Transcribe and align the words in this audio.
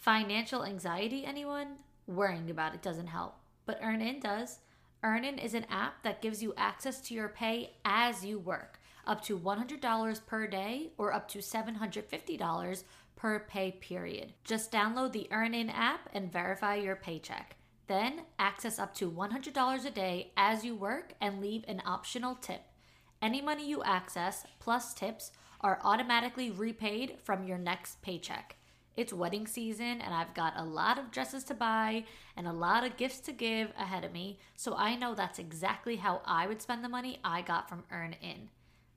Financial 0.00 0.64
anxiety, 0.64 1.26
anyone? 1.26 1.76
Worrying 2.06 2.48
about 2.50 2.74
it 2.74 2.80
doesn't 2.80 3.08
help, 3.08 3.34
but 3.66 3.78
EarnIn 3.82 4.22
does. 4.22 4.60
EarnIn 5.04 5.36
is 5.36 5.52
an 5.52 5.66
app 5.68 6.02
that 6.04 6.22
gives 6.22 6.42
you 6.42 6.54
access 6.56 7.02
to 7.02 7.12
your 7.12 7.28
pay 7.28 7.74
as 7.84 8.24
you 8.24 8.38
work, 8.38 8.80
up 9.06 9.22
to 9.22 9.38
$100 9.38 10.26
per 10.26 10.46
day 10.46 10.92
or 10.96 11.12
up 11.12 11.28
to 11.28 11.40
$750 11.40 12.84
per 13.14 13.40
pay 13.40 13.72
period. 13.72 14.32
Just 14.42 14.72
download 14.72 15.12
the 15.12 15.28
EarnIn 15.30 15.70
app 15.70 16.08
and 16.14 16.32
verify 16.32 16.76
your 16.76 16.96
paycheck. 16.96 17.56
Then 17.86 18.22
access 18.38 18.78
up 18.78 18.94
to 18.94 19.10
$100 19.10 19.84
a 19.84 19.90
day 19.90 20.32
as 20.34 20.64
you 20.64 20.74
work 20.74 21.12
and 21.20 21.42
leave 21.42 21.66
an 21.68 21.82
optional 21.84 22.36
tip. 22.36 22.62
Any 23.20 23.42
money 23.42 23.68
you 23.68 23.82
access 23.82 24.46
plus 24.60 24.94
tips 24.94 25.32
are 25.60 25.78
automatically 25.84 26.50
repaid 26.50 27.18
from 27.22 27.44
your 27.44 27.58
next 27.58 28.00
paycheck. 28.00 28.56
It's 29.00 29.14
wedding 29.14 29.46
season, 29.46 30.02
and 30.02 30.12
I've 30.12 30.34
got 30.34 30.52
a 30.58 30.62
lot 30.62 30.98
of 30.98 31.10
dresses 31.10 31.42
to 31.44 31.54
buy 31.54 32.04
and 32.36 32.46
a 32.46 32.52
lot 32.52 32.84
of 32.84 32.98
gifts 32.98 33.18
to 33.20 33.32
give 33.32 33.72
ahead 33.78 34.04
of 34.04 34.12
me, 34.12 34.38
so 34.56 34.74
I 34.76 34.94
know 34.94 35.14
that's 35.14 35.38
exactly 35.38 35.96
how 35.96 36.20
I 36.26 36.46
would 36.46 36.60
spend 36.60 36.84
the 36.84 36.88
money 36.90 37.18
I 37.24 37.40
got 37.40 37.66
from 37.66 37.84
EarnIn. 37.90 38.48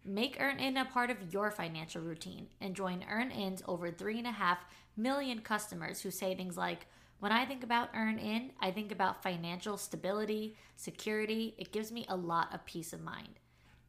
Make 0.04 0.38
EarnIn 0.42 0.76
a 0.76 0.84
part 0.84 1.10
of 1.10 1.32
your 1.34 1.52
financial 1.52 2.02
routine 2.02 2.48
and 2.60 2.76
join 2.76 3.06
EarnIn's 3.10 3.64
over 3.66 3.90
3.5 3.92 4.58
million 4.98 5.40
customers 5.40 6.02
who 6.02 6.12
say 6.12 6.36
things 6.36 6.58
like, 6.58 6.86
when 7.22 7.32
I 7.32 7.46
think 7.46 7.64
about 7.64 7.94
EarnIn, 7.94 8.50
I 8.60 8.72
think 8.72 8.92
about 8.92 9.24
financial 9.24 9.78
stability, 9.78 10.58
security. 10.76 11.56
It 11.58 11.72
gives 11.72 11.94
me 11.94 12.06
a 12.10 12.18
lot 12.18 12.54
of 12.54 12.66
peace 12.66 12.92
of 12.92 13.02
mind. 13.02 13.40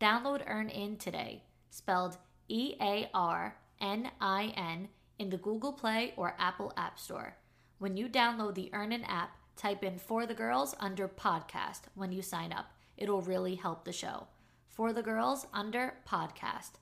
Download 0.01 0.49
EarnIn 0.49 0.97
today, 0.97 1.43
spelled 1.71 2.19
E 2.47 2.77
A 2.81 3.11
R 3.13 3.57
N 3.81 4.13
I 4.21 4.53
N, 4.57 4.91
in 5.19 5.31
the 5.31 5.37
Google 5.37 5.73
Play 5.73 6.13
or 6.17 6.37
Apple 6.39 6.73
App 6.77 6.99
Store. 6.99 7.37
When 7.79 7.97
you 7.97 8.09
download 8.09 8.55
the 8.55 8.71
EarnIn 8.73 9.05
app, 9.07 9.37
type 9.57 9.85
in 9.85 9.99
For 9.99 10.27
the 10.27 10.35
Girls 10.35 10.75
under 10.81 11.09
podcast 11.09 11.83
when 11.95 12.13
you 12.13 12.23
sign 12.23 12.53
up. 12.53 12.67
It'll 12.97 13.23
really 13.23 13.55
help 13.57 13.85
the 13.85 13.93
show. 13.93 14.27
For 14.69 14.93
the 14.93 15.03
Girls 15.03 15.47
under 15.53 15.95
podcast. 16.09 16.73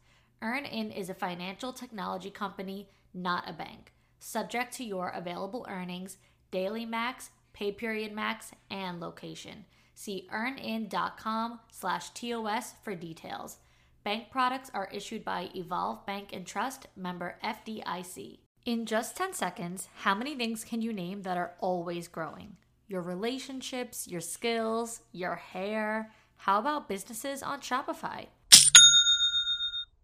EarnIn 0.42 0.96
is 0.96 1.08
a 1.08 1.14
financial 1.14 1.72
technology 1.72 2.30
company, 2.30 2.88
not 3.14 3.48
a 3.48 3.52
bank. 3.52 3.92
Subject 4.18 4.72
to 4.74 4.84
your 4.84 5.08
available 5.08 5.66
earnings, 5.68 6.16
daily 6.50 6.86
max, 6.86 7.30
pay 7.52 7.72
period 7.72 8.12
max, 8.12 8.52
and 8.70 9.00
location. 9.00 9.64
See 9.94 10.28
earnin.com 10.32 11.60
slash 11.70 12.10
TOS 12.10 12.74
for 12.82 12.94
details. 12.94 13.58
Bank 14.04 14.30
products 14.30 14.68
are 14.74 14.88
issued 14.92 15.24
by 15.24 15.48
Evolve 15.54 16.04
Bank 16.06 16.30
and 16.32 16.44
Trust, 16.44 16.88
member 16.96 17.36
FDIC. 17.44 18.38
In 18.64 18.84
just 18.84 19.16
10 19.16 19.32
seconds, 19.32 19.88
how 19.98 20.12
many 20.12 20.34
things 20.34 20.64
can 20.64 20.82
you 20.82 20.92
name 20.92 21.22
that 21.22 21.36
are 21.36 21.52
always 21.60 22.08
growing? 22.08 22.56
Your 22.88 23.00
relationships, 23.00 24.08
your 24.08 24.20
skills, 24.20 25.02
your 25.12 25.36
hair. 25.36 26.10
How 26.38 26.58
about 26.58 26.88
businesses 26.88 27.44
on 27.44 27.60
Shopify? 27.60 28.26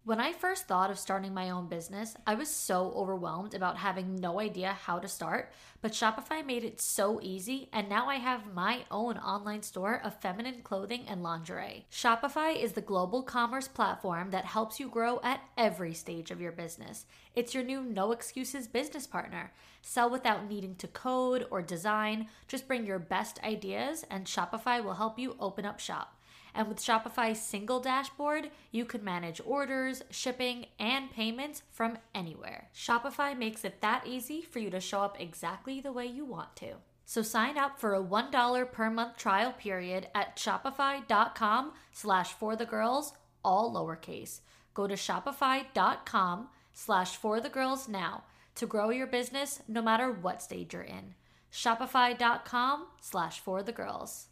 When 0.05 0.21
I 0.21 0.31
first 0.31 0.65
thought 0.65 0.89
of 0.89 0.97
starting 0.97 1.33
my 1.33 1.49
own 1.49 1.67
business, 1.67 2.15
I 2.25 2.33
was 2.33 2.49
so 2.49 2.93
overwhelmed 2.95 3.53
about 3.53 3.77
having 3.77 4.15
no 4.15 4.39
idea 4.39 4.71
how 4.71 4.97
to 4.97 5.09
start, 5.09 5.51
but 5.81 5.91
Shopify 5.91 6.43
made 6.43 6.63
it 6.63 6.81
so 6.81 7.19
easy, 7.21 7.69
and 7.73 7.89
now 7.89 8.07
I 8.07 8.15
have 8.15 8.53
my 8.53 8.85
own 8.89 9.17
online 9.17 9.61
store 9.61 10.01
of 10.03 10.19
feminine 10.19 10.61
clothing 10.63 11.03
and 11.07 11.21
lingerie. 11.21 11.85
Shopify 11.91 12.55
is 12.55 12.71
the 12.71 12.81
global 12.81 13.21
commerce 13.21 13.67
platform 13.67 14.31
that 14.31 14.45
helps 14.45 14.79
you 14.79 14.87
grow 14.87 15.19
at 15.21 15.41
every 15.57 15.93
stage 15.93 16.31
of 16.31 16.41
your 16.41 16.53
business. 16.53 17.05
It's 17.35 17.53
your 17.53 17.63
new 17.63 17.83
no 17.83 18.13
excuses 18.13 18.69
business 18.69 19.05
partner. 19.05 19.51
Sell 19.81 20.09
without 20.09 20.49
needing 20.49 20.75
to 20.77 20.87
code 20.87 21.45
or 21.51 21.61
design, 21.61 22.29
just 22.47 22.69
bring 22.69 22.85
your 22.85 22.99
best 22.99 23.37
ideas, 23.43 24.05
and 24.09 24.25
Shopify 24.25 24.81
will 24.81 24.93
help 24.93 25.19
you 25.19 25.35
open 25.39 25.65
up 25.65 25.79
shop. 25.79 26.15
And 26.53 26.67
with 26.67 26.79
Shopify's 26.79 27.41
single 27.41 27.79
dashboard, 27.79 28.49
you 28.71 28.85
can 28.85 29.03
manage 29.03 29.41
orders, 29.45 30.03
shipping, 30.09 30.67
and 30.79 31.11
payments 31.11 31.63
from 31.71 31.97
anywhere. 32.13 32.69
Shopify 32.75 33.37
makes 33.37 33.63
it 33.63 33.81
that 33.81 34.07
easy 34.07 34.41
for 34.41 34.59
you 34.59 34.69
to 34.69 34.79
show 34.79 35.01
up 35.01 35.19
exactly 35.19 35.79
the 35.79 35.91
way 35.91 36.05
you 36.05 36.25
want 36.25 36.55
to. 36.57 36.75
So 37.05 37.21
sign 37.23 37.57
up 37.57 37.79
for 37.79 37.95
a 37.95 38.03
$1 38.03 38.71
per 38.71 38.89
month 38.89 39.17
trial 39.17 39.51
period 39.51 40.09
at 40.13 40.35
shopify.com 40.37 41.71
slash 41.91 42.33
for 42.33 42.55
the 42.55 42.65
girls, 42.65 43.13
all 43.43 43.73
lowercase. 43.73 44.41
Go 44.75 44.87
to 44.87 44.93
shopify.com 44.93 46.49
slash 46.73 47.15
for 47.15 47.41
the 47.41 47.49
girls 47.49 47.87
now 47.87 48.23
to 48.55 48.65
grow 48.65 48.89
your 48.89 49.07
business 49.07 49.61
no 49.67 49.81
matter 49.81 50.11
what 50.11 50.41
stage 50.41 50.73
you're 50.73 50.83
in. 50.83 51.15
Shopify.com 51.51 52.87
slash 53.01 53.39
for 53.39 53.63
the 53.63 53.71
girls. 53.71 54.28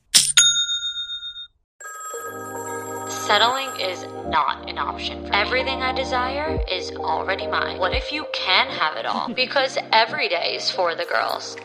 Settling 3.09 3.69
is 3.79 4.03
not 4.27 4.69
an 4.69 4.77
option. 4.77 5.25
For 5.25 5.33
Everything 5.33 5.81
I 5.81 5.93
desire 5.93 6.59
is 6.71 6.91
already 6.91 7.47
mine. 7.47 7.77
What 7.77 7.93
if 7.93 8.11
you 8.11 8.25
can 8.33 8.67
have 8.67 8.97
it 8.97 9.05
all? 9.05 9.33
because 9.33 9.77
every 9.91 10.29
day 10.29 10.55
is 10.55 10.71
for 10.71 10.95
the 10.95 11.05
girls. 11.05 11.57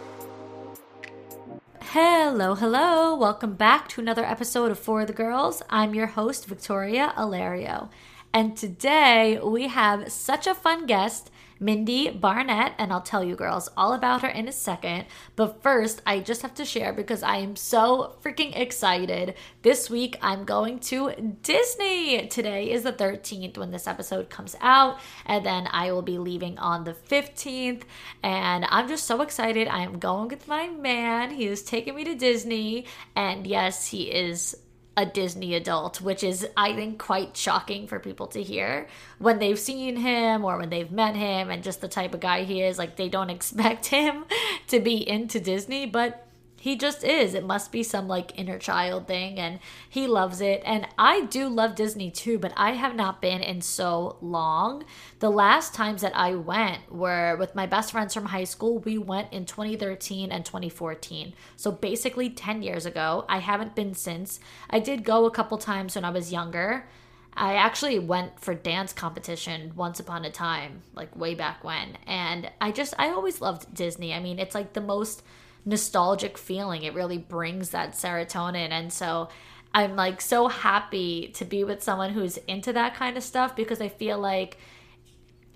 Hello, 1.81 2.55
hello. 2.55 3.15
Welcome 3.15 3.55
back 3.55 3.89
to 3.91 4.01
another 4.01 4.25
episode 4.25 4.71
of 4.71 4.78
For 4.78 5.05
the 5.05 5.12
Girls. 5.12 5.62
I'm 5.69 5.95
your 5.95 6.06
host, 6.06 6.47
Victoria 6.47 7.12
Alario. 7.17 7.91
And 8.33 8.56
today 8.56 9.39
we 9.43 9.69
have 9.69 10.11
such 10.11 10.47
a 10.47 10.55
fun 10.55 10.87
guest 10.87 11.31
Mindie 11.62 12.11
Barnett, 12.11 12.75
and 12.77 12.93
I'll 12.93 13.00
tell 13.00 13.23
you 13.23 13.37
girls 13.37 13.71
all 13.77 13.93
about 13.93 14.23
her 14.23 14.28
in 14.28 14.49
a 14.49 14.53
second. 14.53 15.05
But 15.37 15.62
first, 15.62 16.03
I 16.05 16.19
just 16.19 16.43
have 16.43 16.55
to 16.55 16.65
share 16.65 16.93
because 16.93 17.23
I 17.23 17.37
am 17.37 17.55
so 17.55 18.17
freaking 18.23 18.59
excited. 18.59 19.34
This 19.62 19.89
week, 19.89 20.17
I'm 20.21 20.45
going 20.45 20.81
to 20.81 21.12
Disney. 21.43 22.27
Today 22.27 22.71
is 22.71 22.83
the 22.83 22.93
13th 22.93 23.56
when 23.56 23.71
this 23.71 23.87
episode 23.87 24.28
comes 24.28 24.56
out, 24.61 24.99
and 25.25 25.47
then 25.47 25.69
I 25.71 25.93
will 25.93 26.03
be 26.03 26.19
leaving 26.19 26.59
on 26.59 26.83
the 26.83 26.95
15th. 26.95 27.83
And 28.25 28.67
I'm 28.69 28.89
just 28.89 29.06
so 29.06 29.22
excited. 29.22 29.69
I 29.69 29.84
am 29.84 30.01
going 30.01 30.28
with 30.28 30.49
my 30.49 30.69
man. 30.69 31.31
He 31.31 31.47
is 31.47 31.62
taking 31.62 31.95
me 31.95 32.03
to 32.05 32.17
Disney, 32.17 32.87
and 33.15 33.47
yes, 33.47 33.87
he 33.87 34.11
is 34.11 34.56
a 34.97 35.06
Disney 35.06 35.54
adult, 35.54 36.00
which 36.00 36.22
is, 36.22 36.47
I 36.56 36.75
think, 36.75 36.98
quite 36.98 37.36
shocking 37.36 37.86
for 37.86 37.98
people 37.98 38.26
to 38.28 38.42
hear 38.42 38.88
when 39.19 39.38
they've 39.38 39.58
seen 39.58 39.97
him 39.97 40.44
or 40.44 40.58
when 40.58 40.69
they've 40.69 40.91
met 40.91 41.16
him 41.16 41.50
and 41.50 41.62
just 41.62 41.80
the 41.80 41.88
type 41.88 42.12
of 42.12 42.20
guy 42.20 42.44
he 42.44 42.62
is. 42.62 42.78
Like, 42.78 42.97
they 42.97 43.08
don't 43.08 43.30
expect 43.38 43.86
him 43.86 44.25
to 44.69 44.80
be 44.80 45.08
into 45.08 45.41
Disney, 45.41 45.86
but 45.86 46.26
he 46.62 46.77
just 46.77 47.03
is. 47.03 47.34
It 47.34 47.45
must 47.45 47.73
be 47.73 47.83
some 47.83 48.06
like 48.06 48.39
inner 48.39 48.56
child 48.56 49.09
thing, 49.09 49.37
and 49.37 49.59
he 49.89 50.06
loves 50.06 50.41
it. 50.41 50.62
And 50.65 50.87
I 50.97 51.23
do 51.23 51.49
love 51.49 51.75
Disney 51.75 52.09
too, 52.09 52.39
but 52.39 52.53
I 52.56 52.75
have 52.75 52.95
not 52.95 53.21
been 53.21 53.43
in 53.43 53.62
so 53.62 54.17
long. 54.21 54.84
The 55.19 55.28
last 55.28 55.75
times 55.75 56.03
that 56.03 56.15
I 56.15 56.37
went 56.37 56.89
were 56.89 57.34
with 57.34 57.56
my 57.56 57.67
best 57.67 57.91
friends 57.91 58.15
from 58.15 58.27
high 58.27 58.45
school. 58.45 58.78
We 58.78 58.97
went 58.97 59.33
in 59.33 59.45
2013 59.45 60.31
and 60.31 60.45
2014. 60.45 61.33
So 61.56 61.72
basically 61.72 62.31
10 62.31 62.62
years 62.62 62.87
ago. 62.87 63.25
I 63.28 63.39
haven't 63.39 63.75
been 63.75 63.95
since. 63.95 64.39
I 64.71 64.78
did 64.78 65.03
go 65.03 65.25
a 65.25 65.33
couple 65.33 65.59
times 65.59 65.97
when 65.97 66.05
I 66.05 66.11
was 66.11 66.31
younger. 66.31 66.87
I 67.34 67.55
actually 67.55 67.99
went 67.99 68.39
for 68.39 68.55
dance 68.55 68.93
competition 68.93 69.72
once 69.75 69.99
upon 69.99 70.25
a 70.25 70.31
time, 70.31 70.83
like 70.95 71.17
way 71.17 71.34
back 71.34 71.65
when. 71.65 71.99
And 72.06 72.53
I 72.61 72.71
just, 72.71 72.95
I 73.01 73.09
always 73.09 73.41
loved 73.41 73.75
Disney. 73.75 74.15
I 74.15 74.21
mean, 74.21 74.39
it's 74.39 74.55
like 74.55 74.75
the 74.75 74.81
most 74.81 75.25
nostalgic 75.65 76.37
feeling. 76.39 76.83
It 76.83 76.95
really 76.95 77.19
brings 77.19 77.71
that 77.71 77.93
serotonin. 77.93 78.71
And 78.71 78.93
so 78.93 79.28
I'm 79.75 79.97
like 79.97 80.21
so 80.21 80.49
happy 80.49 81.28
to 81.34 81.45
be 81.45 81.65
with 81.65 81.83
someone 81.83 82.11
who's 82.11 82.37
into 82.49 82.73
that 82.73 82.95
kind 82.95 83.17
of 83.17 83.23
stuff 83.23 83.56
because 83.56 83.81
I 83.81 83.89
feel 83.89 84.19
like 84.19 84.59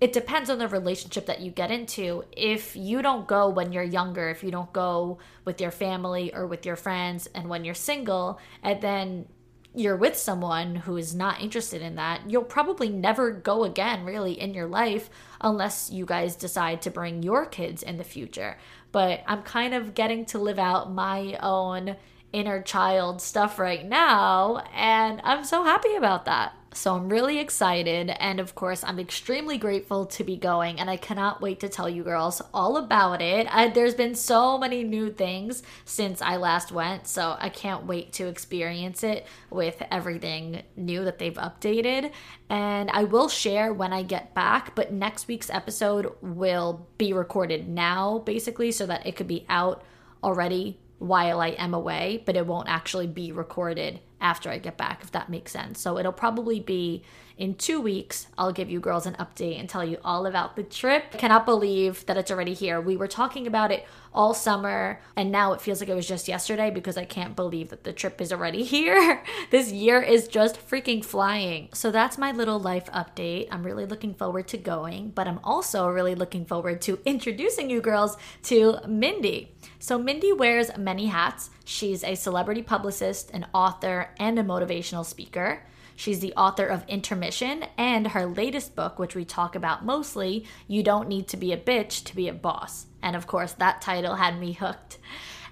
it 0.00 0.12
depends 0.12 0.50
on 0.50 0.58
the 0.58 0.68
relationship 0.68 1.26
that 1.26 1.40
you 1.40 1.50
get 1.50 1.70
into. 1.70 2.24
If 2.32 2.76
you 2.76 3.00
don't 3.00 3.26
go 3.26 3.48
when 3.48 3.72
you're 3.72 3.82
younger, 3.82 4.28
if 4.28 4.44
you 4.44 4.50
don't 4.50 4.72
go 4.72 5.18
with 5.44 5.60
your 5.60 5.70
family 5.70 6.34
or 6.34 6.46
with 6.46 6.66
your 6.66 6.76
friends, 6.76 7.26
and 7.34 7.48
when 7.48 7.64
you're 7.64 7.74
single, 7.74 8.38
and 8.62 8.80
then 8.82 9.26
you're 9.74 9.96
with 9.96 10.16
someone 10.16 10.74
who 10.74 10.96
is 10.96 11.14
not 11.14 11.40
interested 11.40 11.80
in 11.80 11.96
that, 11.96 12.30
you'll 12.30 12.42
probably 12.42 12.88
never 12.88 13.30
go 13.30 13.64
again, 13.64 14.04
really, 14.04 14.38
in 14.38 14.54
your 14.54 14.66
life 14.66 15.08
unless 15.40 15.90
you 15.90 16.04
guys 16.04 16.36
decide 16.36 16.80
to 16.82 16.90
bring 16.90 17.22
your 17.22 17.46
kids 17.46 17.82
in 17.82 17.96
the 17.96 18.04
future. 18.04 18.58
But 18.92 19.22
I'm 19.26 19.42
kind 19.42 19.74
of 19.74 19.94
getting 19.94 20.24
to 20.26 20.38
live 20.38 20.58
out 20.58 20.92
my 20.92 21.38
own 21.42 21.96
inner 22.32 22.62
child 22.62 23.20
stuff 23.22 23.58
right 23.58 23.86
now, 23.86 24.64
and 24.74 25.20
I'm 25.22 25.44
so 25.44 25.64
happy 25.64 25.94
about 25.94 26.24
that. 26.24 26.55
So 26.76 26.94
I'm 26.94 27.08
really 27.08 27.38
excited. 27.38 28.10
And 28.10 28.38
of 28.38 28.54
course, 28.54 28.84
I'm 28.84 28.98
extremely 28.98 29.56
grateful 29.56 30.04
to 30.06 30.24
be 30.24 30.36
going. 30.36 30.78
And 30.78 30.90
I 30.90 30.98
cannot 30.98 31.40
wait 31.40 31.60
to 31.60 31.68
tell 31.68 31.88
you 31.88 32.02
girls 32.02 32.42
all 32.52 32.76
about 32.76 33.22
it. 33.22 33.46
I, 33.50 33.68
there's 33.68 33.94
been 33.94 34.14
so 34.14 34.58
many 34.58 34.84
new 34.84 35.10
things 35.10 35.62
since 35.86 36.20
I 36.20 36.36
last 36.36 36.72
went. 36.72 37.06
So 37.06 37.36
I 37.38 37.48
can't 37.48 37.86
wait 37.86 38.12
to 38.14 38.26
experience 38.26 39.02
it 39.02 39.26
with 39.50 39.82
everything 39.90 40.62
new 40.76 41.04
that 41.04 41.18
they've 41.18 41.34
updated. 41.34 42.12
And 42.50 42.90
I 42.90 43.04
will 43.04 43.28
share 43.28 43.72
when 43.72 43.94
I 43.94 44.02
get 44.02 44.34
back. 44.34 44.74
But 44.74 44.92
next 44.92 45.28
week's 45.28 45.48
episode 45.48 46.12
will 46.20 46.86
be 46.98 47.14
recorded 47.14 47.68
now, 47.68 48.18
basically, 48.18 48.70
so 48.70 48.84
that 48.86 49.06
it 49.06 49.16
could 49.16 49.28
be 49.28 49.46
out 49.48 49.82
already 50.22 50.78
while 50.98 51.40
I 51.40 51.48
am 51.48 51.74
away, 51.74 52.22
but 52.24 52.36
it 52.36 52.46
won't 52.46 52.68
actually 52.68 53.06
be 53.06 53.32
recorded 53.32 54.00
after 54.20 54.50
I 54.50 54.58
get 54.58 54.76
back, 54.76 55.00
if 55.02 55.10
that 55.12 55.28
makes 55.28 55.52
sense. 55.52 55.80
So 55.80 55.98
it'll 55.98 56.12
probably 56.12 56.60
be 56.60 57.02
in 57.36 57.54
two 57.54 57.80
weeks. 57.80 58.28
I'll 58.38 58.52
give 58.52 58.70
you 58.70 58.80
girls 58.80 59.06
an 59.06 59.14
update 59.14 59.60
and 59.60 59.68
tell 59.68 59.84
you 59.84 59.98
all 60.02 60.26
about 60.26 60.56
the 60.56 60.62
trip. 60.62 61.04
I 61.12 61.16
cannot 61.18 61.44
believe 61.44 62.04
that 62.06 62.16
it's 62.16 62.30
already 62.30 62.54
here. 62.54 62.80
We 62.80 62.96
were 62.96 63.08
talking 63.08 63.46
about 63.46 63.70
it 63.70 63.86
all 64.14 64.32
summer, 64.32 65.00
and 65.14 65.30
now 65.30 65.52
it 65.52 65.60
feels 65.60 65.80
like 65.80 65.90
it 65.90 65.94
was 65.94 66.08
just 66.08 66.28
yesterday 66.28 66.70
because 66.70 66.96
I 66.96 67.04
can't 67.04 67.36
believe 67.36 67.68
that 67.68 67.84
the 67.84 67.92
trip 67.92 68.20
is 68.22 68.32
already 68.32 68.64
here. 68.76 69.22
this 69.50 69.70
year 69.70 70.00
is 70.00 70.28
just 70.28 70.66
freaking 70.66 71.04
flying. 71.04 71.68
So 71.74 71.90
that's 71.90 72.16
my 72.16 72.32
little 72.32 72.58
life 72.58 72.86
update. 72.92 73.48
I'm 73.50 73.62
really 73.62 73.84
looking 73.84 74.14
forward 74.14 74.48
to 74.48 74.58
going, 74.58 75.10
but 75.10 75.28
I'm 75.28 75.40
also 75.44 75.88
really 75.88 76.14
looking 76.14 76.46
forward 76.46 76.80
to 76.82 76.98
introducing 77.04 77.68
you 77.68 77.82
girls 77.82 78.16
to 78.44 78.78
Mindie. 78.86 79.52
So, 79.78 79.98
Mindie 79.98 80.32
wears 80.32 80.76
many 80.76 81.06
hats. 81.06 81.50
She's 81.64 82.02
a 82.02 82.14
celebrity 82.14 82.62
publicist, 82.62 83.30
an 83.32 83.46
author, 83.52 84.10
and 84.18 84.38
a 84.38 84.44
motivational 84.44 85.04
speaker. 85.04 85.62
She's 85.96 86.20
the 86.20 86.34
author 86.34 86.66
of 86.66 86.84
Intermission 86.88 87.64
and 87.78 88.08
her 88.08 88.26
latest 88.26 88.76
book, 88.76 88.98
which 88.98 89.14
we 89.14 89.24
talk 89.24 89.54
about 89.54 89.84
mostly 89.84 90.44
You 90.68 90.82
Don't 90.82 91.08
Need 91.08 91.26
to 91.28 91.36
Be 91.36 91.52
a 91.52 91.56
Bitch 91.56 92.04
to 92.04 92.14
Be 92.14 92.28
a 92.28 92.34
Boss. 92.34 92.86
And 93.02 93.16
of 93.16 93.26
course, 93.26 93.52
that 93.52 93.80
title 93.80 94.16
had 94.16 94.38
me 94.38 94.52
hooked. 94.52 94.98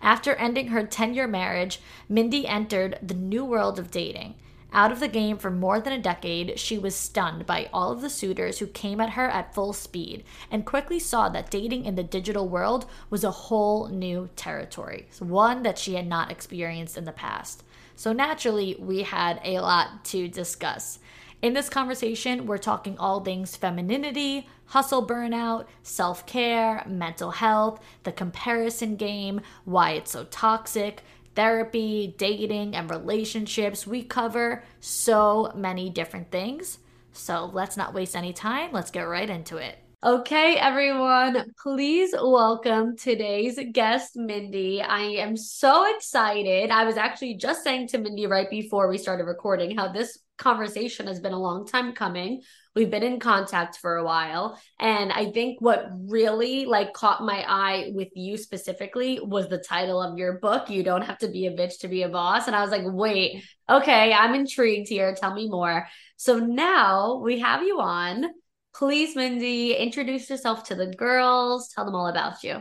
After 0.02 0.34
ending 0.34 0.68
her 0.68 0.86
10 0.86 1.14
year 1.14 1.26
marriage, 1.26 1.80
Mindie 2.10 2.46
entered 2.46 2.98
the 3.02 3.14
new 3.14 3.44
world 3.44 3.78
of 3.78 3.90
dating. 3.90 4.34
Out 4.74 4.90
of 4.90 4.98
the 4.98 5.06
game 5.06 5.38
for 5.38 5.52
more 5.52 5.78
than 5.78 5.92
a 5.92 6.00
decade, 6.00 6.58
she 6.58 6.78
was 6.78 6.96
stunned 6.96 7.46
by 7.46 7.68
all 7.72 7.92
of 7.92 8.00
the 8.00 8.10
suitors 8.10 8.58
who 8.58 8.66
came 8.66 9.00
at 9.00 9.10
her 9.10 9.28
at 9.28 9.54
full 9.54 9.72
speed 9.72 10.24
and 10.50 10.66
quickly 10.66 10.98
saw 10.98 11.28
that 11.28 11.48
dating 11.48 11.84
in 11.84 11.94
the 11.94 12.02
digital 12.02 12.48
world 12.48 12.86
was 13.08 13.22
a 13.22 13.30
whole 13.30 13.86
new 13.86 14.28
territory, 14.34 15.06
one 15.20 15.62
that 15.62 15.78
she 15.78 15.94
had 15.94 16.08
not 16.08 16.32
experienced 16.32 16.98
in 16.98 17.04
the 17.04 17.12
past. 17.12 17.62
So 17.94 18.12
naturally, 18.12 18.74
we 18.80 19.02
had 19.02 19.40
a 19.44 19.60
lot 19.60 20.04
to 20.06 20.26
discuss. 20.26 20.98
In 21.40 21.52
this 21.52 21.68
conversation, 21.68 22.46
we're 22.46 22.58
talking 22.58 22.98
all 22.98 23.20
things 23.20 23.54
femininity, 23.54 24.48
hustle 24.66 25.06
burnout, 25.06 25.66
self 25.84 26.26
care, 26.26 26.82
mental 26.88 27.30
health, 27.30 27.80
the 28.02 28.10
comparison 28.10 28.96
game, 28.96 29.40
why 29.64 29.92
it's 29.92 30.10
so 30.10 30.24
toxic, 30.24 31.02
therapy, 31.34 32.14
dating, 32.18 32.74
and 32.76 32.90
relationships. 32.90 33.86
We 33.86 34.02
cover 34.02 34.64
so 34.80 35.52
many 35.54 35.90
different 35.90 36.30
things. 36.30 36.78
So 37.12 37.50
let's 37.52 37.76
not 37.76 37.94
waste 37.94 38.16
any 38.16 38.32
time. 38.32 38.72
Let's 38.72 38.90
get 38.90 39.02
right 39.02 39.28
into 39.28 39.56
it. 39.56 39.78
Okay, 40.04 40.56
everyone, 40.56 41.54
please 41.62 42.12
welcome 42.12 42.94
today's 42.94 43.58
guest, 43.72 44.16
Mindie. 44.16 44.82
I 44.82 45.00
am 45.00 45.34
so 45.34 45.96
excited. 45.96 46.70
I 46.70 46.84
was 46.84 46.98
actually 46.98 47.36
just 47.36 47.64
saying 47.64 47.88
to 47.88 47.98
Mindie 47.98 48.26
right 48.26 48.50
before 48.50 48.86
we 48.90 48.98
started 48.98 49.24
recording 49.24 49.74
how 49.74 49.88
this 49.88 50.18
conversation 50.36 51.06
has 51.06 51.20
been 51.20 51.32
a 51.32 51.40
long 51.40 51.66
time 51.66 51.94
coming. 51.94 52.42
We've 52.74 52.90
been 52.90 53.02
in 53.02 53.20
contact 53.20 53.78
for 53.78 53.96
a 53.96 54.04
while, 54.04 54.58
and 54.80 55.12
I 55.12 55.30
think 55.30 55.60
what 55.60 55.86
really 55.92 56.64
like 56.64 56.92
caught 56.92 57.22
my 57.22 57.44
eye 57.46 57.92
with 57.94 58.08
you 58.14 58.36
specifically 58.36 59.20
was 59.22 59.48
the 59.48 59.58
title 59.58 60.02
of 60.02 60.18
your 60.18 60.38
book, 60.40 60.68
You 60.70 60.82
Don't 60.82 61.02
Have 61.02 61.18
to 61.18 61.28
Be 61.28 61.46
a 61.46 61.52
Bitch 61.52 61.80
to 61.80 61.88
Be 61.88 62.02
a 62.02 62.08
Boss, 62.08 62.46
and 62.46 62.56
I 62.56 62.62
was 62.62 62.70
like, 62.70 62.82
"Wait, 62.84 63.44
okay, 63.70 64.12
I'm 64.12 64.34
intrigued 64.34 64.88
here. 64.88 65.14
Tell 65.14 65.34
me 65.34 65.48
more." 65.48 65.86
So 66.16 66.38
now 66.38 67.20
we 67.22 67.40
have 67.40 67.62
you 67.62 67.80
on 67.80 68.26
Please, 68.74 69.14
Mindie, 69.14 69.76
introduce 69.76 70.28
yourself 70.28 70.64
to 70.64 70.74
the 70.74 70.88
girls. 70.88 71.68
Tell 71.68 71.84
them 71.84 71.94
all 71.94 72.08
about 72.08 72.42
you. 72.42 72.60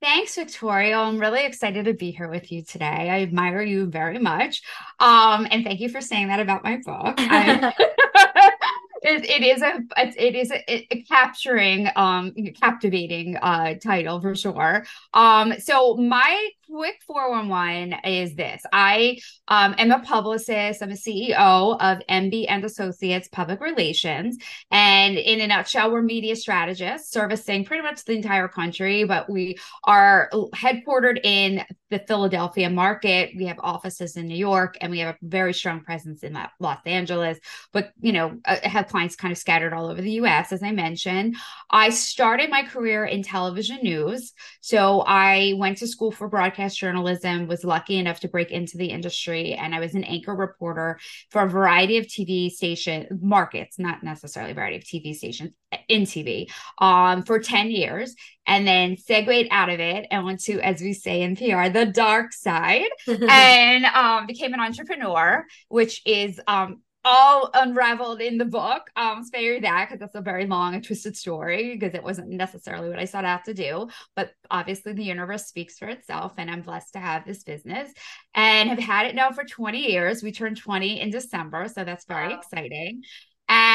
Thanks, 0.00 0.36
Victoria. 0.36 0.96
I'm 0.96 1.18
really 1.18 1.44
excited 1.44 1.86
to 1.86 1.94
be 1.94 2.12
here 2.12 2.28
with 2.28 2.52
you 2.52 2.62
today. 2.62 2.86
I 3.10 3.22
admire 3.22 3.62
you 3.62 3.86
very 3.86 4.18
much. 4.18 4.62
Um, 5.00 5.48
and 5.50 5.64
thank 5.64 5.80
you 5.80 5.88
for 5.88 6.00
saying 6.00 6.28
that 6.28 6.38
about 6.38 6.62
my 6.62 6.78
book. 6.84 7.18
it, 9.04 9.24
it 9.28 9.42
is 9.42 9.62
a 9.62 9.84
it 9.96 10.34
is 10.34 10.50
a, 10.50 10.94
a 10.94 11.02
capturing 11.02 11.88
um 11.94 12.32
captivating 12.60 13.36
uh 13.36 13.74
title 13.74 14.20
for 14.20 14.34
sure. 14.34 14.84
Um 15.12 15.54
so 15.60 15.94
my 15.96 16.48
quick 16.70 17.00
411 17.06 17.94
is 18.04 18.34
this 18.34 18.62
i 18.72 19.18
um 19.48 19.74
am 19.78 19.90
a 19.90 20.00
publicist 20.00 20.82
i'm 20.82 20.90
a 20.90 20.94
ceo 20.94 21.76
of 21.80 21.98
mb 22.08 22.46
and 22.48 22.64
associates 22.64 23.28
public 23.28 23.60
relations 23.60 24.38
and 24.70 25.16
in 25.16 25.40
a 25.40 25.46
nutshell 25.46 25.90
we're 25.90 26.02
media 26.02 26.36
strategists 26.36 27.12
servicing 27.12 27.64
pretty 27.64 27.82
much 27.82 28.04
the 28.04 28.12
entire 28.12 28.48
country 28.48 29.04
but 29.04 29.28
we 29.28 29.56
are 29.84 30.30
headquartered 30.54 31.18
in 31.24 31.62
the 31.90 31.98
philadelphia 32.06 32.70
market 32.70 33.30
we 33.36 33.46
have 33.46 33.58
offices 33.60 34.16
in 34.16 34.26
new 34.26 34.36
york 34.36 34.76
and 34.80 34.90
we 34.90 34.98
have 34.98 35.14
a 35.14 35.18
very 35.22 35.54
strong 35.54 35.80
presence 35.80 36.22
in 36.22 36.38
los 36.60 36.78
angeles 36.86 37.38
but 37.72 37.92
you 38.00 38.12
know 38.12 38.38
uh, 38.44 38.56
have 38.62 38.88
clients 38.88 39.16
kind 39.16 39.32
of 39.32 39.38
scattered 39.38 39.72
all 39.72 39.88
over 39.88 40.00
the 40.00 40.12
US, 40.12 40.52
as 40.52 40.62
I 40.62 40.72
mentioned. 40.72 41.36
I 41.70 41.90
started 41.90 42.50
my 42.50 42.62
career 42.62 43.04
in 43.04 43.22
television 43.22 43.78
news. 43.82 44.32
So 44.60 45.02
I 45.06 45.54
went 45.56 45.78
to 45.78 45.86
school 45.86 46.10
for 46.10 46.28
broadcast 46.54 46.78
journalism, 46.78 47.48
was 47.48 47.64
lucky 47.64 47.98
enough 47.98 48.20
to 48.20 48.28
break 48.28 48.52
into 48.52 48.78
the 48.78 48.86
industry, 48.86 49.54
and 49.54 49.74
I 49.74 49.80
was 49.80 49.94
an 49.94 50.04
anchor 50.04 50.34
reporter 50.34 51.00
for 51.30 51.42
a 51.42 51.48
variety 51.48 51.98
of 51.98 52.06
TV 52.06 52.48
station 52.48 53.18
markets, 53.20 53.76
not 53.78 54.04
necessarily 54.04 54.52
a 54.52 54.54
variety 54.54 54.76
of 54.76 54.84
TV 54.84 55.14
stations 55.16 55.50
in 55.88 56.02
TV, 56.02 56.48
um, 56.78 57.24
for 57.24 57.40
10 57.40 57.70
years 57.70 58.14
and 58.46 58.66
then 58.66 58.96
segued 58.96 59.48
out 59.50 59.70
of 59.70 59.80
it 59.80 60.06
and 60.10 60.24
went 60.24 60.40
to, 60.44 60.60
as 60.60 60.80
we 60.80 60.92
say 60.92 61.22
in 61.22 61.34
PR, 61.34 61.70
the 61.70 61.90
dark 61.92 62.32
side 62.32 62.90
and 63.08 63.84
um, 63.86 64.26
became 64.26 64.54
an 64.54 64.60
entrepreneur, 64.60 65.44
which 65.68 66.02
is 66.06 66.40
um, 66.46 66.82
all 67.04 67.50
unraveled 67.54 68.20
in 68.20 68.38
the 68.38 68.44
book. 68.44 68.90
Um, 68.96 69.24
spare 69.24 69.54
you 69.54 69.60
that 69.60 69.88
because 69.88 70.00
that's 70.00 70.14
a 70.14 70.20
very 70.20 70.46
long 70.46 70.74
and 70.74 70.82
twisted 70.82 71.16
story 71.16 71.76
because 71.76 71.94
it 71.94 72.02
wasn't 72.02 72.30
necessarily 72.30 72.88
what 72.88 72.98
I 72.98 73.04
sought 73.04 73.24
out 73.24 73.44
to 73.44 73.54
do. 73.54 73.88
But 74.16 74.32
obviously, 74.50 74.92
the 74.92 75.04
universe 75.04 75.46
speaks 75.46 75.78
for 75.78 75.88
itself, 75.88 76.34
and 76.38 76.50
I'm 76.50 76.62
blessed 76.62 76.94
to 76.94 76.98
have 76.98 77.24
this 77.24 77.44
business 77.44 77.92
and 78.34 78.68
have 78.70 78.78
had 78.78 79.06
it 79.06 79.14
now 79.14 79.30
for 79.32 79.44
20 79.44 79.78
years. 79.78 80.22
We 80.22 80.32
turned 80.32 80.56
20 80.56 81.00
in 81.00 81.10
December, 81.10 81.68
so 81.68 81.84
that's 81.84 82.06
very 82.06 82.28
wow. 82.28 82.38
exciting. 82.38 83.02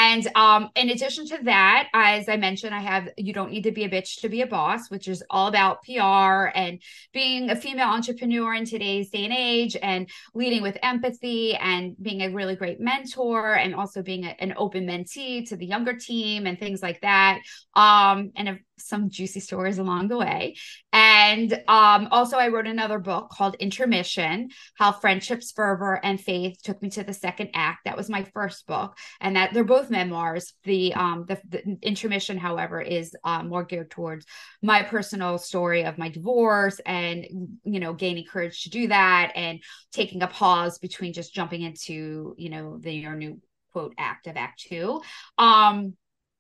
And 0.02 0.26
um, 0.36 0.70
in 0.78 0.92
addition 0.92 1.26
to 1.28 1.40
that, 1.44 1.90
as 1.94 2.30
I 2.30 2.38
mentioned, 2.38 2.74
I 2.74 2.80
have 2.80 3.10
You 3.18 3.34
Don't 3.34 3.52
Need 3.52 3.64
to 3.64 3.74
Be 3.74 3.84
a 3.84 3.90
Bitch 3.90 4.22
to 4.22 4.30
Be 4.30 4.42
a 4.44 4.48
Boss, 4.48 4.90
which 4.90 5.10
is 5.10 5.22
all 5.30 5.48
about 5.48 5.84
PR 5.84 6.58
and 6.58 6.82
being 7.12 7.50
a 7.50 7.56
female 7.56 7.90
entrepreneur 7.90 8.54
in 8.54 8.64
today's 8.64 9.10
day 9.10 9.26
and 9.26 9.34
age 9.34 9.76
and 9.76 10.10
leading 10.34 10.62
with 10.62 10.78
empathy 10.84 11.54
and 11.56 11.98
being 12.02 12.22
a 12.22 12.30
really 12.30 12.56
great 12.56 12.80
mentor 12.80 13.56
and 13.56 13.76
also 13.76 14.02
being 14.02 14.24
a, 14.24 14.30
an 14.40 14.54
open 14.56 14.88
mentee 14.88 15.46
to 15.50 15.58
the 15.58 15.66
younger 15.66 15.98
team 15.98 16.48
and 16.48 16.58
things 16.58 16.82
like 16.82 17.02
that. 17.02 17.42
Um, 17.74 18.32
and 18.38 18.62
some 18.82 19.10
juicy 19.10 19.40
stories 19.40 19.78
along 19.78 20.08
the 20.08 20.18
way. 20.18 20.56
And 20.92 21.54
um, 21.68 22.08
also, 22.12 22.38
I 22.38 22.48
wrote 22.48 22.68
another 22.68 23.00
book 23.00 23.30
called 23.30 23.56
Intermission 23.56 24.50
How 24.76 24.92
Friendships, 24.92 25.52
Fervor, 25.52 26.00
and 26.04 26.20
Faith 26.20 26.60
Took 26.64 26.82
Me 26.82 26.90
to 26.92 27.04
the 27.04 27.14
Second 27.14 27.52
Act. 27.54 27.80
That 27.86 27.98
was 27.98 28.10
my 28.10 28.24
first 28.34 28.66
book. 28.68 28.98
And 29.22 29.36
that 29.36 29.54
they're 29.54 29.64
both 29.64 29.90
memoirs. 29.90 30.54
The, 30.64 30.94
um, 30.94 31.26
the, 31.28 31.40
the 31.48 31.78
Intermission, 31.82 32.38
however, 32.38 32.82
is 32.82 33.14
um, 33.24 33.50
more 33.50 33.64
geared 33.64 33.92
towards 33.92 34.26
my 34.62 34.84
personal 34.84 35.38
story 35.38 35.86
of 35.86 35.98
my 35.98 36.10
divorce 36.10 36.80
and, 36.86 37.26
you 37.64 37.80
know, 37.80 37.94
gaining 37.94 38.26
courage 38.26 38.64
to 38.64 38.70
do 38.70 38.88
that 38.88 39.32
and 39.36 39.60
taking 39.92 40.24
a 40.24 40.28
pause 40.28 40.80
between 40.80 41.14
just 41.14 41.34
jumping 41.34 41.62
into, 41.62 42.36
you 42.38 42.50
know, 42.50 42.78
the 42.80 42.92
your 42.92 43.16
new 43.16 43.40
quote 43.72 43.94
act 43.98 44.28
of 44.28 44.36
act 44.36 44.62
two. 44.68 45.02
Um, 45.38 45.94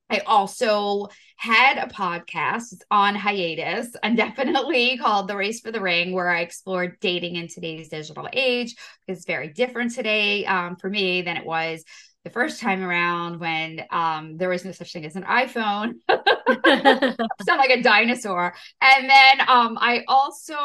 I 0.10 0.20
also 0.20 1.08
had 1.36 1.78
a 1.78 1.88
podcast 1.88 2.82
on 2.92 3.16
hiatus 3.16 3.96
indefinitely 4.04 4.98
called 5.02 5.28
The 5.28 5.38
Race 5.38 5.62
for 5.62 5.72
the 5.72 5.82
Ring, 5.82 6.12
where 6.12 6.30
I 6.30 6.42
explored 6.42 6.98
dating 7.00 7.36
in 7.36 7.48
today's 7.48 7.90
digital 7.90 8.28
age. 8.34 8.76
It's 9.08 9.26
very 9.26 9.50
different 9.50 9.94
today 9.94 10.46
um, 10.46 10.76
for 10.76 10.90
me 10.90 11.22
than 11.22 11.38
it 11.38 11.46
was 11.46 11.84
the 12.24 12.30
first 12.30 12.60
time 12.60 12.84
around 12.84 13.40
when 13.40 13.84
um, 13.92 14.38
there 14.38 14.50
was 14.50 14.66
no 14.66 14.72
such 14.72 14.92
thing 14.92 15.06
as 15.06 15.16
an 15.16 15.24
iPhone. 15.24 15.94
sound 17.46 17.60
like 17.60 17.70
a 17.70 17.82
dinosaur. 17.82 18.54
And 18.82 19.10
then 19.10 19.42
um, 19.48 19.78
I 19.80 20.04
also 20.08 20.56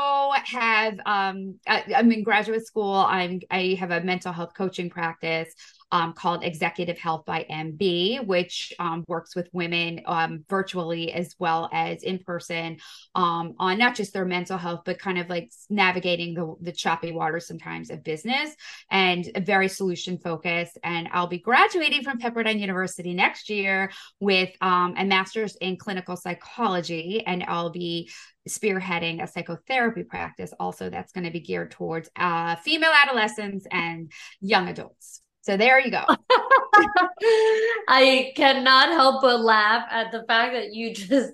have 0.44 0.94
um, 1.06 1.58
I, 1.66 1.84
am 1.88 2.10
in 2.10 2.22
graduate 2.22 2.66
school. 2.66 2.94
I'm 2.94 3.40
I 3.50 3.76
have 3.78 3.90
a 3.90 4.00
mental 4.00 4.32
health 4.32 4.54
coaching 4.56 4.90
practice. 4.90 5.52
Um, 5.94 6.12
called 6.12 6.42
Executive 6.42 6.98
Health 6.98 7.24
by 7.24 7.46
MB, 7.48 8.26
which 8.26 8.74
um, 8.80 9.04
works 9.06 9.36
with 9.36 9.48
women 9.52 10.00
um, 10.06 10.44
virtually 10.50 11.12
as 11.12 11.36
well 11.38 11.70
as 11.72 12.02
in 12.02 12.18
person 12.18 12.78
um, 13.14 13.54
on 13.60 13.78
not 13.78 13.94
just 13.94 14.12
their 14.12 14.24
mental 14.24 14.58
health, 14.58 14.80
but 14.84 14.98
kind 14.98 15.18
of 15.18 15.30
like 15.30 15.52
navigating 15.70 16.34
the, 16.34 16.52
the 16.60 16.72
choppy 16.72 17.12
water 17.12 17.38
sometimes 17.38 17.90
of 17.90 18.02
business 18.02 18.56
and 18.90 19.30
very 19.42 19.68
solution 19.68 20.18
focused. 20.18 20.78
And 20.82 21.08
I'll 21.12 21.28
be 21.28 21.38
graduating 21.38 22.02
from 22.02 22.18
Pepperdine 22.18 22.58
University 22.58 23.14
next 23.14 23.48
year 23.48 23.92
with 24.18 24.50
um, 24.60 24.94
a 24.98 25.04
master's 25.04 25.54
in 25.56 25.76
clinical 25.76 26.16
psychology, 26.16 27.22
and 27.24 27.44
I'll 27.46 27.70
be 27.70 28.10
spearheading 28.48 29.22
a 29.22 29.28
psychotherapy 29.28 30.02
practice 30.02 30.52
also 30.58 30.90
that's 30.90 31.12
going 31.12 31.24
to 31.24 31.30
be 31.30 31.40
geared 31.40 31.70
towards 31.70 32.10
uh, 32.16 32.56
female 32.56 32.92
adolescents 32.92 33.64
and 33.70 34.10
young 34.40 34.68
adults. 34.68 35.20
So 35.44 35.58
there 35.58 35.78
you 35.78 35.90
go. 35.90 36.04
I 37.88 38.32
cannot 38.34 38.88
help 38.88 39.20
but 39.20 39.42
laugh 39.42 39.86
at 39.90 40.10
the 40.10 40.24
fact 40.26 40.54
that 40.54 40.72
you 40.72 40.94
just 40.94 41.32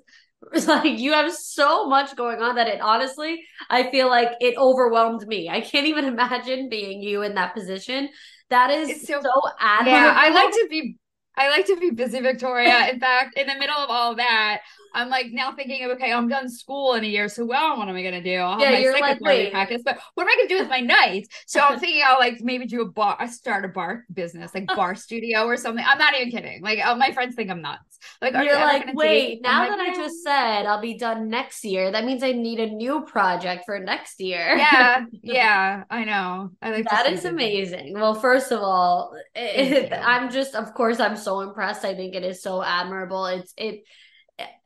like 0.66 0.98
you 0.98 1.12
have 1.12 1.32
so 1.32 1.86
much 1.86 2.16
going 2.16 2.42
on 2.42 2.56
that 2.56 2.66
it 2.66 2.80
honestly 2.80 3.44
I 3.68 3.88
feel 3.92 4.08
like 4.08 4.30
it 4.40 4.56
overwhelmed 4.56 5.28
me. 5.28 5.48
I 5.48 5.60
can't 5.60 5.86
even 5.86 6.06
imagine 6.06 6.68
being 6.68 7.02
you 7.02 7.22
in 7.22 7.36
that 7.36 7.54
position. 7.54 8.08
That 8.48 8.72
is 8.72 8.90
it's 8.90 9.06
so, 9.06 9.20
so 9.22 9.30
admirable. 9.60 9.92
Yeah, 9.92 10.14
I 10.16 10.30
like 10.30 10.52
to 10.54 10.66
be 10.68 10.96
I 11.36 11.48
like 11.48 11.66
to 11.66 11.76
be 11.76 11.90
busy, 11.90 12.20
Victoria. 12.20 12.88
In 12.88 12.98
fact, 12.98 13.38
in 13.38 13.46
the 13.46 13.54
middle 13.54 13.76
of 13.76 13.90
all 13.90 14.16
that, 14.16 14.62
I'm 14.94 15.08
like 15.08 15.26
now 15.30 15.52
thinking 15.52 15.84
of 15.84 15.90
okay, 15.92 16.12
I'm 16.12 16.28
done 16.28 16.48
school 16.48 16.94
in 16.94 17.04
a 17.04 17.06
year, 17.06 17.28
so 17.28 17.44
well, 17.44 17.78
what 17.78 17.88
am 17.88 17.96
I 17.96 18.02
gonna 18.02 18.22
do? 18.22 18.36
I'll 18.36 18.52
have 18.52 18.60
yeah, 18.60 18.70
my 18.70 18.78
you're 18.78 19.00
like, 19.00 19.20
wait. 19.20 19.52
practice, 19.52 19.82
but 19.84 19.98
what 20.14 20.24
am 20.24 20.28
I 20.28 20.36
gonna 20.36 20.48
do 20.48 20.58
with 20.58 20.68
my 20.68 20.80
nights? 20.80 21.28
So 21.46 21.60
I'm 21.60 21.78
thinking 21.80 22.02
I'll 22.06 22.18
like 22.18 22.40
maybe 22.40 22.66
do 22.66 22.82
a 22.82 22.86
bar, 22.86 23.16
start 23.28 23.64
a 23.64 23.68
bar 23.68 24.04
business, 24.12 24.54
like 24.54 24.66
bar 24.66 24.94
studio 24.96 25.44
or 25.44 25.56
something. 25.56 25.84
I'm 25.86 25.98
not 25.98 26.14
even 26.14 26.30
kidding. 26.30 26.62
Like 26.62 26.80
oh, 26.84 26.94
my 26.96 27.12
friends 27.12 27.34
think 27.34 27.50
I'm 27.50 27.62
nuts. 27.62 27.98
Like 28.22 28.32
you're 28.34 28.54
like, 28.54 28.94
wait, 28.94 29.42
now 29.42 29.60
like, 29.60 29.70
that 29.70 29.86
yeah. 29.86 29.92
I 29.92 29.94
just 29.94 30.22
said 30.22 30.66
I'll 30.66 30.80
be 30.80 30.96
done 30.96 31.28
next 31.28 31.64
year, 31.64 31.90
that 31.90 32.04
means 32.04 32.22
I 32.22 32.32
need 32.32 32.60
a 32.60 32.66
new 32.66 33.02
project 33.02 33.64
for 33.66 33.78
next 33.78 34.20
year. 34.20 34.56
Yeah, 34.56 35.04
yeah, 35.22 35.84
I 35.90 36.04
know. 36.04 36.50
I 36.62 36.70
like 36.70 36.88
that 36.90 37.10
is 37.10 37.24
amazing. 37.24 37.94
Well, 37.94 38.14
first 38.14 38.52
of 38.52 38.60
all, 38.60 39.14
it, 39.34 39.92
I'm 39.92 40.30
just, 40.30 40.54
of 40.54 40.74
course, 40.74 41.00
I'm 41.00 41.16
so 41.16 41.40
impressed. 41.40 41.84
I 41.84 41.94
think 41.94 42.14
it 42.14 42.24
is 42.24 42.42
so 42.42 42.62
admirable. 42.62 43.26
It's 43.26 43.52
it 43.56 43.84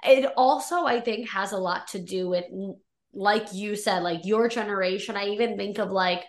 it 0.05 0.33
also 0.37 0.85
i 0.85 1.01
think 1.01 1.29
has 1.29 1.53
a 1.53 1.59
lot 1.59 1.87
to 1.89 1.99
do 1.99 2.29
with 2.29 2.45
like 3.13 3.53
you 3.53 3.77
said 3.77 4.03
like 4.03 4.21
your 4.25 4.49
generation 4.49 5.17
i 5.17 5.27
even 5.27 5.57
think 5.57 5.79
of 5.79 5.91
like 5.91 6.25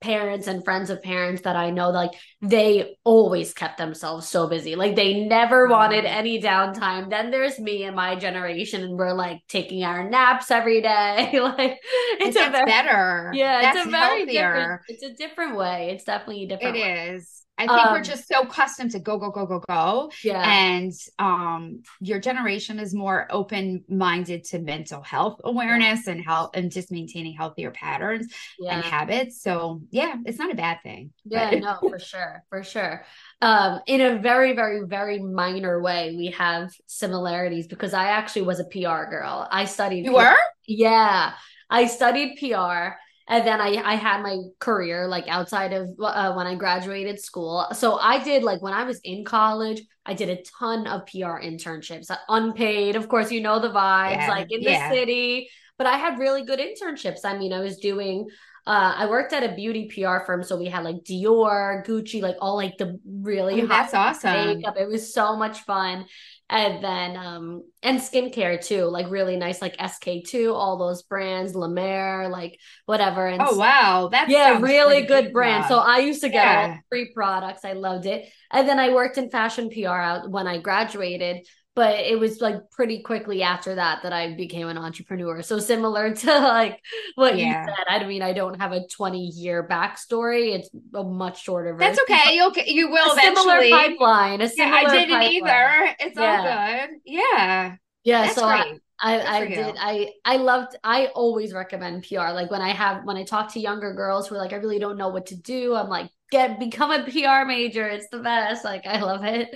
parents 0.00 0.46
and 0.46 0.64
friends 0.64 0.90
of 0.90 1.02
parents 1.02 1.42
that 1.42 1.56
i 1.56 1.70
know 1.70 1.90
like 1.90 2.12
they 2.40 2.96
always 3.02 3.52
kept 3.52 3.78
themselves 3.78 4.28
so 4.28 4.48
busy 4.48 4.76
like 4.76 4.94
they 4.94 5.24
never 5.24 5.66
wanted 5.66 6.04
mm-hmm. 6.04 6.18
any 6.18 6.40
downtime 6.40 7.10
then 7.10 7.32
there's 7.32 7.58
me 7.58 7.82
and 7.82 7.96
my 7.96 8.14
generation 8.14 8.82
and 8.84 8.96
we're 8.96 9.12
like 9.12 9.40
taking 9.48 9.82
our 9.82 10.08
naps 10.08 10.52
every 10.52 10.80
day 10.80 11.30
like 11.42 11.78
it's 12.20 12.36
a 12.36 12.50
very, 12.50 12.64
better 12.64 13.32
yeah 13.34 13.60
that's 13.60 13.78
it's 13.78 13.86
a 13.86 13.90
very 13.90 14.18
healthier. 14.18 14.54
different 14.54 14.80
it's 14.86 15.02
a 15.02 15.12
different 15.14 15.56
way 15.56 15.90
it's 15.92 16.04
definitely 16.04 16.44
a 16.44 16.48
different 16.48 16.76
It 16.76 16.82
way. 16.82 17.08
is. 17.16 17.42
I 17.58 17.66
think 17.66 17.86
um, 17.86 17.92
we're 17.92 18.02
just 18.02 18.26
so 18.26 18.42
accustomed 18.42 18.92
to 18.92 18.98
go, 18.98 19.18
go, 19.18 19.30
go, 19.30 19.46
go, 19.46 19.62
go. 19.68 20.10
Yeah. 20.24 20.42
And 20.42 20.92
um, 21.18 21.82
your 22.00 22.18
generation 22.18 22.80
is 22.80 22.94
more 22.94 23.26
open 23.30 23.84
minded 23.88 24.44
to 24.44 24.58
mental 24.58 25.02
health 25.02 25.40
awareness 25.44 26.06
yeah. 26.06 26.12
and 26.14 26.24
health 26.24 26.52
and 26.54 26.72
just 26.72 26.90
maintaining 26.90 27.34
healthier 27.34 27.70
patterns 27.70 28.32
yeah. 28.58 28.76
and 28.76 28.84
habits. 28.84 29.42
So 29.42 29.82
yeah, 29.90 30.16
it's 30.24 30.38
not 30.38 30.50
a 30.50 30.56
bad 30.56 30.78
thing. 30.82 31.12
Yeah, 31.24 31.50
but... 31.50 31.60
no, 31.60 31.76
for 31.88 31.98
sure. 31.98 32.42
For 32.48 32.62
sure. 32.64 33.04
Um, 33.42 33.80
in 33.86 34.00
a 34.00 34.18
very, 34.18 34.54
very, 34.54 34.86
very 34.86 35.18
minor 35.18 35.80
way, 35.80 36.14
we 36.16 36.28
have 36.28 36.72
similarities 36.86 37.66
because 37.66 37.92
I 37.92 38.06
actually 38.06 38.42
was 38.42 38.60
a 38.60 38.64
PR 38.64 39.10
girl. 39.10 39.46
I 39.50 39.66
studied. 39.66 40.04
You 40.04 40.12
PR. 40.12 40.16
were? 40.16 40.36
Yeah. 40.66 41.34
I 41.68 41.86
studied 41.86 42.38
PR 42.38 42.96
and 43.28 43.46
then 43.46 43.60
I 43.60 43.82
I 43.84 43.94
had 43.94 44.22
my 44.22 44.38
career 44.58 45.06
like 45.06 45.28
outside 45.28 45.72
of 45.72 45.88
uh, 46.00 46.32
when 46.34 46.46
I 46.46 46.54
graduated 46.54 47.20
school. 47.20 47.66
So 47.72 47.98
I 47.98 48.22
did 48.22 48.42
like 48.42 48.62
when 48.62 48.72
I 48.72 48.84
was 48.84 49.00
in 49.04 49.24
college, 49.24 49.82
I 50.04 50.14
did 50.14 50.28
a 50.28 50.42
ton 50.58 50.86
of 50.86 51.06
PR 51.06 51.40
internships, 51.40 52.10
uh, 52.10 52.16
unpaid. 52.28 52.96
Of 52.96 53.08
course, 53.08 53.30
you 53.30 53.40
know 53.40 53.60
the 53.60 53.70
vibes, 53.70 54.16
yeah, 54.16 54.28
like 54.28 54.46
in 54.50 54.62
yeah. 54.62 54.88
the 54.88 54.94
city. 54.94 55.48
But 55.78 55.86
I 55.86 55.96
had 55.96 56.18
really 56.18 56.44
good 56.44 56.60
internships. 56.60 57.24
I 57.24 57.36
mean, 57.38 57.52
I 57.52 57.60
was 57.60 57.78
doing 57.78 58.28
uh, 58.64 58.94
I 58.96 59.06
worked 59.06 59.32
at 59.32 59.42
a 59.42 59.54
beauty 59.56 59.90
PR 59.92 60.24
firm, 60.24 60.44
so 60.44 60.56
we 60.56 60.66
had 60.66 60.84
like 60.84 61.02
Dior, 61.02 61.84
Gucci, 61.84 62.22
like 62.22 62.36
all 62.40 62.54
like 62.54 62.78
the 62.78 63.00
really 63.04 63.62
oh, 63.62 63.66
that's 63.66 63.92
awesome 63.92 64.58
makeup. 64.58 64.76
It 64.78 64.86
was 64.86 65.12
so 65.12 65.36
much 65.36 65.60
fun, 65.62 66.06
and 66.52 66.84
then 66.84 67.16
um 67.16 67.64
and 67.82 67.98
skincare 67.98 68.62
too, 68.62 68.84
like 68.84 69.10
really 69.10 69.36
nice, 69.36 69.62
like 69.62 69.74
SK 69.80 70.24
two, 70.26 70.52
all 70.52 70.76
those 70.76 71.02
brands, 71.02 71.54
La 71.54 71.66
Mer, 71.66 72.28
like 72.28 72.58
whatever. 72.84 73.26
And 73.26 73.40
oh 73.42 73.56
wow, 73.56 74.10
that's 74.12 74.30
yeah, 74.30 74.60
really 74.60 75.02
good 75.02 75.32
brand. 75.32 75.64
So 75.64 75.78
I 75.78 75.98
used 76.00 76.20
to 76.20 76.28
get 76.28 76.44
yeah. 76.44 76.68
all 76.68 76.78
free 76.90 77.10
products. 77.14 77.64
I 77.64 77.72
loved 77.72 78.04
it, 78.04 78.28
and 78.50 78.68
then 78.68 78.78
I 78.78 78.92
worked 78.92 79.16
in 79.16 79.30
fashion 79.30 79.70
PR 79.70 79.88
out 79.88 80.30
when 80.30 80.46
I 80.46 80.58
graduated 80.58 81.46
but 81.74 82.00
it 82.00 82.18
was 82.18 82.40
like 82.40 82.70
pretty 82.70 83.00
quickly 83.00 83.42
after 83.42 83.74
that 83.76 84.02
that 84.02 84.12
I 84.12 84.34
became 84.34 84.68
an 84.68 84.76
entrepreneur. 84.76 85.40
So 85.42 85.58
similar 85.58 86.14
to 86.14 86.38
like 86.38 86.80
what 87.14 87.38
yeah. 87.38 87.66
you 87.66 87.66
said. 87.66 87.84
I 87.88 88.04
mean, 88.06 88.22
I 88.22 88.32
don't 88.32 88.60
have 88.60 88.72
a 88.72 88.86
20 88.86 89.28
year 89.28 89.66
backstory. 89.66 90.54
It's 90.54 90.70
a 90.94 91.02
much 91.02 91.42
shorter 91.42 91.74
version. 91.74 91.94
That's 91.94 92.00
okay. 92.02 92.34
You'll 92.34 92.52
you 92.66 92.90
will 92.90 93.10
a 93.10 93.12
eventually. 93.12 93.70
Similar 93.70 93.88
pipeline. 93.88 94.40
A 94.42 94.48
similar 94.48 94.76
yeah, 94.76 94.88
I 94.88 94.94
didn't 94.94 95.18
pipeline. 95.18 95.32
either. 95.32 95.96
It's 96.00 96.18
yeah. 96.18 96.80
all 96.80 96.86
good. 96.86 97.00
Yeah. 97.04 97.76
Yeah. 98.04 98.22
That's 98.22 98.34
so 98.34 98.46
great. 98.46 98.80
I, 99.04 99.18
I, 99.18 99.36
I 99.38 99.46
did. 99.48 99.76
I 99.78 100.10
I 100.24 100.36
loved. 100.36 100.76
I 100.84 101.06
always 101.06 101.52
recommend 101.52 102.06
PR. 102.06 102.30
Like 102.32 102.50
when 102.50 102.62
I 102.62 102.68
have 102.68 103.04
when 103.04 103.16
I 103.16 103.24
talk 103.24 103.52
to 103.54 103.60
younger 103.60 103.94
girls 103.94 104.28
who 104.28 104.36
are 104.36 104.38
like, 104.38 104.52
I 104.52 104.56
really 104.56 104.78
don't 104.78 104.96
know 104.96 105.08
what 105.08 105.26
to 105.26 105.36
do. 105.36 105.74
I'm 105.74 105.88
like, 105.88 106.08
get 106.30 106.60
become 106.60 106.92
a 106.92 107.02
PR 107.02 107.46
major. 107.46 107.88
It's 107.88 108.08
the 108.10 108.18
best. 108.18 108.64
Like 108.64 108.86
I 108.86 109.00
love 109.00 109.24
it 109.24 109.48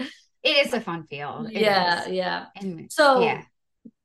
it 0.46 0.66
is 0.66 0.72
a 0.72 0.80
fun 0.80 1.04
field. 1.04 1.50
It 1.50 1.60
yeah, 1.60 2.04
is. 2.04 2.12
yeah. 2.12 2.46
And, 2.56 2.90
so 2.90 3.20
yeah. 3.20 3.42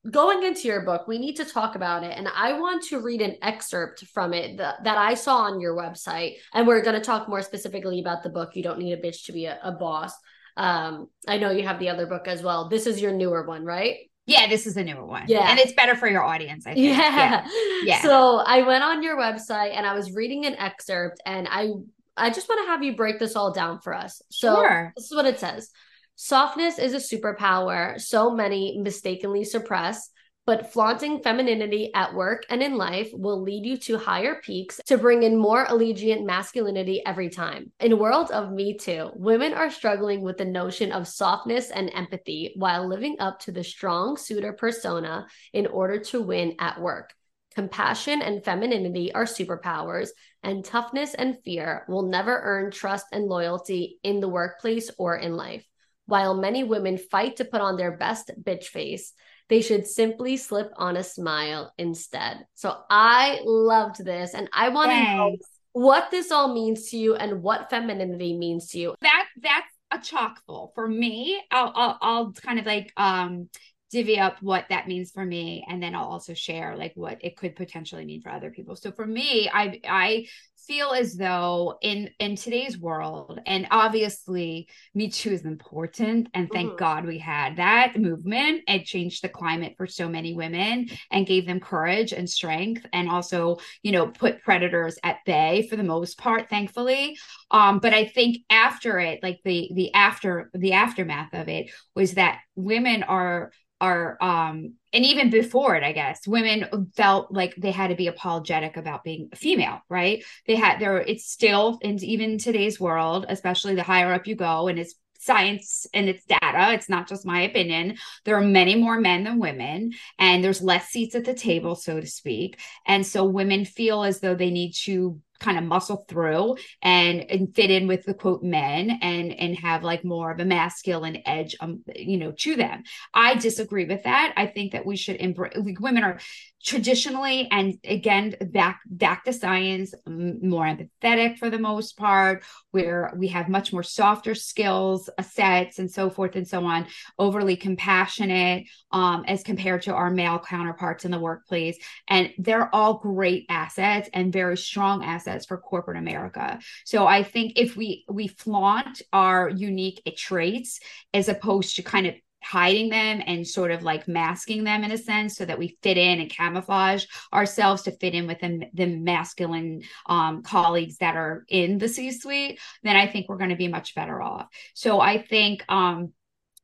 going 0.10 0.44
into 0.44 0.68
your 0.68 0.82
book, 0.82 1.08
we 1.08 1.20
need 1.20 1.36
to 1.36 1.46
talk 1.46 1.76
about 1.76 2.04
it. 2.04 2.18
And 2.18 2.28
I 2.28 2.60
want 2.60 2.84
to 2.86 3.00
read 3.00 3.22
an 3.22 3.36
excerpt 3.42 4.06
from 4.08 4.34
it 4.34 4.58
that, 4.58 4.84
that 4.84 4.98
I 4.98 5.14
saw 5.14 5.38
on 5.38 5.62
your 5.62 5.76
website. 5.76 6.38
And 6.54 6.68
we're 6.68 6.82
going 6.82 7.00
to 7.00 7.06
talk 7.06 7.30
more 7.30 7.42
specifically 7.42 8.00
about 8.00 8.24
the 8.24 8.30
book. 8.30 8.56
You 8.56 8.64
don't 8.64 8.80
need 8.80 8.94
a 8.94 9.02
bitch 9.02 9.26
to 9.26 9.34
be 9.34 9.46
a, 9.46 9.60
a 9.64 9.72
boss. 9.72 10.14
Um, 10.58 11.08
I 11.28 11.38
know 11.38 11.52
you 11.52 11.64
have 11.64 11.80
the 11.80 11.90
other 11.90 12.06
book 12.06 12.28
as 12.28 12.42
well. 12.42 12.70
This 12.70 12.88
is 12.88 13.02
your 13.02 13.14
newer 13.14 13.46
one, 13.46 13.64
right? 13.64 13.98
Yeah, 14.26 14.48
this 14.48 14.68
is 14.68 14.78
a 14.78 14.84
newer 14.84 15.06
one. 15.06 15.26
Yeah. 15.28 15.50
And 15.50 15.60
it's 15.60 15.74
better 15.74 15.96
for 15.96 16.08
your 16.08 16.24
audience, 16.24 16.66
I 16.66 16.74
think. 16.74 16.86
Yeah. 16.86 16.98
yeah. 16.98 17.48
yeah. 17.84 18.02
So 18.02 18.38
I 18.38 18.62
went 18.64 18.84
on 18.84 19.04
your 19.04 19.18
website 19.18 19.76
and 19.76 19.86
I 19.86 19.94
was 19.94 20.12
reading 20.14 20.46
an 20.46 20.56
excerpt 20.56 21.22
and 21.26 21.48
I 21.50 21.72
I 22.18 22.30
just 22.30 22.50
want 22.50 22.62
to 22.66 22.68
have 22.68 22.84
you 22.84 22.96
break 22.96 23.20
this 23.20 23.36
all 23.36 23.52
down 23.52 23.80
for 23.80 23.94
us. 23.94 24.22
So 24.30 24.56
sure. 24.56 24.94
this 24.96 25.06
is 25.06 25.16
what 25.16 25.26
it 25.26 25.40
says. 25.40 25.72
Softness 26.16 26.78
is 26.78 26.94
a 26.94 26.98
superpower 26.98 28.00
so 28.00 28.30
many 28.30 28.78
mistakenly 28.80 29.44
suppress, 29.44 30.10
but 30.46 30.74
flaunting 30.74 31.22
femininity 31.22 31.92
at 31.94 32.14
work 32.14 32.44
and 32.50 32.62
in 32.62 32.76
life 32.76 33.10
will 33.14 33.42
lead 33.42 33.66
you 33.66 33.78
to 33.78 33.98
higher 33.98 34.42
peaks 34.42 34.80
to 34.86 34.98
bring 34.98 35.24
in 35.24 35.38
more 35.38 35.66
allegiant 35.66 36.26
masculinity 36.26 37.02
every 37.06 37.30
time. 37.30 37.72
In 37.80 38.00
world 38.00 38.32
of 38.32 38.52
Me 38.52 38.78
Too, 38.78 39.12
women 39.16 39.54
are 39.54 39.70
struggling 39.70 40.22
with 40.22 40.38
the 40.38 40.46
notion 40.46 40.92
of 40.92 41.08
softness 41.08 41.70
and 41.70 41.92
empathy 41.94 42.54
while 42.56 42.88
living 42.88 43.18
up 43.20 43.40
to 43.42 43.52
the 43.52 43.64
strong 43.64 44.18
suitor 44.18 44.54
persona 44.54 45.28
in 45.54 45.68
order 45.68 46.00
to 46.00 46.22
win 46.22 46.56
at 46.60 46.82
work. 46.82 47.14
Compassion 47.54 48.22
and 48.22 48.44
femininity 48.44 49.14
are 49.14 49.26
superpowers, 49.26 50.10
and 50.42 50.64
toughness 50.64 51.14
and 51.14 51.38
fear 51.44 51.86
will 51.88 52.04
never 52.04 52.40
earn 52.44 52.72
trust 52.72 53.06
and 53.12 53.26
loyalty 53.26 54.00
in 54.04 54.22
the 54.22 54.30
workplace 54.30 54.90
or 54.98 55.18
in 55.18 55.36
life. 55.36 55.66
While 56.12 56.34
many 56.34 56.66
women 56.66 56.98
fight 56.98 57.38
to 57.38 57.46
put 57.46 57.62
on 57.62 57.78
their 57.78 57.96
best 57.96 58.32
bitch 58.44 58.66
face, 58.66 59.14
they 59.48 59.62
should 59.62 59.88
simply 59.88 60.36
slip 60.36 60.70
on 60.76 60.98
a 60.98 61.06
smile 61.06 61.72
instead. 61.78 62.46
So 62.54 62.76
I 62.90 63.40
loved 63.46 64.04
this 64.04 64.34
and 64.34 64.50
I 64.52 64.68
want 64.68 64.92
to 64.92 65.04
know 65.04 65.38
what 65.72 66.12
this 66.12 66.30
all 66.30 66.54
means 66.54 66.90
to 66.90 66.98
you 66.98 67.16
and 67.16 67.42
what 67.42 67.70
femininity 67.70 68.38
means 68.38 68.68
to 68.72 68.78
you. 68.78 68.96
That 69.02 69.26
that's 69.42 69.74
a 69.90 70.00
chock 70.00 70.42
full 70.46 70.74
for 70.76 70.86
me. 70.86 71.42
I'll, 71.50 71.72
I'll 71.74 71.98
I'll 72.02 72.34
kind 72.34 72.60
of 72.60 72.66
like 72.66 72.92
um 72.98 73.48
divvy 73.90 74.20
up 74.20 74.36
what 74.42 74.66
that 74.70 74.90
means 74.90 75.12
for 75.12 75.26
me 75.26 75.66
and 75.70 75.82
then 75.82 75.96
I'll 75.96 76.06
also 76.08 76.34
share 76.34 76.76
like 76.76 76.94
what 76.96 77.20
it 77.22 77.38
could 77.38 77.56
potentially 77.56 78.04
mean 78.04 78.22
for 78.22 78.32
other 78.32 78.52
people. 78.52 78.76
So 78.76 78.92
for 78.92 79.06
me, 79.06 79.50
I 79.50 79.80
I 79.88 80.26
feel 80.68 80.92
as 80.92 81.16
though 81.16 81.78
in 81.82 82.10
in 82.20 82.36
today's 82.36 82.78
world 82.78 83.40
and 83.46 83.68
obviously 83.72 84.68
me 84.94 85.10
too 85.10 85.32
is 85.32 85.46
important 85.46 86.28
and 86.34 86.50
thank 86.52 86.70
mm-hmm. 86.70 86.78
god 86.78 87.06
we 87.06 87.18
had 87.18 87.56
that 87.58 88.00
movement 88.00 88.62
it 88.68 88.86
changed 88.86 89.24
the 89.24 89.30
climate 89.30 89.74
for 89.78 89.88
so 89.88 90.08
many 90.08 90.34
women 90.34 90.88
and 91.12 91.28
gave 91.28 91.46
them 91.46 91.60
courage 91.60 92.14
and 92.14 92.30
strength 92.30 92.86
and 92.94 93.10
also 93.10 93.58
you 93.84 93.92
know 93.92 94.08
put 94.08 94.42
predators 94.44 94.98
at 95.04 95.18
bay 95.26 95.68
for 95.70 95.76
the 95.76 95.84
most 95.84 96.18
part 96.18 96.50
thankfully 96.50 97.18
um 97.52 97.80
but 97.80 97.94
i 97.94 98.06
think 98.06 98.38
after 98.50 99.00
it 99.00 99.22
like 99.24 99.40
the 99.44 99.70
the 99.74 99.94
after 99.94 100.50
the 100.54 100.74
aftermath 100.74 101.34
of 101.34 101.48
it 101.48 101.72
was 101.96 102.14
that 102.14 102.40
women 102.56 103.04
are 103.04 103.52
are 103.82 104.18
um 104.22 104.76
and 104.94 105.06
even 105.06 105.30
before 105.30 105.76
it 105.76 105.84
i 105.84 105.92
guess 105.92 106.26
women 106.28 106.90
felt 106.96 107.32
like 107.32 107.54
they 107.58 107.72
had 107.72 107.90
to 107.90 107.96
be 107.96 108.08
apologetic 108.08 108.78
about 108.78 109.04
being 109.04 109.30
female 109.36 109.82
right? 109.90 110.24
They 110.48 110.56
had 110.56 110.80
there 110.80 110.98
it's 110.98 111.26
still 111.26 111.80
in 111.82 112.02
even 112.04 112.38
today's 112.38 112.80
world 112.80 113.26
especially 113.28 113.76
the 113.76 113.84
higher 113.84 114.14
up 114.14 114.28
you 114.28 114.36
go 114.36 114.68
and 114.68 114.80
it's 114.80 114.96
science 115.20 115.86
and 115.94 116.10
it's 116.10 116.26
data 116.26 116.74
it's 116.74 116.90
not 116.90 117.08
just 117.08 117.26
my 117.26 117.42
opinion. 117.42 117.98
There 118.26 118.36
are 118.36 118.42
many 118.42 118.76
more 118.76 119.00
men 119.00 119.24
than 119.24 119.40
women 119.40 119.94
and 120.18 120.44
there's 120.44 120.62
less 120.62 120.88
seats 120.88 121.16
at 121.16 121.26
the 121.26 121.34
table 121.34 121.76
so 121.76 122.00
to 122.00 122.08
speak. 122.08 122.60
And 122.88 123.06
so 123.06 123.26
women 123.26 123.66
feel 123.66 124.04
as 124.04 124.20
though 124.20 124.36
they 124.36 124.52
need 124.52 124.74
to 124.86 125.20
kind 125.42 125.58
of 125.58 125.64
muscle 125.64 126.06
through 126.08 126.56
and 126.82 127.30
and 127.30 127.54
fit 127.56 127.72
in 127.72 127.88
with 127.88 128.06
the 128.06 128.14
quote 128.14 128.44
men 128.44 128.92
and 129.02 129.34
and 129.34 129.58
have 129.58 129.84
like 129.84 130.06
more 130.06 130.32
of 130.32 130.40
a 130.40 130.46
masculine 130.46 131.18
edge 131.26 131.56
um 131.60 131.84
you 131.96 132.18
know 132.18 132.32
to 132.32 132.56
them. 132.56 132.84
I 133.14 133.36
disagree 133.36 133.86
with 133.86 134.04
that. 134.04 134.34
I 134.38 134.46
think 134.46 134.72
that 134.72 134.86
we 134.86 134.96
should 134.96 135.18
embrace 135.18 135.58
like 135.58 135.80
women 135.80 136.04
are 136.04 136.20
traditionally 136.64 137.48
and 137.52 137.78
again 137.84 138.36
back 138.52 138.82
back 138.86 139.24
to 139.24 139.34
science 139.34 139.94
more 140.08 140.66
empathetic 140.66 141.38
for 141.38 141.50
the 141.50 141.58
most 141.58 141.98
part 141.98 142.44
where 142.72 143.14
we 143.18 143.28
have 143.28 143.50
much 143.50 143.74
more 143.74 143.84
softer 143.84 144.36
skills 144.36 145.10
uh, 145.18 145.24
sets 145.24 145.80
and 145.80 145.90
so 145.90 146.10
forth 146.10 146.36
and 146.36 146.48
so 146.48 146.64
on 146.64 146.86
overly 147.18 147.56
compassionate 147.56 148.68
um, 148.92 149.24
as 149.28 149.44
compared 149.44 149.82
to 149.82 149.94
our 149.94 150.12
male 150.12 150.40
counterparts 150.40 151.06
in 151.06 151.12
the 151.12 151.20
workplace. 151.20 151.78
And 152.08 152.32
they're 152.38 152.74
all 152.74 152.96
great 152.96 153.46
assets 153.50 154.10
and 154.14 154.32
very 154.32 154.58
strong 154.58 155.04
assets 155.04 155.46
for 155.46 155.58
corporate 155.58 155.98
america. 155.98 156.60
So 156.86 157.08
i 157.08 157.24
think 157.24 157.54
if 157.56 157.76
we 157.76 158.06
we 158.10 158.28
flaunt 158.28 159.02
our 159.12 159.50
unique 159.50 160.02
traits 160.18 160.80
as 161.14 161.30
opposed 161.30 161.76
to 161.78 161.84
kind 161.84 162.08
of 162.08 162.16
hiding 162.44 162.90
them 162.90 163.22
and 163.26 163.48
sort 163.48 163.72
of 163.72 163.84
like 163.84 164.08
masking 164.08 164.64
them 164.64 164.84
in 164.84 164.92
a 164.92 164.98
sense 164.98 165.36
so 165.36 165.46
that 165.46 165.60
we 165.60 165.78
fit 165.84 165.98
in 165.98 166.20
and 166.20 166.30
camouflage 166.30 167.06
ourselves 167.34 167.84
to 167.84 167.92
fit 167.92 168.14
in 168.14 168.28
with 168.28 168.40
the, 168.40 168.66
the 168.74 168.88
masculine 168.88 169.82
um, 170.08 170.42
colleagues 170.44 170.98
that 170.98 171.16
are 171.16 171.46
in 171.48 171.78
the 171.78 171.88
C 171.88 172.12
suite, 172.12 172.60
then 172.84 172.96
I 172.96 173.08
think 173.08 173.30
we're 173.30 173.38
going 173.38 173.50
to 173.52 173.56
be 173.56 173.68
much 173.68 173.96
better 173.96 174.22
off. 174.22 174.48
So 174.74 175.00
I 175.00 175.22
think 175.22 175.64
um, 175.70 176.14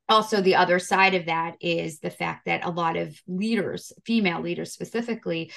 also 0.09 0.41
the 0.41 0.55
other 0.55 0.79
side 0.79 1.13
of 1.13 1.25
that 1.25 1.55
is 1.59 1.99
the 1.99 2.09
fact 2.09 2.45
that 2.45 2.65
a 2.65 2.69
lot 2.69 2.95
of 2.95 3.19
leaders 3.27 3.91
female 4.05 4.41
leaders 4.41 4.71
specifically 4.71 5.51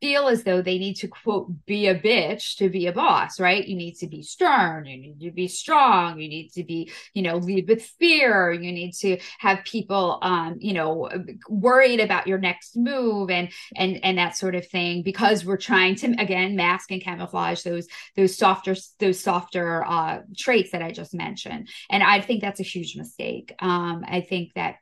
feel 0.00 0.28
as 0.28 0.44
though 0.44 0.62
they 0.62 0.78
need 0.78 0.94
to 0.94 1.08
quote 1.08 1.64
be 1.66 1.86
a 1.86 1.98
bitch 1.98 2.56
to 2.56 2.68
be 2.68 2.86
a 2.86 2.92
boss 2.92 3.40
right? 3.40 3.66
You 3.66 3.76
need 3.76 3.94
to 3.96 4.06
be 4.06 4.22
stern 4.22 4.86
you 4.86 4.98
need 4.98 5.20
to 5.20 5.30
be 5.30 5.48
strong 5.48 6.20
you 6.20 6.28
need 6.28 6.50
to 6.50 6.64
be 6.64 6.90
you 7.14 7.22
know 7.22 7.36
lead 7.36 7.68
with 7.68 7.82
fear 7.98 8.52
you 8.52 8.72
need 8.72 8.92
to 8.92 9.18
have 9.38 9.64
people 9.64 10.18
um 10.22 10.56
you 10.58 10.74
know 10.74 11.08
worried 11.48 12.00
about 12.00 12.26
your 12.26 12.38
next 12.38 12.76
move 12.76 13.30
and 13.30 13.50
and 13.74 14.00
and 14.04 14.18
that 14.18 14.36
sort 14.36 14.54
of 14.54 14.66
thing 14.66 15.02
because 15.02 15.44
we're 15.44 15.56
trying 15.56 15.94
to 15.94 16.14
again 16.18 16.56
mask 16.56 16.90
and 16.90 17.02
camouflage 17.02 17.62
those 17.62 17.86
those 18.16 18.36
softer 18.36 18.74
those 18.98 19.20
softer 19.20 19.84
uh 19.84 20.20
traits 20.36 20.72
that 20.72 20.82
i 20.82 20.90
just 20.90 21.14
mentioned. 21.14 21.68
And 21.90 22.02
i 22.02 22.20
think 22.20 22.40
that's 22.42 22.60
a 22.60 22.64
huge 22.64 22.96
mistake. 22.96 23.54
Um 23.60 24.04
i 24.06 24.20
think 24.20 24.52
that 24.54 24.76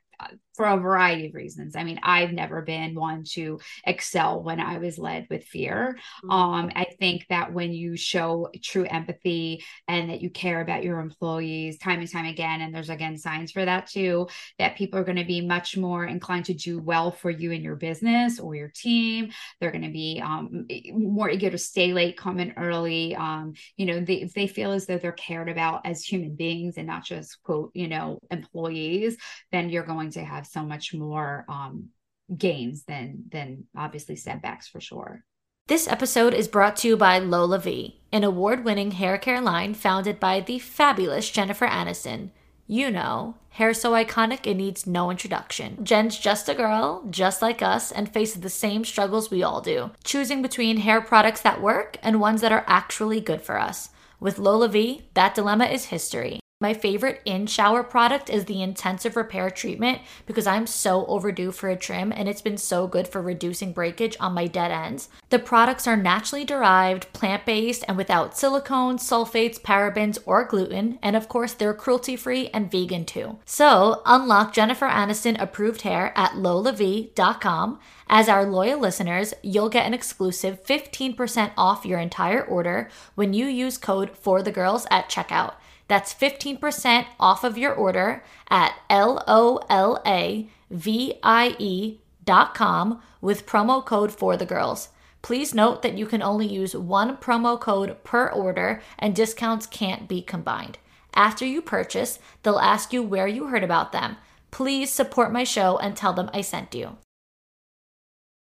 for 0.55 0.65
a 0.65 0.77
variety 0.77 1.27
of 1.27 1.33
reasons. 1.33 1.75
I 1.75 1.83
mean, 1.83 1.99
I've 2.03 2.31
never 2.31 2.61
been 2.61 2.95
one 2.95 3.23
to 3.31 3.59
excel 3.85 4.41
when 4.41 4.59
I 4.59 4.77
was 4.77 4.97
led 4.97 5.27
with 5.29 5.43
fear. 5.43 5.97
Mm-hmm. 6.23 6.31
Um, 6.31 6.71
I 6.75 6.85
think 6.99 7.25
that 7.29 7.53
when 7.53 7.73
you 7.73 7.97
show 7.97 8.49
true 8.61 8.85
empathy 8.85 9.63
and 9.87 10.09
that 10.09 10.21
you 10.21 10.29
care 10.29 10.61
about 10.61 10.83
your 10.83 10.99
employees 10.99 11.77
time 11.77 11.99
and 11.99 12.11
time 12.11 12.25
again, 12.25 12.61
and 12.61 12.73
there's 12.73 12.89
again 12.89 13.17
signs 13.17 13.51
for 13.51 13.65
that 13.65 13.87
too, 13.87 14.27
that 14.59 14.77
people 14.77 14.99
are 14.99 15.03
going 15.03 15.17
to 15.17 15.25
be 15.25 15.41
much 15.41 15.77
more 15.77 16.05
inclined 16.05 16.45
to 16.45 16.53
do 16.53 16.79
well 16.79 17.11
for 17.11 17.29
you 17.29 17.51
and 17.51 17.63
your 17.63 17.75
business 17.75 18.39
or 18.39 18.55
your 18.55 18.71
team. 18.73 19.31
They're 19.59 19.71
going 19.71 19.83
to 19.83 19.91
be 19.91 20.21
um, 20.23 20.67
more 20.93 21.29
eager 21.29 21.49
to 21.49 21.57
stay 21.57 21.93
late, 21.93 22.17
come 22.17 22.39
in 22.39 22.53
early. 22.57 23.15
Um, 23.15 23.53
you 23.77 23.85
know, 23.85 23.99
they, 23.99 24.29
they 24.33 24.47
feel 24.47 24.71
as 24.71 24.85
though 24.85 24.97
they're 24.97 25.11
cared 25.11 25.49
about 25.49 25.85
as 25.85 26.03
human 26.03 26.35
beings 26.35 26.75
and 26.77 26.87
not 26.87 27.03
just 27.03 27.41
quote, 27.43 27.71
you 27.73 27.87
know, 27.87 28.19
employees, 28.31 29.17
then 29.51 29.69
you're 29.69 29.83
going 29.83 30.11
to 30.11 30.23
have 30.23 30.44
have 30.45 30.51
so 30.51 30.67
much 30.67 30.93
more 30.93 31.45
um, 31.49 31.89
gains 32.35 32.83
than 32.85 33.23
than 33.29 33.65
obviously 33.75 34.15
setbacks 34.15 34.67
for 34.67 34.79
sure. 34.79 35.23
This 35.67 35.87
episode 35.87 36.33
is 36.35 36.47
brought 36.47 36.75
to 36.77 36.87
you 36.87 36.97
by 36.97 37.19
LolaVie, 37.19 37.95
an 38.11 38.23
award-winning 38.23 38.91
hair 38.91 39.17
care 39.17 39.41
line 39.41 39.73
founded 39.73 40.19
by 40.19 40.39
the 40.39 40.59
fabulous 40.59 41.31
Jennifer 41.31 41.65
Aniston. 41.65 42.29
You 42.67 42.91
know, 42.91 43.35
hair 43.49 43.73
so 43.73 43.93
iconic 43.93 44.45
it 44.45 44.55
needs 44.55 44.85
no 44.85 45.09
introduction. 45.09 45.83
Jen's 45.83 46.19
just 46.19 46.49
a 46.49 46.53
girl, 46.53 47.07
just 47.09 47.41
like 47.41 47.61
us, 47.61 47.91
and 47.91 48.11
faces 48.11 48.41
the 48.41 48.49
same 48.49 48.85
struggles 48.85 49.31
we 49.31 49.41
all 49.43 49.61
do, 49.61 49.91
choosing 50.03 50.41
between 50.41 50.77
hair 50.77 51.01
products 51.01 51.41
that 51.41 51.61
work 51.61 51.97
and 52.03 52.19
ones 52.19 52.41
that 52.41 52.51
are 52.51 52.65
actually 52.67 53.19
good 53.19 53.41
for 53.41 53.59
us. 53.59 53.89
With 54.19 54.37
LolaVie, 54.37 55.03
that 55.13 55.35
dilemma 55.35 55.65
is 55.65 55.85
history. 55.85 56.39
My 56.61 56.73
favorite 56.73 57.21
in 57.25 57.47
shower 57.47 57.83
product 57.83 58.29
is 58.29 58.45
the 58.45 58.61
intensive 58.61 59.17
repair 59.17 59.49
treatment 59.49 59.99
because 60.25 60.47
I'm 60.47 60.67
so 60.67 61.05
overdue 61.07 61.51
for 61.51 61.67
a 61.67 61.75
trim 61.75 62.13
and 62.15 62.29
it's 62.29 62.41
been 62.41 62.57
so 62.57 62.87
good 62.87 63.09
for 63.09 63.21
reducing 63.21 63.73
breakage 63.73 64.15
on 64.21 64.33
my 64.33 64.47
dead 64.47 64.71
ends. 64.71 65.09
The 65.31 65.37
products 65.37 65.85
are 65.85 65.97
naturally 65.97 66.45
derived, 66.45 67.11
plant 67.11 67.45
based, 67.45 67.83
and 67.89 67.97
without 67.97 68.35
silicones, 68.35 69.01
sulfates, 69.01 69.59
parabens, 69.59 70.17
or 70.25 70.45
gluten, 70.45 70.97
and 71.01 71.17
of 71.17 71.27
course, 71.27 71.51
they're 71.51 71.73
cruelty 71.73 72.15
free 72.15 72.47
and 72.53 72.71
vegan 72.71 73.03
too. 73.03 73.37
So, 73.43 74.01
unlock 74.05 74.53
Jennifer 74.53 74.87
Aniston 74.87 75.35
approved 75.37 75.81
hair 75.81 76.13
at 76.15 76.35
lolavie.com. 76.35 77.79
As 78.07 78.29
our 78.29 78.45
loyal 78.45 78.79
listeners, 78.79 79.33
you'll 79.41 79.67
get 79.67 79.85
an 79.85 79.93
exclusive 79.93 80.63
15% 80.63 81.51
off 81.57 81.85
your 81.85 81.99
entire 81.99 82.41
order 82.41 82.89
when 83.15 83.33
you 83.33 83.45
use 83.45 83.77
code 83.77 84.17
for 84.17 84.41
the 84.41 84.53
girls 84.53 84.87
at 84.89 85.09
checkout. 85.09 85.55
That's 85.87 86.13
15% 86.13 87.05
off 87.19 87.43
of 87.43 87.57
your 87.57 87.73
order 87.73 88.23
at 88.49 88.75
L 88.89 89.23
O 89.27 89.59
L 89.69 90.01
A 90.05 90.49
V 90.71 91.13
I 91.23 91.55
E 91.59 91.99
dot 92.23 92.55
com 92.55 93.01
with 93.21 93.45
promo 93.45 93.85
code 93.85 94.11
for 94.11 94.35
the 94.35 94.45
girls. 94.45 94.89
Please 95.21 95.53
note 95.53 95.81
that 95.81 95.97
you 95.97 96.05
can 96.05 96.21
only 96.21 96.47
use 96.47 96.75
one 96.75 97.17
promo 97.17 97.59
code 97.59 98.03
per 98.03 98.29
order 98.29 98.81
and 98.99 99.15
discounts 99.15 99.65
can't 99.65 100.07
be 100.07 100.21
combined. 100.21 100.77
After 101.13 101.45
you 101.45 101.61
purchase, 101.61 102.19
they'll 102.43 102.59
ask 102.59 102.91
you 102.91 103.01
where 103.01 103.27
you 103.27 103.47
heard 103.47 103.63
about 103.63 103.91
them. 103.91 104.17
Please 104.51 104.91
support 104.91 105.31
my 105.31 105.43
show 105.43 105.77
and 105.77 105.95
tell 105.95 106.13
them 106.13 106.29
I 106.33 106.41
sent 106.41 106.75
you. 106.75 106.97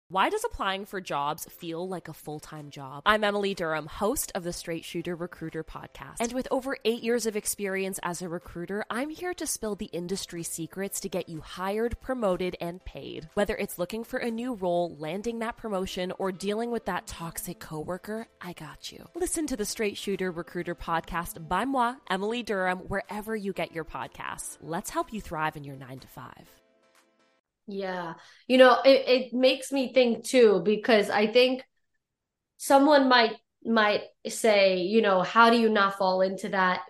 Why 0.07 0.29
does 0.29 0.43
applying 0.43 0.85
for 0.85 1.01
jobs 1.01 1.45
feel 1.45 1.87
like 1.87 2.07
a 2.07 2.13
full 2.13 2.39
time 2.39 2.69
job? 2.69 3.01
I'm 3.07 3.23
Emily 3.23 3.55
Durham, 3.55 3.87
host 3.87 4.31
of 4.35 4.43
the 4.43 4.53
Straight 4.53 4.85
Shooter 4.85 5.15
Recruiter 5.15 5.63
podcast. 5.63 6.17
And 6.19 6.31
with 6.31 6.47
over 6.51 6.77
eight 6.85 7.01
years 7.01 7.25
of 7.25 7.35
experience 7.35 7.99
as 8.03 8.21
a 8.21 8.29
recruiter, 8.29 8.85
I'm 8.87 9.09
here 9.09 9.33
to 9.33 9.47
spill 9.47 9.73
the 9.73 9.87
industry 9.87 10.43
secrets 10.43 10.99
to 10.99 11.09
get 11.09 11.27
you 11.27 11.41
hired, 11.41 11.99
promoted, 12.01 12.55
and 12.61 12.85
paid. 12.85 13.29
Whether 13.33 13.55
it's 13.55 13.79
looking 13.79 14.03
for 14.03 14.19
a 14.19 14.29
new 14.29 14.53
role, 14.53 14.95
landing 14.99 15.39
that 15.39 15.57
promotion, 15.57 16.13
or 16.19 16.31
dealing 16.31 16.69
with 16.69 16.85
that 16.85 17.07
toxic 17.07 17.59
coworker, 17.59 18.27
I 18.39 18.53
got 18.53 18.91
you. 18.91 19.07
Listen 19.15 19.47
to 19.47 19.57
the 19.57 19.65
Straight 19.65 19.97
Shooter 19.97 20.29
Recruiter 20.29 20.75
podcast 20.75 21.47
by 21.47 21.65
moi, 21.65 21.95
Emily 22.11 22.43
Durham, 22.43 22.77
wherever 22.77 23.35
you 23.35 23.53
get 23.53 23.73
your 23.73 23.85
podcasts. 23.85 24.59
Let's 24.61 24.91
help 24.91 25.11
you 25.11 25.19
thrive 25.19 25.57
in 25.57 25.63
your 25.63 25.77
nine 25.77 25.97
to 25.97 26.07
five. 26.07 26.47
Yeah. 27.67 28.13
You 28.47 28.57
know, 28.57 28.79
it, 28.83 29.07
it 29.07 29.33
makes 29.33 29.71
me 29.71 29.93
think 29.93 30.25
too, 30.25 30.61
because 30.63 31.09
I 31.09 31.27
think 31.27 31.63
someone 32.57 33.09
might 33.09 33.35
might 33.67 34.03
say, 34.27 34.77
you 34.77 35.01
know, 35.01 35.23
how 35.23 35.49
do 35.49 35.57
you 35.57 35.69
not 35.69 35.97
fall 35.97 36.21
into 36.21 36.49
that 36.49 36.81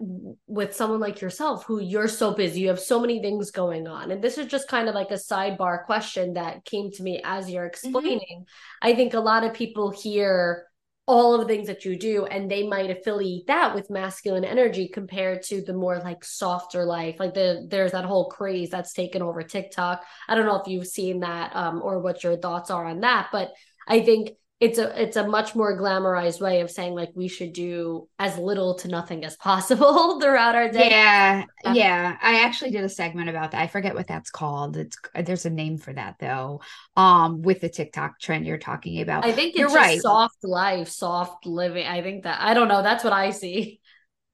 with 0.46 0.76
someone 0.76 1.00
like 1.00 1.22
yourself 1.22 1.64
who 1.64 1.80
you're 1.80 2.10
so 2.10 2.34
busy, 2.34 2.60
you 2.60 2.68
have 2.68 2.82
so 2.82 3.00
many 3.00 3.22
things 3.22 3.50
going 3.50 3.88
on. 3.88 4.12
And 4.12 4.22
this 4.22 4.38
is 4.38 4.48
just 4.48 4.68
kind 4.68 4.90
of 4.90 4.94
like 4.94 5.10
a 5.10 5.14
sidebar 5.14 5.86
question 5.86 6.34
that 6.34 6.66
came 6.66 6.92
to 6.92 7.04
me 7.04 7.22
as 7.24 7.50
you're 7.50 7.64
mm-hmm. 7.64 7.88
explaining. 7.88 8.42
Mm-hmm. 8.42 8.88
I 8.90 8.94
think 8.94 9.14
a 9.14 9.22
lot 9.22 9.46
of 9.46 9.54
people 9.54 9.92
hear 9.92 10.66
all 11.08 11.36
of 11.36 11.42
the 11.42 11.48
things 11.48 11.68
that 11.68 11.86
you 11.86 11.98
do 11.98 12.26
and 12.26 12.50
they 12.50 12.68
might 12.68 12.90
affiliate 12.90 13.46
that 13.46 13.76
with 13.76 13.92
masculine 13.92 14.44
energy 14.44 14.88
compared 14.88 15.44
to 15.44 15.62
the 15.62 15.74
more 15.74 16.00
like 16.00 16.24
softer 16.24 16.84
life. 16.84 17.18
Like 17.20 17.36
the 17.36 17.68
there's 17.70 17.92
that 17.92 18.06
whole 18.06 18.30
craze 18.30 18.72
that's 18.72 18.94
taken 18.94 19.22
over 19.22 19.44
tiktok. 19.44 20.04
I 20.28 20.34
don't 20.34 20.48
know 20.48 20.60
if 20.60 20.68
you've 20.68 20.88
seen 20.88 21.20
that 21.20 21.56
um, 21.56 21.82
or 21.84 22.00
what 22.00 22.24
your 22.24 22.38
thoughts 22.38 22.72
are 22.72 22.86
on 22.86 23.02
that 23.02 23.30
but 23.32 23.52
i 23.88 24.02
think 24.02 24.32
it's 24.62 24.78
a 24.78 25.02
it's 25.02 25.18
a 25.18 25.28
much 25.28 25.54
more 25.54 25.78
glamorized 25.78 26.40
way 26.40 26.62
of 26.62 26.72
saying 26.72 26.94
like 26.94 27.12
we 27.14 27.28
should 27.28 27.52
do 27.52 28.08
as 28.18 28.38
little 28.38 28.76
to 28.76 28.88
nothing 28.88 29.26
as 29.26 29.36
possible 29.36 30.20
throughout 30.22 30.56
our 30.56 30.70
day. 30.70 30.90
Yeah, 30.90 31.44
yeah. 31.74 32.18
I 32.22 32.42
actually 32.42 32.72
did 32.72 32.86
a 32.86 32.90
segment 32.90 33.30
about 33.30 33.52
that. 33.52 33.62
I 33.62 33.68
forget 33.68 33.96
what 33.96 34.08
that's 34.08 34.30
called. 34.30 34.78
It's 34.78 34.98
there's 35.14 35.46
a 35.46 35.50
name 35.50 35.78
for 35.78 35.92
that 35.92 36.16
though. 36.20 36.62
Um, 36.96 37.42
with 37.42 37.60
the 37.60 37.70
TikTok 37.70 38.20
trend 38.20 38.46
you're 38.46 38.58
talking 38.58 39.02
about. 39.02 39.26
I 39.26 39.34
think 39.34 39.58
you're 39.58 39.68
right. 39.68 40.00
Soft 40.00 40.44
life, 40.44 40.88
soft 40.88 41.46
living. 41.46 41.86
I 41.86 42.02
think 42.02 42.24
that 42.24 42.40
I 42.40 42.54
don't 42.54 42.70
know. 42.70 42.82
That's 42.82 43.04
what 43.04 43.14
I 43.14 43.32
see. 43.32 43.82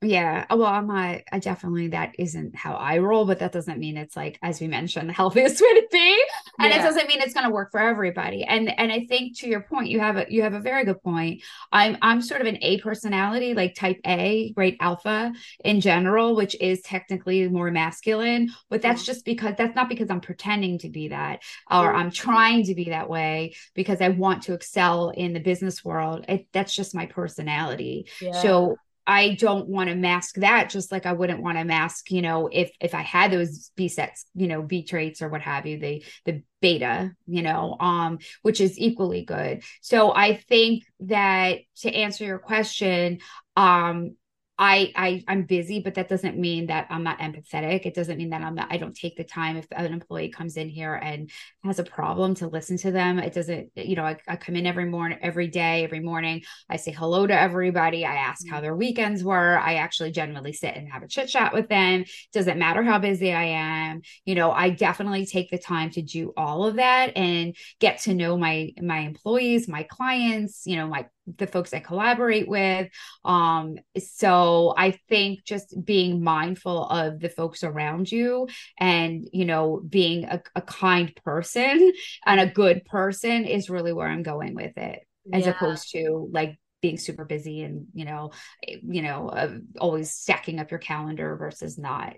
Yeah. 0.03 0.47
Uh, 0.49 0.57
well, 0.57 0.67
I'm 0.67 0.87
not, 0.87 1.21
I 1.31 1.37
definitely, 1.37 1.89
that 1.89 2.15
isn't 2.17 2.55
how 2.55 2.73
I 2.73 2.97
roll, 2.97 3.25
but 3.25 3.37
that 3.39 3.51
doesn't 3.51 3.77
mean 3.77 3.97
it's 3.97 4.15
like, 4.15 4.39
as 4.41 4.59
we 4.59 4.67
mentioned, 4.67 5.09
the 5.09 5.13
healthiest 5.21 5.61
way 5.61 5.73
to 5.73 5.87
be. 5.91 6.23
And 6.57 6.71
yeah. 6.71 6.79
it 6.79 6.83
doesn't 6.83 7.07
mean 7.07 7.21
it's 7.21 7.35
going 7.35 7.45
to 7.45 7.53
work 7.53 7.71
for 7.71 7.79
everybody. 7.79 8.43
And, 8.43 8.77
and 8.79 8.91
I 8.91 9.05
think 9.05 9.37
to 9.39 9.47
your 9.47 9.61
point, 9.61 9.89
you 9.89 9.99
have 9.99 10.17
a, 10.17 10.25
you 10.27 10.41
have 10.41 10.55
a 10.55 10.59
very 10.59 10.85
good 10.85 11.03
point. 11.03 11.43
I'm, 11.71 11.97
I'm 12.01 12.21
sort 12.23 12.41
of 12.41 12.47
an 12.47 12.57
A 12.61 12.79
personality, 12.79 13.53
like 13.53 13.75
type 13.75 13.99
A, 14.05 14.51
great 14.53 14.77
alpha 14.79 15.33
in 15.63 15.81
general, 15.81 16.35
which 16.35 16.59
is 16.59 16.81
technically 16.81 17.47
more 17.47 17.69
masculine, 17.69 18.49
but 18.69 18.81
that's 18.81 19.05
just 19.05 19.23
because 19.23 19.53
that's 19.55 19.75
not 19.75 19.87
because 19.87 20.09
I'm 20.09 20.21
pretending 20.21 20.79
to 20.79 20.89
be 20.89 21.09
that 21.09 21.43
or 21.69 21.93
I'm 21.93 22.09
trying 22.09 22.65
to 22.65 22.75
be 22.75 22.85
that 22.85 23.07
way 23.07 23.53
because 23.75 24.01
I 24.01 24.09
want 24.09 24.43
to 24.43 24.53
excel 24.53 25.09
in 25.09 25.33
the 25.33 25.39
business 25.39 25.85
world. 25.85 26.25
It, 26.27 26.47
that's 26.53 26.75
just 26.75 26.95
my 26.95 27.05
personality. 27.05 28.07
Yeah. 28.19 28.31
So 28.41 28.77
I 29.07 29.35
don't 29.35 29.67
want 29.67 29.89
to 29.89 29.95
mask 29.95 30.35
that 30.35 30.69
just 30.69 30.91
like 30.91 31.05
I 31.05 31.13
wouldn't 31.13 31.41
want 31.41 31.57
to 31.57 31.63
mask, 31.63 32.11
you 32.11 32.21
know, 32.21 32.49
if 32.51 32.71
if 32.79 32.93
I 32.93 33.01
had 33.01 33.31
those 33.31 33.71
B 33.75 33.87
sets, 33.87 34.25
you 34.35 34.47
know, 34.47 34.61
B 34.61 34.83
traits 34.83 35.21
or 35.21 35.29
what 35.29 35.41
have 35.41 35.65
you, 35.65 35.79
the 35.79 36.03
the 36.25 36.43
beta, 36.61 37.11
you 37.25 37.41
know, 37.41 37.75
um, 37.79 38.19
which 38.43 38.61
is 38.61 38.79
equally 38.79 39.23
good. 39.23 39.63
So 39.81 40.13
I 40.13 40.35
think 40.35 40.83
that 41.01 41.59
to 41.77 41.93
answer 41.93 42.23
your 42.23 42.39
question, 42.39 43.19
um, 43.57 44.15
I, 44.63 44.93
I 44.95 45.23
I'm 45.27 45.41
busy, 45.41 45.79
but 45.79 45.95
that 45.95 46.07
doesn't 46.07 46.37
mean 46.37 46.67
that 46.67 46.85
I'm 46.91 47.01
not 47.01 47.17
empathetic. 47.17 47.87
It 47.87 47.95
doesn't 47.95 48.19
mean 48.19 48.29
that 48.29 48.43
I'm 48.43 48.53
not 48.53 48.67
I 48.69 48.77
don't 48.77 48.95
take 48.95 49.17
the 49.17 49.23
time 49.23 49.57
if 49.57 49.65
an 49.71 49.91
employee 49.91 50.29
comes 50.29 50.55
in 50.55 50.69
here 50.69 50.93
and 50.93 51.31
has 51.63 51.79
a 51.79 51.83
problem 51.83 52.35
to 52.35 52.47
listen 52.47 52.77
to 52.77 52.91
them. 52.91 53.17
It 53.17 53.33
doesn't, 53.33 53.71
you 53.75 53.95
know, 53.95 54.03
I, 54.03 54.17
I 54.27 54.35
come 54.35 54.55
in 54.55 54.67
every 54.67 54.85
morning, 54.85 55.17
every 55.23 55.47
day, 55.47 55.83
every 55.83 55.99
morning. 55.99 56.43
I 56.69 56.75
say 56.75 56.91
hello 56.91 57.25
to 57.25 57.33
everybody. 57.33 58.05
I 58.05 58.17
ask 58.17 58.47
how 58.47 58.57
mm-hmm. 58.57 58.61
their 58.61 58.75
weekends 58.75 59.23
were. 59.23 59.57
I 59.57 59.75
actually 59.75 60.11
genuinely 60.11 60.53
sit 60.53 60.75
and 60.75 60.87
have 60.91 61.01
a 61.01 61.07
chit 61.07 61.27
chat 61.29 61.55
with 61.55 61.67
them. 61.67 62.05
Doesn't 62.31 62.59
matter 62.59 62.83
how 62.83 62.99
busy 62.99 63.33
I 63.33 63.45
am. 63.45 64.01
You 64.25 64.35
know, 64.35 64.51
I 64.51 64.69
definitely 64.69 65.25
take 65.25 65.49
the 65.49 65.57
time 65.57 65.89
to 65.91 66.03
do 66.03 66.33
all 66.37 66.67
of 66.67 66.75
that 66.75 67.17
and 67.17 67.55
get 67.79 68.01
to 68.01 68.13
know 68.13 68.37
my 68.37 68.73
my 68.79 68.99
employees, 68.99 69.67
my 69.67 69.87
clients, 69.89 70.67
you 70.67 70.75
know, 70.75 70.87
my 70.87 71.07
the 71.37 71.47
folks 71.47 71.73
I 71.73 71.79
collaborate 71.79 72.47
with. 72.47 72.89
Um, 73.23 73.77
so 73.97 74.73
I 74.77 74.91
think 75.09 75.43
just 75.45 75.75
being 75.83 76.23
mindful 76.23 76.87
of 76.87 77.19
the 77.19 77.29
folks 77.29 77.63
around 77.63 78.11
you 78.11 78.47
and, 78.77 79.27
you 79.31 79.45
know, 79.45 79.81
being 79.87 80.25
a, 80.25 80.41
a 80.55 80.61
kind 80.61 81.13
person 81.23 81.91
and 82.25 82.39
a 82.39 82.47
good 82.47 82.85
person 82.85 83.45
is 83.45 83.69
really 83.69 83.93
where 83.93 84.07
I'm 84.07 84.23
going 84.23 84.55
with 84.55 84.77
it, 84.77 84.99
as 85.31 85.45
yeah. 85.45 85.51
opposed 85.51 85.91
to 85.91 86.29
like 86.31 86.57
being 86.81 86.97
super 86.97 87.25
busy 87.25 87.61
and, 87.61 87.87
you 87.93 88.05
know, 88.05 88.31
you 88.67 89.01
know, 89.01 89.29
uh, 89.29 89.57
always 89.79 90.11
stacking 90.11 90.59
up 90.59 90.71
your 90.71 90.79
calendar 90.79 91.35
versus 91.35 91.77
not. 91.77 92.15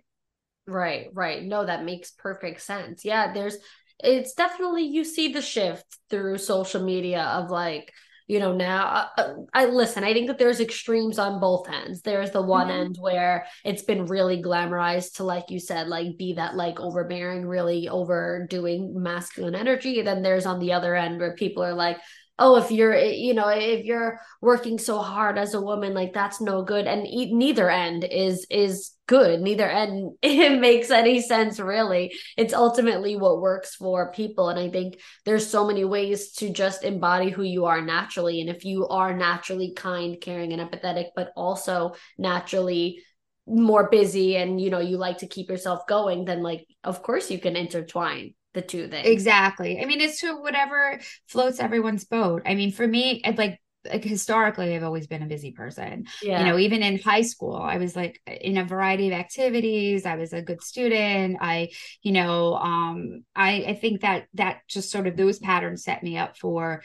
Right, 0.65 1.09
right. 1.13 1.43
No, 1.43 1.65
that 1.65 1.83
makes 1.83 2.11
perfect 2.11 2.61
sense. 2.61 3.03
Yeah, 3.03 3.33
there's 3.33 3.57
it's 3.99 4.33
definitely 4.33 4.83
you 4.83 5.03
see 5.03 5.31
the 5.31 5.41
shift 5.41 5.85
through 6.09 6.37
social 6.37 6.83
media 6.83 7.21
of 7.21 7.49
like 7.49 7.91
you 8.27 8.39
know 8.39 8.53
now 8.53 8.85
I, 8.85 9.21
uh, 9.21 9.21
uh, 9.21 9.33
I, 9.53 9.65
listen 9.65 10.03
i 10.03 10.13
think 10.13 10.27
that 10.27 10.37
there's 10.37 10.59
extremes 10.59 11.19
on 11.19 11.39
both 11.39 11.69
ends 11.69 12.01
there's 12.01 12.31
the 12.31 12.41
one 12.41 12.67
mm-hmm. 12.67 12.85
end 12.85 12.97
where 12.99 13.45
it's 13.65 13.83
been 13.83 14.05
really 14.05 14.41
glamorized 14.41 15.15
to 15.15 15.23
like 15.23 15.49
you 15.49 15.59
said 15.59 15.87
like 15.87 16.17
be 16.17 16.33
that 16.33 16.55
like 16.55 16.79
overbearing 16.79 17.45
really 17.45 17.89
overdoing 17.89 18.93
masculine 18.95 19.55
energy 19.55 19.99
and 19.99 20.07
then 20.07 20.21
there's 20.21 20.45
on 20.45 20.59
the 20.59 20.73
other 20.73 20.95
end 20.95 21.19
where 21.19 21.35
people 21.35 21.63
are 21.63 21.73
like 21.73 21.97
oh 22.39 22.55
if 22.57 22.71
you're 22.71 22.93
eh, 22.93 23.11
you 23.11 23.33
know 23.33 23.47
if 23.47 23.85
you're 23.85 24.19
working 24.41 24.77
so 24.77 24.99
hard 24.99 25.37
as 25.37 25.53
a 25.53 25.61
woman 25.61 25.93
like 25.93 26.13
that's 26.13 26.41
no 26.41 26.63
good. 26.63 26.87
And 26.87 27.05
e- 27.07 27.33
neither 27.33 27.69
end 27.69 28.03
is 28.03 28.45
is 28.49 28.91
good. 29.07 29.41
Neither 29.41 29.69
end 29.69 30.13
it 30.21 30.59
makes 30.59 30.89
any 30.89 31.21
sense 31.21 31.59
really. 31.59 32.13
It's 32.37 32.53
ultimately 32.53 33.15
what 33.15 33.41
works 33.41 33.75
for 33.75 34.11
people. 34.11 34.49
And 34.49 34.59
i 34.59 34.69
think 34.69 34.99
there's 35.25 35.47
so 35.49 35.67
many 35.67 35.85
ways 35.85 36.31
to 36.33 36.49
just 36.49 36.83
embody 36.83 37.29
who 37.29 37.43
you 37.43 37.65
are 37.65 37.81
naturally. 37.81 38.41
And 38.41 38.49
if 38.49 38.65
you 38.65 38.87
are 38.87 39.15
naturally 39.15 39.73
kind 39.75 40.19
caring 40.19 40.53
and 40.53 40.61
empathetic 40.61 41.07
but 41.15 41.31
also 41.35 41.93
naturally 42.17 43.03
more 43.45 43.89
busy 43.89 44.37
and 44.37 44.59
you 44.59 44.69
know 44.69 44.79
you 44.79 44.97
like 44.97 45.17
to 45.17 45.27
keep 45.27 45.49
yourself 45.49 45.85
going 45.85 46.23
then 46.23 46.41
like 46.41 46.65
of 46.85 47.03
course 47.03 47.29
you 47.29 47.37
can 47.37 47.57
intertwine 47.57 48.33
the 48.53 48.61
two 48.61 48.87
things. 48.87 49.07
Exactly. 49.07 49.81
I 49.81 49.85
mean, 49.85 50.01
it's 50.01 50.21
to 50.21 50.35
whatever 50.35 50.99
floats 51.27 51.59
everyone's 51.59 52.05
boat. 52.05 52.43
I 52.45 52.55
mean, 52.55 52.71
for 52.71 52.87
me, 52.87 53.21
like 53.37 53.59
like 53.91 54.03
historically 54.03 54.75
I've 54.75 54.83
always 54.83 55.07
been 55.07 55.23
a 55.23 55.27
busy 55.27 55.51
person. 55.51 56.05
Yeah. 56.21 56.39
You 56.39 56.45
know, 56.45 56.57
even 56.57 56.83
in 56.83 56.99
high 56.99 57.21
school, 57.21 57.55
I 57.55 57.77
was 57.77 57.95
like 57.95 58.21
in 58.25 58.57
a 58.57 58.63
variety 58.63 59.07
of 59.07 59.13
activities. 59.13 60.05
I 60.05 60.15
was 60.15 60.33
a 60.33 60.41
good 60.41 60.63
student. 60.63 61.37
I, 61.41 61.69
you 62.01 62.13
know, 62.13 62.55
um, 62.55 63.25
I 63.35 63.65
I 63.67 63.73
think 63.73 64.01
that 64.01 64.27
that 64.35 64.59
just 64.67 64.91
sort 64.91 65.07
of 65.07 65.17
those 65.17 65.39
patterns 65.39 65.83
set 65.83 66.03
me 66.03 66.17
up 66.17 66.37
for 66.37 66.83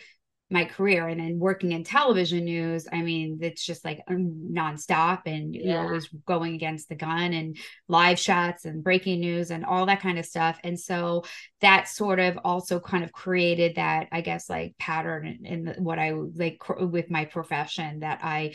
my 0.51 0.65
career 0.65 1.07
and 1.09 1.21
then 1.21 1.39
working 1.39 1.73
in 1.73 1.85
television 1.85 2.45
news 2.45 2.89
i 2.91 3.03
mean 3.03 3.39
it's 3.43 3.65
just 3.65 3.85
like 3.85 4.01
nonstop 4.09 5.23
and 5.27 5.55
yeah. 5.55 5.73
you're 5.73 5.87
always 5.87 6.09
going 6.27 6.55
against 6.55 6.89
the 6.89 6.95
gun 6.95 7.35
and 7.35 7.57
live 7.87 8.19
shots 8.19 8.65
and 8.65 8.83
breaking 8.83 9.21
news 9.21 9.51
and 9.51 9.65
all 9.65 9.85
that 9.85 10.01
kind 10.01 10.19
of 10.19 10.25
stuff 10.25 10.59
and 10.65 10.79
so 10.79 11.23
that 11.61 11.87
sort 11.87 12.19
of 12.19 12.39
also 12.45 12.81
kind 12.81 13.05
of 13.05 13.13
created 13.13 13.77
that 13.77 14.09
i 14.11 14.21
guess 14.21 14.49
like 14.49 14.75
pattern 14.79 15.39
in, 15.45 15.69
in 15.69 15.85
what 15.85 15.99
i 15.99 16.13
like 16.13 16.59
with 16.81 17.11
my 17.11 17.27
profession 17.27 18.01
that 18.01 18.21
i 18.23 18.53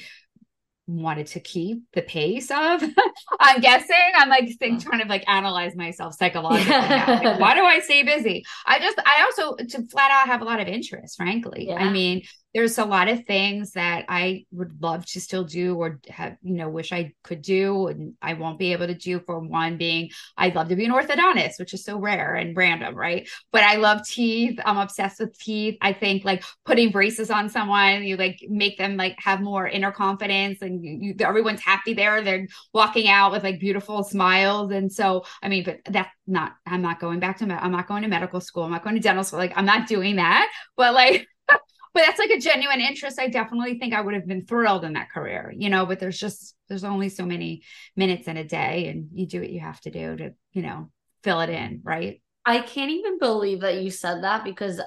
wanted 0.85 1.27
to 1.27 1.39
keep 1.39 1.81
the 1.93 2.01
pace 2.01 2.51
of 2.51 2.83
i'm 3.39 3.61
guessing. 3.61 3.95
I'm 4.15 4.29
like 4.29 4.49
think, 4.59 4.83
trying 4.83 5.01
to 5.01 5.07
like 5.07 5.23
analyze 5.29 5.75
myself 5.75 6.15
psychologically 6.15 6.73
like, 6.73 7.39
why 7.39 7.55
do 7.55 7.63
i 7.63 7.79
stay 7.79 8.03
busy? 8.03 8.43
I 8.65 8.79
just 8.79 8.99
i 9.05 9.23
also 9.23 9.55
to 9.55 9.87
flat 9.87 10.11
out 10.11 10.27
have 10.27 10.41
a 10.41 10.45
lot 10.45 10.59
of 10.59 10.67
interest 10.67 11.15
frankly. 11.17 11.67
Yeah. 11.67 11.75
i 11.75 11.89
mean 11.89 12.23
there's 12.53 12.77
a 12.77 12.85
lot 12.85 13.07
of 13.07 13.25
things 13.25 13.71
that 13.71 14.05
I 14.07 14.45
would 14.51 14.81
love 14.81 15.05
to 15.07 15.19
still 15.19 15.43
do 15.43 15.75
or 15.75 15.99
have, 16.09 16.37
you 16.43 16.53
know, 16.53 16.69
wish 16.69 16.91
I 16.91 17.13
could 17.23 17.41
do 17.41 17.87
and 17.87 18.13
I 18.21 18.33
won't 18.33 18.59
be 18.59 18.73
able 18.73 18.87
to 18.87 18.93
do 18.93 19.19
for 19.19 19.39
one 19.39 19.77
being 19.77 20.11
I'd 20.37 20.55
love 20.55 20.69
to 20.69 20.75
be 20.75 20.85
an 20.85 20.91
orthodontist, 20.91 21.57
which 21.57 21.73
is 21.73 21.83
so 21.83 21.97
rare 21.97 22.35
and 22.35 22.55
random, 22.55 22.93
right? 22.93 23.27
But 23.51 23.63
I 23.63 23.77
love 23.77 24.07
teeth. 24.07 24.59
I'm 24.63 24.77
obsessed 24.77 25.19
with 25.19 25.37
teeth. 25.37 25.77
I 25.81 25.93
think 25.93 26.25
like 26.25 26.43
putting 26.63 26.91
braces 26.91 27.31
on 27.31 27.49
someone, 27.49 28.03
you 28.03 28.17
like 28.17 28.39
make 28.47 28.77
them 28.77 28.97
like 28.97 29.15
have 29.19 29.41
more 29.41 29.67
inner 29.67 29.91
confidence 29.91 30.61
and 30.61 30.83
you, 30.83 31.15
everyone's 31.21 31.61
happy 31.61 31.93
there. 31.93 32.21
They're 32.21 32.47
walking 32.71 33.07
out 33.07 33.31
with 33.31 33.43
like 33.43 33.59
beautiful 33.59 34.03
smiles. 34.03 34.71
And 34.71 34.91
so, 34.91 35.25
I 35.41 35.49
mean, 35.49 35.63
but 35.63 35.79
that's 35.89 36.09
not, 36.27 36.53
I'm 36.67 36.83
not 36.83 36.99
going 36.99 37.19
back 37.19 37.39
to, 37.39 37.45
I'm 37.45 37.71
not 37.71 37.87
going 37.87 38.03
to 38.03 38.09
medical 38.09 38.41
school. 38.41 38.63
I'm 38.63 38.71
not 38.71 38.83
going 38.83 38.95
to 38.95 39.01
dental 39.01 39.23
school. 39.23 39.39
Like 39.39 39.53
I'm 39.55 39.65
not 39.65 39.87
doing 39.87 40.17
that, 40.17 40.51
but 40.77 40.93
like, 40.93 41.27
but 41.93 42.03
that's 42.05 42.19
like 42.19 42.31
a 42.31 42.39
genuine 42.39 42.81
interest. 42.81 43.19
I 43.19 43.27
definitely 43.27 43.77
think 43.77 43.93
I 43.93 44.01
would 44.01 44.15
have 44.15 44.27
been 44.27 44.45
thrilled 44.45 44.83
in 44.83 44.93
that 44.93 45.11
career, 45.11 45.53
you 45.55 45.69
know, 45.69 45.85
but 45.85 45.99
there's 45.99 46.19
just, 46.19 46.55
there's 46.67 46.83
only 46.83 47.09
so 47.09 47.25
many 47.25 47.63
minutes 47.95 48.27
in 48.27 48.37
a 48.37 48.43
day 48.43 48.87
and 48.87 49.09
you 49.13 49.27
do 49.27 49.39
what 49.39 49.49
you 49.49 49.59
have 49.59 49.79
to 49.81 49.91
do 49.91 50.15
to, 50.17 50.33
you 50.53 50.61
know, 50.61 50.89
fill 51.23 51.41
it 51.41 51.49
in. 51.49 51.81
Right. 51.83 52.21
I 52.45 52.59
can't 52.59 52.91
even 52.91 53.19
believe 53.19 53.61
that 53.61 53.81
you 53.81 53.89
said 53.89 54.23
that 54.23 54.43
because 54.43 54.81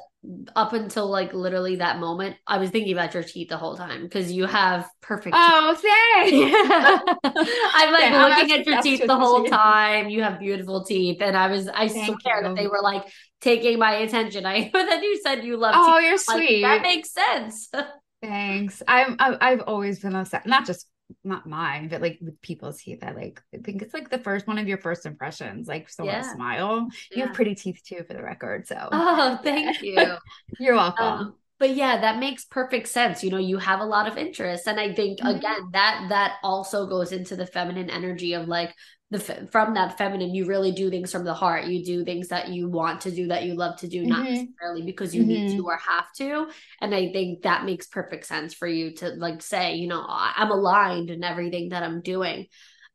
up 0.54 0.72
until 0.72 1.08
like 1.08 1.32
literally 1.32 1.76
that 1.76 1.98
moment, 1.98 2.36
I 2.46 2.58
was 2.58 2.70
thinking 2.70 2.92
about 2.92 3.14
your 3.14 3.22
teeth 3.22 3.48
the 3.48 3.56
whole 3.56 3.76
time 3.76 4.02
because 4.02 4.32
you 4.32 4.46
have 4.46 4.88
perfect. 5.00 5.36
Oh, 5.38 5.74
thanks. 5.74 6.32
I'm 7.24 7.92
like 7.92 8.02
yeah, 8.02 8.26
looking 8.26 8.58
at 8.58 8.66
your 8.66 8.82
teeth 8.82 9.06
the 9.06 9.16
whole 9.16 9.44
time. 9.44 10.08
You 10.08 10.22
have 10.22 10.38
beautiful 10.38 10.84
teeth, 10.84 11.18
and 11.20 11.36
I 11.36 11.48
was 11.48 11.68
I 11.68 11.88
Thank 11.88 12.20
swear 12.20 12.38
you. 12.38 12.48
that 12.48 12.56
they 12.56 12.66
were 12.66 12.80
like 12.82 13.04
taking 13.40 13.78
my 13.78 13.96
attention. 13.96 14.46
I 14.46 14.70
but 14.72 14.86
then 14.86 15.02
you 15.02 15.20
said 15.22 15.44
you 15.44 15.56
love. 15.56 15.74
Oh, 15.76 15.98
you're 15.98 16.18
sweet. 16.18 16.62
That 16.62 16.82
makes 16.82 17.12
sense. 17.12 17.70
Thanks. 18.22 18.82
I'm 18.88 19.16
I've 19.18 19.62
always 19.62 20.00
been 20.00 20.16
upset. 20.16 20.46
not 20.46 20.66
just 20.66 20.86
not 21.22 21.46
mine, 21.46 21.88
but 21.88 22.00
like 22.00 22.18
with 22.20 22.40
people's 22.40 22.82
teeth. 22.82 22.98
I 23.02 23.12
like 23.12 23.40
I 23.54 23.58
think 23.58 23.82
it's 23.82 23.94
like 23.94 24.10
the 24.10 24.18
first 24.18 24.46
one 24.46 24.58
of 24.58 24.66
your 24.66 24.78
first 24.78 25.06
impressions, 25.06 25.68
like 25.68 25.88
someone 25.88 26.16
yeah. 26.16 26.34
smile. 26.34 26.88
You 27.12 27.24
have 27.26 27.34
pretty 27.34 27.54
teeth 27.54 27.82
too, 27.86 28.02
for 28.06 28.14
the 28.14 28.22
record. 28.22 28.66
So 28.66 28.76
oh, 28.92 29.38
thank 29.42 29.82
you. 29.82 30.16
You're 30.58 30.74
welcome. 30.74 31.06
Um, 31.06 31.34
but 31.58 31.74
yeah 31.74 32.00
that 32.00 32.18
makes 32.18 32.44
perfect 32.44 32.88
sense 32.88 33.24
you 33.24 33.30
know 33.30 33.38
you 33.38 33.58
have 33.58 33.80
a 33.80 33.84
lot 33.84 34.06
of 34.06 34.18
interest 34.18 34.66
and 34.66 34.78
i 34.78 34.92
think 34.92 35.18
mm-hmm. 35.18 35.36
again 35.36 35.70
that 35.72 36.06
that 36.08 36.34
also 36.42 36.86
goes 36.86 37.12
into 37.12 37.36
the 37.36 37.46
feminine 37.46 37.90
energy 37.90 38.34
of 38.34 38.48
like 38.48 38.74
the 39.10 39.20
from 39.52 39.74
that 39.74 39.96
feminine 39.96 40.34
you 40.34 40.46
really 40.46 40.72
do 40.72 40.90
things 40.90 41.12
from 41.12 41.24
the 41.24 41.34
heart 41.34 41.66
you 41.66 41.84
do 41.84 42.04
things 42.04 42.28
that 42.28 42.48
you 42.48 42.68
want 42.68 43.00
to 43.02 43.10
do 43.10 43.28
that 43.28 43.44
you 43.44 43.54
love 43.54 43.76
to 43.76 43.86
do 43.86 44.00
mm-hmm. 44.00 44.08
not 44.08 44.24
necessarily 44.24 44.82
because 44.82 45.14
you 45.14 45.22
mm-hmm. 45.22 45.46
need 45.46 45.56
to 45.56 45.64
or 45.64 45.76
have 45.76 46.06
to 46.16 46.48
and 46.80 46.94
i 46.94 47.12
think 47.12 47.42
that 47.42 47.64
makes 47.64 47.86
perfect 47.86 48.26
sense 48.26 48.52
for 48.52 48.66
you 48.66 48.92
to 48.92 49.10
like 49.10 49.42
say 49.42 49.76
you 49.76 49.86
know 49.86 50.04
i'm 50.08 50.50
aligned 50.50 51.10
in 51.10 51.22
everything 51.22 51.68
that 51.68 51.84
i'm 51.84 52.00
doing 52.00 52.46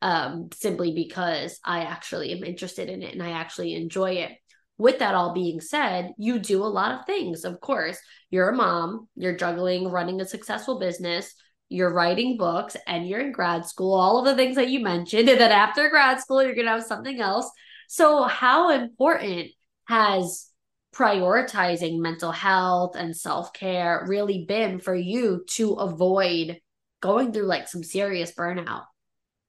um 0.02 0.50
simply 0.54 0.94
because 0.94 1.60
i 1.64 1.82
actually 1.82 2.34
am 2.34 2.44
interested 2.44 2.90
in 2.90 3.02
it 3.02 3.14
and 3.14 3.24
i 3.24 3.32
actually 3.32 3.74
enjoy 3.74 4.12
it 4.12 4.32
with 4.82 4.98
that 4.98 5.14
all 5.14 5.32
being 5.32 5.62
said, 5.62 6.12
you 6.18 6.40
do 6.40 6.64
a 6.64 6.66
lot 6.66 6.92
of 6.92 7.06
things. 7.06 7.46
Of 7.46 7.62
course, 7.62 8.00
you're 8.32 8.50
a 8.50 8.56
mom, 8.56 9.08
you're 9.16 9.38
juggling 9.38 9.88
running 9.88 10.20
a 10.22 10.26
successful 10.26 10.80
business, 10.80 11.36
you're 11.72 11.94
writing 11.94 12.38
books, 12.38 12.76
and 12.86 13.08
you're 13.08 13.22
in 13.22 13.32
grad 13.32 13.66
school, 13.66 13.94
all 13.94 14.20
of 14.20 14.26
the 14.26 14.36
things 14.36 14.56
that 14.58 14.70
you 14.70 14.82
mentioned. 14.82 15.30
And 15.30 15.40
then 15.40 15.52
after 15.52 15.90
grad 15.90 16.20
school, 16.20 16.44
you're 16.44 16.56
going 16.56 16.66
to 16.66 16.74
have 16.74 16.84
something 16.84 17.20
else. 17.20 17.50
So, 17.88 18.24
how 18.24 18.70
important 18.70 19.48
has 19.88 20.48
prioritizing 20.94 22.00
mental 22.00 22.32
health 22.32 22.96
and 22.96 23.16
self 23.16 23.54
care 23.54 24.06
really 24.08 24.46
been 24.46 24.80
for 24.80 24.94
you 24.94 25.46
to 25.52 25.74
avoid 25.74 26.60
going 27.02 27.32
through 27.32 27.48
like 27.48 27.68
some 27.68 27.84
serious 27.84 28.32
burnout? 28.34 28.84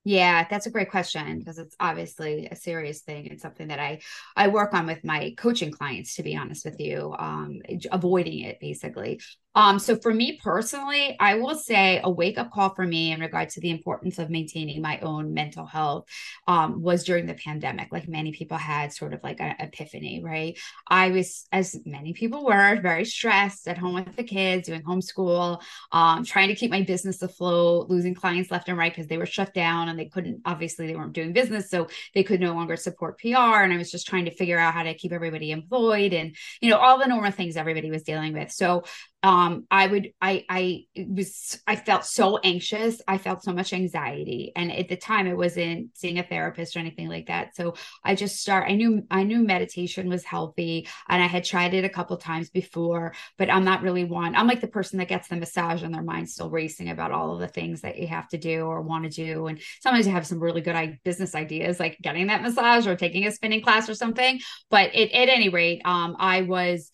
Yeah, 0.04 0.46
that's 0.50 0.66
a 0.66 0.70
great 0.70 0.90
question 0.90 1.38
because 1.38 1.58
it's 1.58 1.76
obviously 1.78 2.48
a 2.50 2.56
serious 2.56 3.02
thing. 3.02 3.30
and 3.30 3.40
something 3.40 3.68
that 3.68 3.78
I 3.78 4.00
I 4.34 4.48
work 4.48 4.74
on 4.74 4.86
with 4.86 5.04
my 5.04 5.34
coaching 5.36 5.70
clients 5.70 6.16
to 6.16 6.24
be 6.24 6.36
honest 6.36 6.64
with 6.64 6.80
you, 6.80 7.14
um 7.18 7.60
avoiding 7.90 8.40
it 8.40 8.58
basically. 8.60 9.20
Um, 9.54 9.78
so 9.78 9.96
for 9.96 10.12
me 10.14 10.40
personally, 10.42 11.14
I 11.20 11.34
will 11.34 11.54
say 11.54 12.00
a 12.02 12.10
wake 12.10 12.38
up 12.38 12.50
call 12.50 12.74
for 12.74 12.86
me 12.86 13.12
in 13.12 13.20
regards 13.20 13.54
to 13.54 13.60
the 13.60 13.70
importance 13.70 14.18
of 14.18 14.30
maintaining 14.30 14.80
my 14.80 14.98
own 15.00 15.34
mental 15.34 15.66
health 15.66 16.06
um, 16.48 16.80
was 16.82 17.04
during 17.04 17.26
the 17.26 17.34
pandemic. 17.34 17.92
Like 17.92 18.08
many 18.08 18.32
people 18.32 18.56
had 18.56 18.92
sort 18.94 19.12
of 19.12 19.20
like 19.22 19.40
an 19.40 19.54
epiphany, 19.58 20.22
right? 20.24 20.58
I 20.88 21.10
was, 21.10 21.44
as 21.52 21.78
many 21.84 22.14
people 22.14 22.46
were, 22.46 22.80
very 22.80 23.04
stressed 23.04 23.68
at 23.68 23.76
home 23.78 23.94
with 23.94 24.16
the 24.16 24.24
kids, 24.24 24.68
doing 24.68 24.82
homeschool, 24.82 25.60
um, 25.92 26.24
trying 26.24 26.48
to 26.48 26.54
keep 26.54 26.70
my 26.70 26.82
business 26.82 27.20
afloat, 27.20 27.90
losing 27.90 28.14
clients 28.14 28.50
left 28.50 28.68
and 28.70 28.78
right 28.78 28.92
because 28.92 29.06
they 29.06 29.18
were 29.18 29.26
shut 29.26 29.52
down 29.52 29.88
and 29.92 29.98
they 29.98 30.07
couldn't, 30.07 30.40
obviously, 30.44 30.87
they 30.87 30.96
weren't 30.96 31.12
doing 31.12 31.33
business. 31.33 31.70
So 31.70 31.87
they 32.14 32.24
could 32.24 32.40
no 32.40 32.55
longer 32.55 32.76
support 32.76 33.20
PR. 33.20 33.62
And 33.62 33.72
I 33.72 33.76
was 33.76 33.90
just 33.90 34.07
trying 34.07 34.24
to 34.24 34.35
figure 34.35 34.59
out 34.59 34.74
how 34.74 34.83
to 34.83 34.94
keep 34.94 35.12
everybody 35.12 35.52
employed 35.52 36.12
and, 36.12 36.35
you 36.61 36.70
know, 36.70 36.78
all 36.78 36.98
the 36.98 37.07
normal 37.07 37.31
things 37.31 37.57
everybody 37.57 37.90
was 37.90 38.02
dealing 38.02 38.33
with. 38.33 38.50
So 38.50 38.85
um 39.22 39.66
i 39.70 39.87
would 39.87 40.12
i 40.20 40.44
i 40.48 40.85
was 40.96 41.61
i 41.66 41.76
felt 41.76 42.04
so 42.04 42.38
anxious. 42.38 43.00
I 43.06 43.18
felt 43.18 43.42
so 43.42 43.52
much 43.52 43.72
anxiety. 43.72 44.52
And 44.56 44.72
at 44.72 44.88
the 44.88 44.96
time 44.96 45.26
it 45.26 45.37
wasn't 45.37 45.90
seeing 45.94 46.18
a 46.18 46.22
therapist 46.22 46.76
or 46.76 46.80
anything 46.80 47.08
like 47.08 47.26
that. 47.26 47.54
So 47.56 47.74
i 48.04 48.14
just 48.14 48.40
start 48.40 48.68
i 48.68 48.74
knew 48.74 49.02
i 49.11 49.22
knew 49.22 49.42
meditation 49.42 50.08
was 50.08 50.24
healthy 50.24 50.88
and 51.08 51.22
i 51.22 51.26
had 51.26 51.44
tried 51.44 51.74
it 51.74 51.85
a 51.85 51.88
couple 51.88 52.16
times 52.16 52.50
before 52.50 53.14
but 53.38 53.50
i'm 53.50 53.64
not 53.64 53.82
really 53.82 54.04
one 54.04 54.35
i'm 54.35 54.46
like 54.46 54.61
the 54.61 54.66
person 54.66 54.98
that 54.98 55.08
gets 55.08 55.28
the 55.28 55.37
massage 55.37 55.82
and 55.82 55.94
their 55.94 56.02
mind's 56.02 56.32
still 56.32 56.50
racing 56.50 56.88
about 56.90 57.12
all 57.12 57.35
of 57.35 57.40
the 57.40 57.48
things 57.48 57.82
that 57.82 57.98
you 57.98 58.06
have 58.06 58.28
to 58.28 58.38
do 58.38 58.62
or 58.62 58.82
want 58.82 59.04
to 59.04 59.11
do. 59.11 59.46
And 59.46 59.61
sometimes 59.80 60.06
you 60.06 60.12
have 60.12 60.26
some 60.26 60.40
really 60.40 60.61
good 60.61 60.98
business 61.04 61.35
ideas 61.35 61.78
like 61.80 61.98
getting 62.02 62.28
that 62.28 62.42
massage 62.42 62.87
or 62.87 62.96
taking 62.96 63.26
a 63.26 63.30
spinning 63.30 63.62
class 63.62 63.88
or 63.88 63.94
something. 63.94 64.40
But 64.70 64.94
it, 64.94 65.12
at 65.12 65.28
any 65.28 65.48
rate 65.48 65.82
um 65.85 66.16
i 66.18 66.42
was 66.42 66.90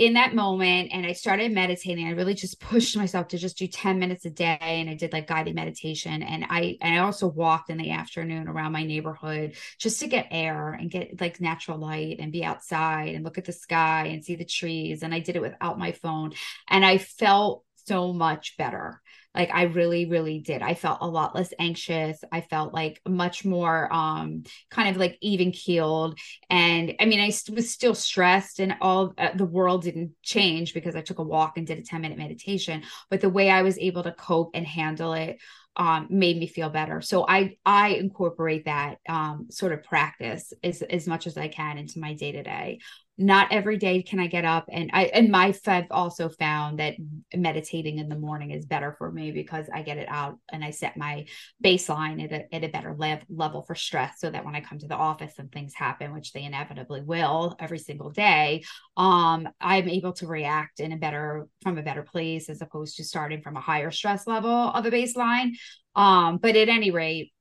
in 0.00 0.14
that 0.14 0.34
moment 0.34 0.88
and 0.92 1.04
I 1.04 1.12
started 1.12 1.52
meditating. 1.52 2.06
I 2.06 2.12
really 2.12 2.32
just 2.32 2.58
pushed 2.70 2.96
myself 2.96 3.28
to 3.28 3.38
just 3.38 3.58
do 3.58 3.66
10 3.66 3.98
minutes 3.98 4.24
a 4.24 4.30
day. 4.30 4.56
And 4.60 4.88
I 4.88 4.94
did 4.94 5.12
like 5.12 5.26
guided 5.26 5.54
meditation. 5.54 6.22
And 6.22 6.46
I 6.48 6.78
and 6.80 6.94
I 6.94 6.98
also 6.98 7.28
walked 7.28 7.68
in 7.68 7.76
the 7.76 7.90
afternoon 7.90 8.48
around 8.48 8.72
my 8.72 8.82
neighborhood 8.82 9.56
just 9.78 10.00
to 10.00 10.06
get 10.06 10.28
air 10.30 10.72
and 10.72 10.90
get 10.90 11.20
like 11.20 11.40
natural 11.40 11.78
light 11.78 12.16
and 12.18 12.32
be 12.32 12.44
outside 12.44 13.14
and 13.14 13.24
look 13.24 13.36
at 13.36 13.44
the 13.44 13.52
sky 13.52 14.06
and 14.06 14.24
see 14.24 14.36
the 14.36 14.44
trees. 14.46 15.02
And 15.02 15.14
I 15.14 15.20
did 15.20 15.36
it 15.36 15.42
without 15.42 15.78
my 15.78 15.92
phone. 15.92 16.32
And 16.66 16.84
I 16.84 16.96
felt 16.96 17.64
so 17.86 18.14
much 18.14 18.56
better 18.56 19.02
like 19.34 19.50
i 19.52 19.62
really 19.62 20.06
really 20.06 20.38
did. 20.40 20.62
I 20.62 20.74
felt 20.74 20.98
a 21.00 21.08
lot 21.08 21.34
less 21.34 21.52
anxious. 21.58 22.22
I 22.32 22.40
felt 22.40 22.74
like 22.74 23.00
much 23.08 23.44
more 23.44 23.92
um 23.92 24.44
kind 24.70 24.88
of 24.88 24.96
like 24.96 25.18
even 25.20 25.52
keeled. 25.52 26.18
And 26.48 26.94
i 27.00 27.04
mean 27.04 27.20
i 27.20 27.32
was 27.54 27.70
still 27.70 27.94
stressed 27.94 28.60
and 28.60 28.74
all 28.80 29.14
uh, 29.18 29.30
the 29.34 29.44
world 29.44 29.82
didn't 29.82 30.12
change 30.22 30.74
because 30.74 30.96
i 30.96 31.00
took 31.00 31.18
a 31.18 31.22
walk 31.22 31.56
and 31.56 31.66
did 31.66 31.78
a 31.78 31.82
10 31.82 32.00
minute 32.00 32.18
meditation 32.18 32.82
but 33.08 33.20
the 33.20 33.28
way 33.28 33.50
i 33.50 33.62
was 33.62 33.78
able 33.78 34.02
to 34.02 34.12
cope 34.12 34.50
and 34.54 34.66
handle 34.66 35.12
it 35.12 35.38
um, 35.76 36.08
made 36.10 36.38
me 36.38 36.46
feel 36.46 36.68
better. 36.68 37.00
So 37.00 37.24
I 37.26 37.56
I 37.64 37.90
incorporate 37.90 38.64
that 38.64 38.96
um, 39.08 39.46
sort 39.50 39.72
of 39.72 39.82
practice 39.84 40.52
as 40.62 40.82
as 40.82 41.06
much 41.06 41.26
as 41.26 41.36
I 41.36 41.48
can 41.48 41.78
into 41.78 42.00
my 42.00 42.14
day 42.14 42.32
to 42.32 42.42
day 42.42 42.80
not 43.20 43.52
every 43.52 43.76
day 43.76 44.02
can 44.02 44.18
I 44.18 44.28
get 44.28 44.46
up 44.46 44.64
and 44.72 44.90
I 44.94 45.04
and 45.04 45.30
my 45.30 45.54
I've 45.66 45.90
also 45.90 46.30
found 46.30 46.78
that 46.78 46.94
meditating 47.34 47.98
in 47.98 48.08
the 48.08 48.18
morning 48.18 48.50
is 48.50 48.64
better 48.64 48.94
for 48.96 49.12
me 49.12 49.30
because 49.30 49.66
I 49.72 49.82
get 49.82 49.98
it 49.98 50.08
out 50.08 50.38
and 50.50 50.64
I 50.64 50.70
set 50.70 50.96
my 50.96 51.26
baseline 51.62 52.24
at 52.24 52.32
a, 52.32 52.54
at 52.54 52.64
a 52.64 52.68
better 52.68 52.94
lev- 52.96 53.26
level 53.28 53.62
for 53.62 53.74
stress 53.74 54.20
so 54.20 54.30
that 54.30 54.44
when 54.44 54.56
I 54.56 54.62
come 54.62 54.78
to 54.78 54.88
the 54.88 54.94
office 54.94 55.34
and 55.38 55.52
things 55.52 55.74
happen 55.74 56.14
which 56.14 56.32
they 56.32 56.44
inevitably 56.44 57.02
will 57.02 57.56
every 57.60 57.78
single 57.78 58.10
day 58.10 58.64
um 58.96 59.48
I'm 59.60 59.88
able 59.88 60.14
to 60.14 60.26
react 60.26 60.80
in 60.80 60.92
a 60.92 60.96
better 60.96 61.46
from 61.62 61.76
a 61.76 61.82
better 61.82 62.02
place 62.02 62.48
as 62.48 62.62
opposed 62.62 62.96
to 62.96 63.04
starting 63.04 63.42
from 63.42 63.56
a 63.56 63.60
higher 63.60 63.90
stress 63.90 64.26
level 64.26 64.50
of 64.50 64.86
a 64.86 64.90
baseline. 64.90 65.50
Um 65.94 66.38
but 66.38 66.56
at 66.56 66.70
any 66.70 66.90
rate 66.90 67.32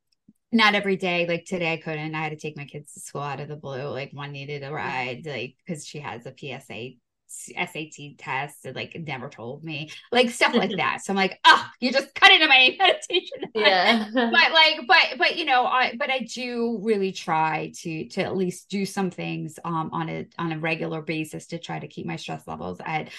not 0.51 0.75
every 0.75 0.95
day 0.95 1.27
like 1.27 1.45
today 1.45 1.73
i 1.73 1.77
couldn't 1.77 2.15
i 2.15 2.23
had 2.23 2.29
to 2.29 2.35
take 2.35 2.57
my 2.57 2.65
kids 2.65 2.93
to 2.93 2.99
school 2.99 3.21
out 3.21 3.39
of 3.39 3.47
the 3.47 3.55
blue 3.55 3.87
like 3.89 4.11
one 4.13 4.31
needed 4.31 4.63
a 4.63 4.71
ride 4.71 5.25
like 5.25 5.55
because 5.65 5.85
she 5.85 5.99
has 5.99 6.25
a 6.25 6.33
psa 6.37 6.95
SAT 7.29 8.17
tests 8.17 8.65
and 8.65 8.75
like 8.75 8.95
never 9.07 9.29
told 9.29 9.63
me, 9.63 9.91
like 10.11 10.29
stuff 10.29 10.55
like 10.55 10.75
that. 10.77 11.01
So 11.03 11.13
I'm 11.13 11.17
like, 11.17 11.39
oh, 11.45 11.65
you 11.79 11.91
just 11.91 12.13
cut 12.15 12.31
into 12.31 12.47
my 12.47 12.75
meditation. 12.79 13.51
Yeah. 13.55 14.07
but 14.13 14.51
like, 14.51 14.81
but 14.87 15.17
but 15.17 15.35
you 15.37 15.45
know, 15.45 15.65
I 15.65 15.95
but 15.97 16.09
I 16.09 16.19
do 16.19 16.79
really 16.81 17.11
try 17.11 17.71
to 17.81 18.07
to 18.09 18.21
at 18.21 18.35
least 18.37 18.69
do 18.69 18.85
some 18.85 19.11
things 19.11 19.59
um 19.65 19.89
on 19.93 20.09
a 20.09 20.27
on 20.37 20.51
a 20.51 20.59
regular 20.59 21.01
basis 21.01 21.47
to 21.47 21.59
try 21.59 21.79
to 21.79 21.87
keep 21.87 22.05
my 22.05 22.15
stress 22.15 22.47
levels 22.47 22.79
at 22.85 23.09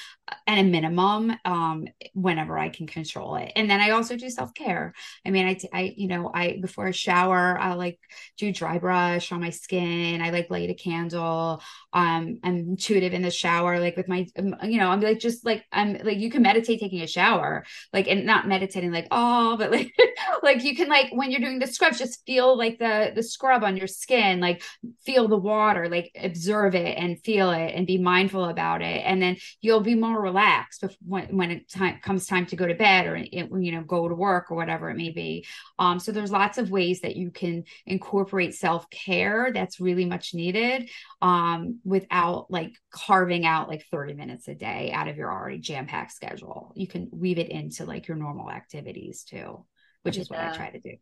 at 0.46 0.58
a 0.58 0.62
minimum 0.62 1.32
um 1.44 1.86
whenever 2.14 2.58
I 2.58 2.68
can 2.68 2.86
control 2.86 3.36
it. 3.36 3.52
And 3.56 3.70
then 3.70 3.80
I 3.80 3.90
also 3.90 4.16
do 4.16 4.30
self 4.30 4.54
care. 4.54 4.94
I 5.26 5.30
mean, 5.30 5.46
I 5.46 5.58
I 5.72 5.94
you 5.96 6.08
know 6.08 6.30
I 6.32 6.58
before 6.60 6.86
I 6.86 6.90
shower 6.92 7.58
I 7.58 7.74
like 7.74 7.98
do 8.36 8.52
dry 8.52 8.78
brush 8.78 9.32
on 9.32 9.40
my 9.40 9.50
skin. 9.50 10.22
I 10.22 10.30
like 10.30 10.50
light 10.50 10.70
a 10.70 10.74
candle. 10.74 11.62
Um, 11.92 12.38
I'm 12.42 12.56
intuitive 12.56 13.12
in 13.14 13.22
the 13.22 13.30
shower, 13.30 13.80
like 13.80 13.96
with 14.00 14.08
my 14.08 14.26
um, 14.38 14.56
you 14.64 14.78
know 14.78 14.88
i'm 14.88 15.00
like 15.00 15.18
just 15.18 15.44
like 15.44 15.64
i'm 15.72 15.98
like 16.02 16.18
you 16.18 16.30
can 16.30 16.42
meditate 16.42 16.80
taking 16.80 17.02
a 17.02 17.06
shower 17.06 17.64
like 17.92 18.08
and 18.08 18.24
not 18.24 18.48
meditating 18.48 18.90
like 18.90 19.08
oh 19.10 19.56
but 19.58 19.70
like 19.70 19.92
like 20.42 20.64
you 20.64 20.74
can 20.74 20.88
like 20.88 21.10
when 21.12 21.30
you're 21.30 21.40
doing 21.40 21.58
the 21.58 21.66
scrubs 21.66 21.98
just 21.98 22.24
feel 22.26 22.56
like 22.56 22.78
the 22.78 23.12
the 23.14 23.22
scrub 23.22 23.62
on 23.62 23.76
your 23.76 23.86
skin 23.86 24.40
like 24.40 24.62
feel 25.04 25.28
the 25.28 25.36
water 25.36 25.88
like 25.88 26.10
observe 26.22 26.74
it 26.74 26.96
and 26.96 27.22
feel 27.22 27.50
it 27.50 27.72
and 27.74 27.86
be 27.86 27.98
mindful 27.98 28.44
about 28.46 28.82
it. 28.82 29.02
And 29.04 29.20
then 29.20 29.36
you'll 29.60 29.80
be 29.80 29.94
more 29.94 30.20
relaxed 30.20 30.84
when 31.06 31.36
when 31.36 31.50
it 31.50 31.68
time 31.68 31.98
comes 32.02 32.26
time 32.26 32.46
to 32.46 32.56
go 32.56 32.66
to 32.66 32.74
bed 32.74 33.06
or 33.06 33.16
it, 33.16 33.28
you 33.32 33.72
know 33.72 33.82
go 33.82 34.08
to 34.08 34.14
work 34.14 34.50
or 34.50 34.56
whatever 34.56 34.90
it 34.90 34.96
may 34.96 35.10
be. 35.10 35.46
Um 35.78 35.98
so 35.98 36.12
there's 36.12 36.32
lots 36.32 36.58
of 36.58 36.70
ways 36.70 37.00
that 37.00 37.16
you 37.16 37.30
can 37.30 37.64
incorporate 37.86 38.54
self-care 38.54 39.50
that's 39.52 39.80
really 39.80 40.04
much 40.04 40.34
needed 40.34 40.88
um 41.22 41.80
without 41.84 42.50
like 42.50 42.74
carving 42.90 43.44
out 43.44 43.68
like 43.68 43.84
30 43.90 44.14
minutes 44.14 44.48
a 44.48 44.54
day 44.54 44.90
out 44.92 45.08
of 45.08 45.16
your 45.16 45.30
already 45.30 45.58
jam-packed 45.58 46.12
schedule 46.12 46.72
you 46.74 46.86
can 46.86 47.08
weave 47.12 47.38
it 47.38 47.50
into 47.50 47.84
like 47.84 48.08
your 48.08 48.16
normal 48.16 48.50
activities 48.50 49.24
too 49.24 49.64
which 50.02 50.16
is 50.16 50.28
yeah. 50.30 50.46
what 50.46 50.54
i 50.54 50.56
try 50.56 50.70
to 50.70 50.80
do 50.80 50.96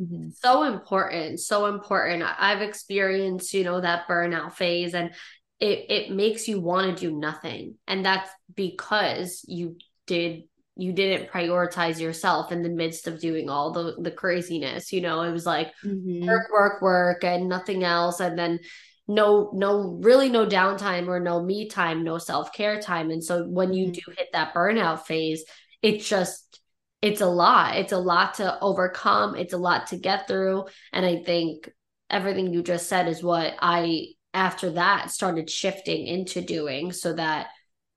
mm-hmm. 0.00 0.28
so 0.30 0.62
important 0.62 1.40
so 1.40 1.66
important 1.66 2.22
i've 2.38 2.62
experienced 2.62 3.52
you 3.52 3.64
know 3.64 3.80
that 3.80 4.06
burnout 4.06 4.52
phase 4.52 4.94
and 4.94 5.10
it 5.58 5.86
it 5.88 6.10
makes 6.10 6.46
you 6.46 6.60
want 6.60 6.96
to 6.96 7.08
do 7.08 7.16
nothing 7.16 7.74
and 7.88 8.04
that's 8.04 8.30
because 8.54 9.44
you 9.48 9.76
did 10.06 10.44
you 10.76 10.92
didn't 10.92 11.30
prioritize 11.30 12.00
yourself 12.00 12.50
in 12.50 12.62
the 12.62 12.68
midst 12.68 13.06
of 13.06 13.20
doing 13.20 13.48
all 13.48 13.72
the 13.72 13.96
the 14.00 14.10
craziness 14.10 14.92
you 14.92 15.00
know 15.00 15.22
it 15.22 15.32
was 15.32 15.46
like 15.46 15.72
mm-hmm. 15.84 16.26
work 16.26 16.50
work 16.52 16.82
work 16.82 17.24
and 17.24 17.48
nothing 17.48 17.84
else 17.84 18.20
and 18.20 18.38
then 18.38 18.58
no 19.06 19.50
no 19.52 19.98
really 20.02 20.28
no 20.28 20.46
downtime 20.46 21.08
or 21.08 21.20
no 21.20 21.42
me 21.42 21.68
time 21.68 22.04
no 22.04 22.18
self-care 22.18 22.80
time. 22.80 23.10
And 23.10 23.22
so 23.22 23.44
when 23.44 23.72
you 23.72 23.86
mm-hmm. 23.86 23.92
do 23.92 24.14
hit 24.16 24.28
that 24.32 24.54
burnout 24.54 25.04
phase 25.04 25.44
it's 25.82 26.08
just 26.08 26.60
it's 27.02 27.20
a 27.20 27.26
lot. 27.26 27.76
It's 27.76 27.92
a 27.92 27.98
lot 27.98 28.34
to 28.34 28.58
overcome. 28.60 29.36
It's 29.36 29.52
a 29.52 29.58
lot 29.58 29.88
to 29.88 29.98
get 29.98 30.26
through. 30.26 30.64
And 30.92 31.04
i 31.04 31.22
think 31.22 31.70
everything 32.10 32.52
you 32.52 32.62
just 32.62 32.88
said 32.88 33.08
is 33.08 33.22
what 33.22 33.54
i 33.60 34.06
after 34.34 34.70
that 34.72 35.10
started 35.10 35.48
shifting 35.48 36.06
into 36.06 36.40
doing 36.40 36.92
so 36.92 37.12
that 37.12 37.48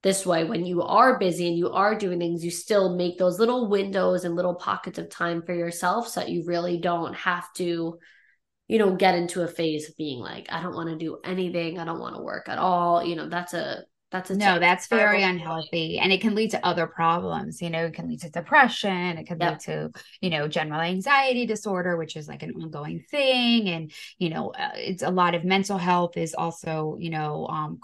this 0.03 0.25
way 0.25 0.43
when 0.43 0.65
you 0.65 0.81
are 0.81 1.19
busy 1.19 1.47
and 1.47 1.57
you 1.57 1.69
are 1.71 1.97
doing 1.97 2.19
things 2.19 2.43
you 2.43 2.51
still 2.51 2.95
make 2.95 3.17
those 3.17 3.39
little 3.39 3.69
windows 3.69 4.23
and 4.23 4.35
little 4.35 4.55
pockets 4.55 4.99
of 4.99 5.09
time 5.09 5.41
for 5.41 5.53
yourself 5.53 6.07
so 6.07 6.19
that 6.19 6.29
you 6.29 6.43
really 6.45 6.77
don't 6.77 7.15
have 7.15 7.51
to 7.53 7.97
you 8.67 8.77
know 8.77 8.95
get 8.95 9.15
into 9.15 9.41
a 9.41 9.47
phase 9.47 9.89
of 9.89 9.97
being 9.97 10.19
like 10.19 10.47
i 10.51 10.61
don't 10.61 10.75
want 10.75 10.89
to 10.89 10.97
do 10.97 11.17
anything 11.23 11.79
i 11.79 11.85
don't 11.85 11.99
want 11.99 12.15
to 12.15 12.21
work 12.21 12.49
at 12.49 12.57
all 12.57 13.03
you 13.03 13.15
know 13.15 13.29
that's 13.29 13.53
a 13.53 13.83
that's 14.09 14.29
a 14.29 14.35
no 14.37 14.57
that's 14.57 14.87
very 14.87 15.21
unhealthy 15.21 15.99
and 15.99 16.13
it 16.13 16.21
can 16.21 16.33
lead 16.33 16.51
to 16.51 16.65
other 16.65 16.87
problems 16.87 17.61
you 17.61 17.69
know 17.69 17.85
it 17.85 17.93
can 17.93 18.07
lead 18.07 18.21
to 18.21 18.29
depression 18.29 19.17
it 19.17 19.27
can 19.27 19.37
yep. 19.39 19.51
lead 19.51 19.59
to 19.59 19.91
you 20.21 20.29
know 20.29 20.47
general 20.47 20.79
anxiety 20.79 21.45
disorder 21.45 21.97
which 21.97 22.15
is 22.15 22.27
like 22.27 22.41
an 22.41 22.53
ongoing 22.53 23.03
thing 23.11 23.67
and 23.67 23.91
you 24.17 24.29
know 24.29 24.49
uh, 24.51 24.71
it's 24.75 25.03
a 25.03 25.09
lot 25.09 25.35
of 25.35 25.43
mental 25.43 25.77
health 25.77 26.15
is 26.15 26.33
also 26.33 26.95
you 26.99 27.09
know 27.09 27.47
um 27.47 27.79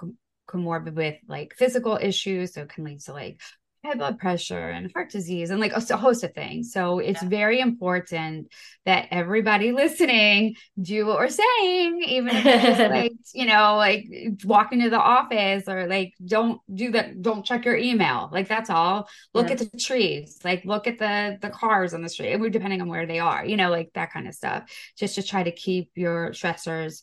comorbid 0.54 0.94
with 0.94 1.16
like 1.28 1.56
physical 1.58 1.98
issues. 2.02 2.54
So 2.54 2.62
it 2.62 2.70
can 2.70 2.84
lead 2.84 3.02
to 3.02 3.14
like 3.14 3.42
high 3.86 3.96
blood 3.96 4.18
pressure 4.18 4.70
and 4.70 4.92
heart 4.94 5.10
disease 5.10 5.50
and 5.50 5.60
like 5.60 5.74
a, 5.74 5.98
host 5.98 6.24
of 6.24 6.34
things. 6.34 6.72
So 6.72 7.00
it's 7.00 7.22
yeah. 7.22 7.30
very 7.30 7.60
important 7.60 8.48
that 8.86 9.08
everybody 9.12 9.72
listening 9.84 10.56
do 10.82 11.06
what 11.06 11.18
we're 11.18 11.30
saying, 11.30 12.02
even 12.04 12.36
if 12.36 12.46
it's 12.46 12.80
like, 12.92 13.14
you 13.34 13.46
know, 13.46 13.76
like 13.76 14.06
walk 14.46 14.72
into 14.72 14.90
the 14.90 15.00
office 15.00 15.68
or 15.68 15.88
like 15.88 16.14
don't 16.26 16.62
do 16.74 16.92
that, 16.92 17.22
don't 17.22 17.46
check 17.46 17.66
your 17.66 17.78
email. 17.78 18.30
Like 18.32 18.48
that's 18.48 18.70
all. 18.70 19.10
Look 19.34 19.48
yeah. 19.48 19.54
at 19.54 19.60
the 19.60 19.78
trees, 19.78 20.40
like 20.44 20.64
look 20.66 20.88
at 20.88 20.98
the 20.98 21.38
the 21.42 21.50
cars 21.50 21.94
on 21.94 22.02
the 22.02 22.10
street, 22.10 22.38
depending 22.52 22.82
on 22.82 22.88
where 22.88 23.06
they 23.06 23.20
are, 23.20 23.46
you 23.46 23.58
know, 23.58 23.70
like 23.70 23.92
that 23.94 24.14
kind 24.14 24.28
of 24.28 24.34
stuff. 24.34 24.64
Just 24.98 25.16
to 25.16 25.24
try 25.24 25.44
to 25.44 25.52
keep 25.52 25.92
your 25.96 26.32
stressors 26.32 27.02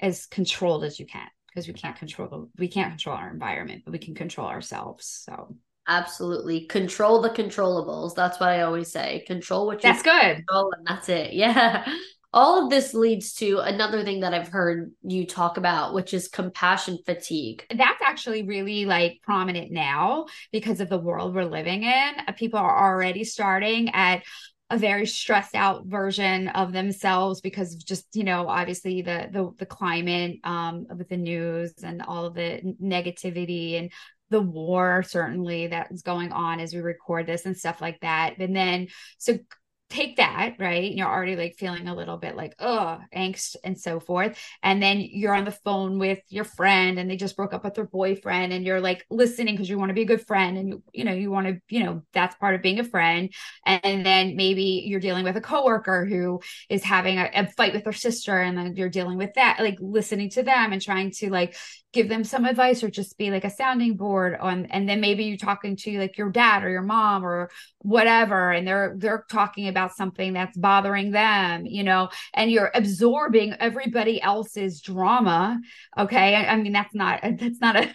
as 0.00 0.26
controlled 0.26 0.84
as 0.84 1.00
you 1.00 1.06
can 1.06 1.26
because 1.48 1.66
we 1.66 1.74
can't 1.74 1.96
control 1.96 2.48
we 2.58 2.68
can't 2.68 2.90
control 2.90 3.16
our 3.16 3.30
environment, 3.30 3.82
but 3.84 3.92
we 3.92 3.98
can 3.98 4.14
control 4.14 4.46
ourselves. 4.46 5.22
So 5.24 5.56
absolutely 5.88 6.66
control 6.66 7.20
the 7.20 7.30
controllables. 7.30 8.14
That's 8.14 8.38
what 8.38 8.50
I 8.50 8.62
always 8.62 8.92
say. 8.92 9.24
Control 9.26 9.66
what 9.66 9.82
you 9.82 9.90
that's 9.90 10.02
good. 10.02 10.36
Control 10.36 10.72
and 10.76 10.86
that's 10.86 11.08
it. 11.08 11.32
Yeah. 11.38 11.86
All 12.30 12.62
of 12.62 12.68
this 12.68 12.92
leads 12.92 13.32
to 13.36 13.60
another 13.60 14.04
thing 14.04 14.20
that 14.20 14.34
I've 14.34 14.48
heard 14.48 14.92
you 15.02 15.26
talk 15.26 15.56
about, 15.56 15.94
which 15.94 16.12
is 16.12 16.28
compassion 16.28 16.98
fatigue. 17.06 17.64
That's 17.70 18.02
actually 18.02 18.42
really 18.42 18.84
like 18.84 19.20
prominent 19.22 19.72
now 19.72 20.26
because 20.52 20.80
of 20.80 20.90
the 20.90 20.98
world 20.98 21.34
we're 21.34 21.44
living 21.44 21.84
in. 21.84 22.12
People 22.36 22.58
are 22.58 22.92
already 22.92 23.24
starting 23.24 23.88
at 23.90 24.24
a 24.70 24.76
very 24.76 25.06
stressed 25.06 25.54
out 25.54 25.86
version 25.86 26.48
of 26.48 26.72
themselves 26.72 27.40
because 27.40 27.74
of 27.74 27.84
just 27.86 28.04
you 28.12 28.24
know 28.24 28.46
obviously 28.48 29.00
the 29.00 29.28
the, 29.32 29.50
the 29.58 29.66
climate 29.66 30.36
um 30.44 30.86
with 30.94 31.08
the 31.08 31.16
news 31.16 31.72
and 31.82 32.02
all 32.02 32.26
of 32.26 32.34
the 32.34 32.60
negativity 32.82 33.78
and 33.78 33.90
the 34.30 34.40
war 34.40 35.02
certainly 35.02 35.68
that 35.68 35.90
is 35.90 36.02
going 36.02 36.32
on 36.32 36.60
as 36.60 36.74
we 36.74 36.80
record 36.80 37.26
this 37.26 37.46
and 37.46 37.56
stuff 37.56 37.80
like 37.80 38.00
that 38.00 38.38
and 38.38 38.54
then 38.54 38.88
so 39.18 39.38
take 39.90 40.16
that, 40.16 40.56
right? 40.58 40.92
You're 40.92 41.08
already 41.08 41.34
like 41.34 41.56
feeling 41.56 41.88
a 41.88 41.94
little 41.94 42.18
bit 42.18 42.36
like, 42.36 42.54
oh, 42.58 42.98
angst 43.14 43.56
and 43.64 43.78
so 43.78 44.00
forth. 44.00 44.38
And 44.62 44.82
then 44.82 45.00
you're 45.00 45.34
on 45.34 45.46
the 45.46 45.50
phone 45.50 45.98
with 45.98 46.20
your 46.28 46.44
friend 46.44 46.98
and 46.98 47.10
they 47.10 47.16
just 47.16 47.36
broke 47.36 47.54
up 47.54 47.64
with 47.64 47.74
their 47.74 47.86
boyfriend 47.86 48.52
and 48.52 48.66
you're 48.66 48.80
like 48.80 49.06
listening 49.08 49.54
because 49.54 49.70
you 49.70 49.78
want 49.78 49.88
to 49.88 49.94
be 49.94 50.02
a 50.02 50.06
good 50.06 50.26
friend 50.26 50.58
and 50.58 50.68
you, 50.68 50.82
you 50.92 51.04
know, 51.04 51.12
you 51.12 51.30
want 51.30 51.46
to, 51.46 51.60
you 51.68 51.82
know, 51.82 52.02
that's 52.12 52.36
part 52.36 52.54
of 52.54 52.62
being 52.62 52.80
a 52.80 52.84
friend. 52.84 53.32
And 53.64 54.04
then 54.04 54.36
maybe 54.36 54.84
you're 54.86 55.00
dealing 55.00 55.24
with 55.24 55.36
a 55.36 55.40
coworker 55.40 56.04
who 56.04 56.40
is 56.68 56.84
having 56.84 57.18
a, 57.18 57.30
a 57.32 57.46
fight 57.46 57.72
with 57.72 57.84
their 57.84 57.92
sister 57.92 58.38
and 58.38 58.58
then 58.58 58.76
you're 58.76 58.90
dealing 58.90 59.16
with 59.16 59.34
that, 59.34 59.58
like 59.60 59.78
listening 59.80 60.28
to 60.30 60.42
them 60.42 60.72
and 60.72 60.82
trying 60.82 61.12
to 61.12 61.30
like 61.30 61.56
give 61.92 62.08
them 62.08 62.22
some 62.22 62.44
advice 62.44 62.82
or 62.82 62.90
just 62.90 63.16
be 63.16 63.30
like 63.30 63.44
a 63.44 63.50
sounding 63.50 63.96
board 63.96 64.36
on 64.38 64.66
and 64.66 64.88
then 64.88 65.00
maybe 65.00 65.24
you're 65.24 65.38
talking 65.38 65.74
to 65.74 65.98
like 65.98 66.18
your 66.18 66.30
dad 66.30 66.62
or 66.62 66.68
your 66.68 66.82
mom 66.82 67.24
or 67.24 67.50
whatever 67.78 68.50
and 68.50 68.66
they're 68.66 68.94
they're 68.98 69.24
talking 69.30 69.68
about 69.68 69.96
something 69.96 70.34
that's 70.34 70.56
bothering 70.56 71.10
them 71.12 71.64
you 71.64 71.82
know 71.82 72.08
and 72.34 72.50
you're 72.50 72.70
absorbing 72.74 73.54
everybody 73.58 74.20
else's 74.20 74.80
drama 74.82 75.58
okay? 75.98 76.34
I, 76.34 76.52
I 76.52 76.56
mean 76.56 76.72
that's 76.72 76.94
not 76.94 77.20
that's 77.38 77.60
not 77.60 77.76
a 77.76 77.94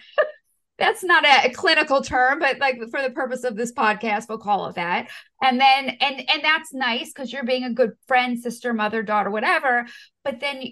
that's 0.76 1.04
not 1.04 1.24
a, 1.24 1.46
a, 1.46 1.50
clinical 1.52 2.02
term 2.02 2.40
but 2.40 2.58
like 2.58 2.80
for 2.90 3.00
the 3.00 3.10
purpose 3.10 3.44
of 3.44 3.54
this 3.56 3.72
podcast 3.72 4.28
we'll 4.28 4.38
call 4.38 4.66
it 4.66 4.74
that. 4.74 5.08
And 5.40 5.60
then 5.60 5.90
and 6.00 6.28
and 6.28 6.42
that's 6.42 6.74
nice 6.74 7.12
because 7.12 7.32
you're 7.32 7.44
being 7.44 7.62
a 7.62 7.72
good 7.72 7.92
friend 8.08 8.40
sister 8.40 8.72
mother 8.72 9.04
daughter 9.04 9.30
whatever 9.30 9.86
but 10.24 10.40
then 10.40 10.64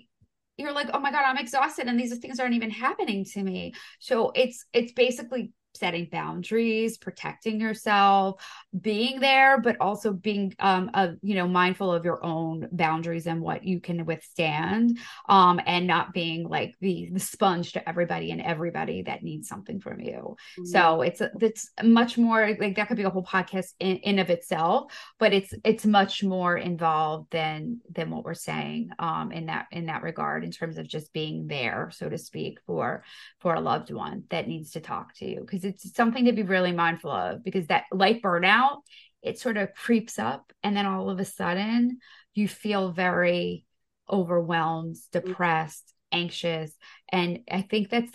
you're 0.56 0.72
like, 0.72 0.90
oh 0.92 0.98
my 1.00 1.10
God, 1.10 1.24
I'm 1.24 1.38
exhausted 1.38 1.86
and 1.86 1.98
these 1.98 2.16
things 2.18 2.38
aren't 2.38 2.54
even 2.54 2.70
happening 2.70 3.24
to 3.32 3.42
me. 3.42 3.72
So 4.00 4.32
it's 4.34 4.64
it's 4.72 4.92
basically 4.92 5.52
setting 5.74 6.08
boundaries 6.10 6.98
protecting 6.98 7.60
yourself 7.60 8.44
being 8.80 9.20
there 9.20 9.60
but 9.60 9.76
also 9.80 10.12
being 10.12 10.54
um 10.58 10.90
a, 10.94 11.14
you 11.22 11.34
know 11.34 11.48
mindful 11.48 11.92
of 11.92 12.04
your 12.04 12.24
own 12.24 12.68
boundaries 12.72 13.26
and 13.26 13.40
what 13.40 13.64
you 13.64 13.80
can 13.80 14.04
withstand 14.04 14.98
um 15.28 15.60
and 15.66 15.86
not 15.86 16.12
being 16.12 16.48
like 16.48 16.74
the 16.80 17.08
the 17.12 17.20
sponge 17.20 17.72
to 17.72 17.88
everybody 17.88 18.30
and 18.30 18.42
everybody 18.42 19.02
that 19.02 19.22
needs 19.22 19.48
something 19.48 19.80
from 19.80 20.00
you 20.00 20.36
mm-hmm. 20.58 20.64
so 20.64 21.02
it's 21.02 21.22
it's 21.40 21.70
much 21.82 22.18
more 22.18 22.54
like 22.60 22.76
that 22.76 22.86
could 22.88 22.96
be 22.96 23.02
a 23.02 23.10
whole 23.10 23.24
podcast 23.24 23.72
in, 23.80 23.96
in 23.98 24.18
of 24.18 24.30
itself 24.30 24.92
but 25.18 25.32
it's 25.32 25.54
it's 25.64 25.86
much 25.86 26.22
more 26.22 26.56
involved 26.56 27.30
than 27.30 27.80
than 27.90 28.10
what 28.10 28.24
we're 28.24 28.34
saying 28.34 28.90
um 28.98 29.32
in 29.32 29.46
that 29.46 29.66
in 29.72 29.86
that 29.86 30.02
regard 30.02 30.44
in 30.44 30.50
terms 30.50 30.76
of 30.76 30.86
just 30.86 31.12
being 31.12 31.46
there 31.46 31.90
so 31.92 32.08
to 32.08 32.18
speak 32.18 32.58
for 32.66 33.02
for 33.40 33.54
a 33.54 33.60
loved 33.60 33.90
one 33.90 34.24
that 34.30 34.48
needs 34.48 34.72
to 34.72 34.80
talk 34.80 35.14
to 35.14 35.24
you 35.26 35.40
because 35.40 35.61
because 35.62 35.84
it's 35.84 35.96
something 35.96 36.24
to 36.26 36.32
be 36.32 36.42
really 36.42 36.72
mindful 36.72 37.10
of 37.10 37.44
because 37.44 37.66
that 37.68 37.84
life 37.92 38.20
burnout 38.22 38.78
it 39.22 39.38
sort 39.38 39.56
of 39.56 39.74
creeps 39.74 40.18
up 40.18 40.52
and 40.62 40.76
then 40.76 40.86
all 40.86 41.10
of 41.10 41.20
a 41.20 41.24
sudden 41.24 41.98
you 42.34 42.48
feel 42.48 42.92
very 42.92 43.64
overwhelmed 44.10 44.96
depressed 45.12 45.94
anxious 46.10 46.76
and 47.10 47.40
i 47.50 47.62
think 47.62 47.88
that's 47.88 48.12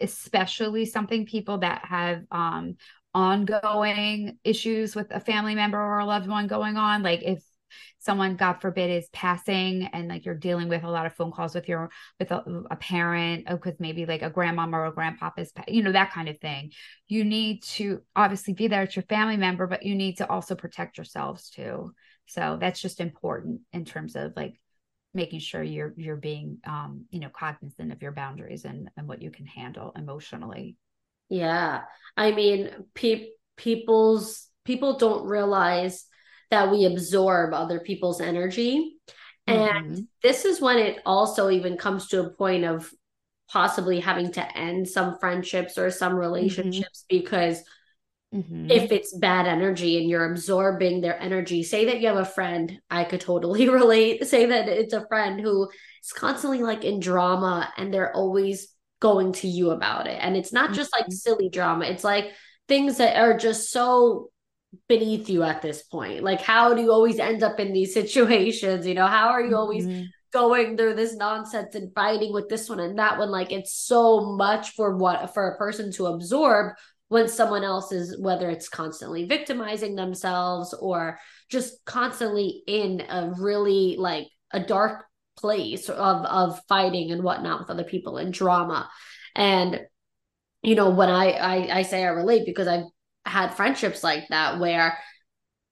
especially 0.00 0.84
something 0.84 1.26
people 1.26 1.58
that 1.58 1.84
have 1.84 2.22
um 2.30 2.76
ongoing 3.14 4.38
issues 4.44 4.94
with 4.94 5.06
a 5.10 5.20
family 5.20 5.54
member 5.54 5.78
or 5.78 6.00
a 6.00 6.04
loved 6.04 6.28
one 6.28 6.46
going 6.46 6.76
on 6.76 7.02
like 7.02 7.22
if 7.22 7.42
someone 7.98 8.36
god 8.36 8.54
forbid 8.54 8.90
is 8.90 9.08
passing 9.12 9.84
and 9.92 10.08
like 10.08 10.24
you're 10.24 10.34
dealing 10.34 10.68
with 10.68 10.84
a 10.84 10.90
lot 10.90 11.06
of 11.06 11.14
phone 11.14 11.32
calls 11.32 11.54
with 11.54 11.68
your 11.68 11.90
with 12.18 12.30
a, 12.30 12.64
a 12.70 12.76
parent 12.76 13.46
because 13.46 13.74
oh, 13.74 13.80
maybe 13.80 14.06
like 14.06 14.22
a 14.22 14.30
grandmom 14.30 14.72
or 14.72 14.86
a 14.86 14.92
grandpapa 14.92 15.40
is 15.40 15.52
you 15.68 15.82
know 15.82 15.92
that 15.92 16.12
kind 16.12 16.28
of 16.28 16.38
thing. 16.38 16.72
You 17.08 17.24
need 17.24 17.62
to 17.64 18.02
obviously 18.14 18.54
be 18.54 18.68
there 18.68 18.82
at 18.82 18.96
your 18.96 19.04
family 19.04 19.36
member 19.36 19.66
but 19.66 19.84
you 19.84 19.94
need 19.94 20.18
to 20.18 20.28
also 20.28 20.54
protect 20.54 20.98
yourselves 20.98 21.50
too. 21.50 21.92
So 22.26 22.58
that's 22.60 22.80
just 22.80 23.00
important 23.00 23.60
in 23.72 23.84
terms 23.84 24.16
of 24.16 24.32
like 24.36 24.60
making 25.14 25.40
sure 25.40 25.62
you're 25.62 25.94
you're 25.96 26.16
being 26.16 26.58
um 26.66 27.06
you 27.10 27.20
know 27.20 27.30
cognizant 27.30 27.92
of 27.92 28.02
your 28.02 28.12
boundaries 28.12 28.64
and 28.64 28.90
and 28.96 29.08
what 29.08 29.22
you 29.22 29.30
can 29.30 29.46
handle 29.46 29.92
emotionally. 29.96 30.76
Yeah. 31.28 31.82
I 32.16 32.32
mean 32.32 32.70
pe- 32.94 33.30
people's 33.56 34.48
people 34.64 34.98
don't 34.98 35.26
realize 35.26 36.04
that 36.50 36.70
we 36.70 36.84
absorb 36.84 37.52
other 37.52 37.80
people's 37.80 38.20
energy. 38.20 38.96
And 39.46 39.92
mm-hmm. 39.92 40.00
this 40.22 40.44
is 40.44 40.60
when 40.60 40.78
it 40.78 41.00
also 41.06 41.50
even 41.50 41.76
comes 41.76 42.08
to 42.08 42.20
a 42.20 42.30
point 42.30 42.64
of 42.64 42.90
possibly 43.48 44.00
having 44.00 44.32
to 44.32 44.58
end 44.58 44.88
some 44.88 45.18
friendships 45.18 45.78
or 45.78 45.90
some 45.90 46.14
relationships 46.14 47.04
mm-hmm. 47.04 47.18
because 47.18 47.62
mm-hmm. 48.34 48.70
if 48.70 48.90
it's 48.90 49.16
bad 49.16 49.46
energy 49.46 49.98
and 49.98 50.10
you're 50.10 50.30
absorbing 50.30 51.00
their 51.00 51.20
energy, 51.20 51.62
say 51.62 51.86
that 51.86 52.00
you 52.00 52.08
have 52.08 52.16
a 52.16 52.24
friend, 52.24 52.80
I 52.90 53.04
could 53.04 53.20
totally 53.20 53.68
relate. 53.68 54.26
Say 54.26 54.46
that 54.46 54.68
it's 54.68 54.94
a 54.94 55.06
friend 55.06 55.40
who 55.40 55.68
is 56.02 56.12
constantly 56.12 56.62
like 56.62 56.84
in 56.84 56.98
drama 56.98 57.72
and 57.76 57.94
they're 57.94 58.14
always 58.14 58.68
going 59.00 59.32
to 59.32 59.48
you 59.48 59.70
about 59.70 60.06
it. 60.06 60.18
And 60.20 60.36
it's 60.36 60.52
not 60.52 60.72
just 60.72 60.92
like 60.92 61.04
mm-hmm. 61.04 61.12
silly 61.12 61.48
drama, 61.48 61.84
it's 61.84 62.04
like 62.04 62.32
things 62.66 62.98
that 62.98 63.16
are 63.16 63.36
just 63.36 63.70
so 63.70 64.30
beneath 64.88 65.28
you 65.28 65.42
at 65.42 65.62
this 65.62 65.82
point? 65.82 66.22
Like, 66.22 66.40
how 66.40 66.74
do 66.74 66.82
you 66.82 66.92
always 66.92 67.18
end 67.18 67.42
up 67.42 67.60
in 67.60 67.72
these 67.72 67.94
situations? 67.94 68.86
You 68.86 68.94
know, 68.94 69.06
how 69.06 69.28
are 69.28 69.42
you 69.42 69.56
always 69.56 69.86
mm-hmm. 69.86 70.04
going 70.32 70.76
through 70.76 70.94
this 70.94 71.16
nonsense 71.16 71.74
and 71.74 71.94
fighting 71.94 72.32
with 72.32 72.48
this 72.48 72.68
one 72.68 72.80
and 72.80 72.98
that 72.98 73.18
one? 73.18 73.30
Like, 73.30 73.52
it's 73.52 73.74
so 73.74 74.36
much 74.36 74.70
for 74.70 74.96
what 74.96 75.34
for 75.34 75.48
a 75.48 75.58
person 75.58 75.92
to 75.92 76.06
absorb 76.06 76.74
when 77.08 77.28
someone 77.28 77.64
else 77.64 77.92
is 77.92 78.18
whether 78.18 78.50
it's 78.50 78.68
constantly 78.68 79.26
victimizing 79.26 79.94
themselves 79.94 80.74
or 80.74 81.18
just 81.48 81.84
constantly 81.84 82.62
in 82.66 83.02
a 83.08 83.32
really 83.38 83.96
like 83.98 84.26
a 84.52 84.60
dark 84.60 85.04
place 85.36 85.88
of 85.88 86.24
of 86.24 86.60
fighting 86.68 87.12
and 87.12 87.22
whatnot 87.22 87.60
with 87.60 87.70
other 87.70 87.84
people 87.84 88.16
and 88.16 88.32
drama 88.32 88.88
and 89.34 89.80
you 90.62 90.74
know 90.74 90.90
when 90.90 91.10
I, 91.10 91.32
I 91.32 91.78
i 91.78 91.82
say 91.82 92.02
i 92.02 92.08
relate 92.08 92.46
because 92.46 92.66
i've 92.66 92.86
had 93.26 93.54
friendships 93.54 94.02
like 94.04 94.28
that 94.30 94.58
where 94.58 94.98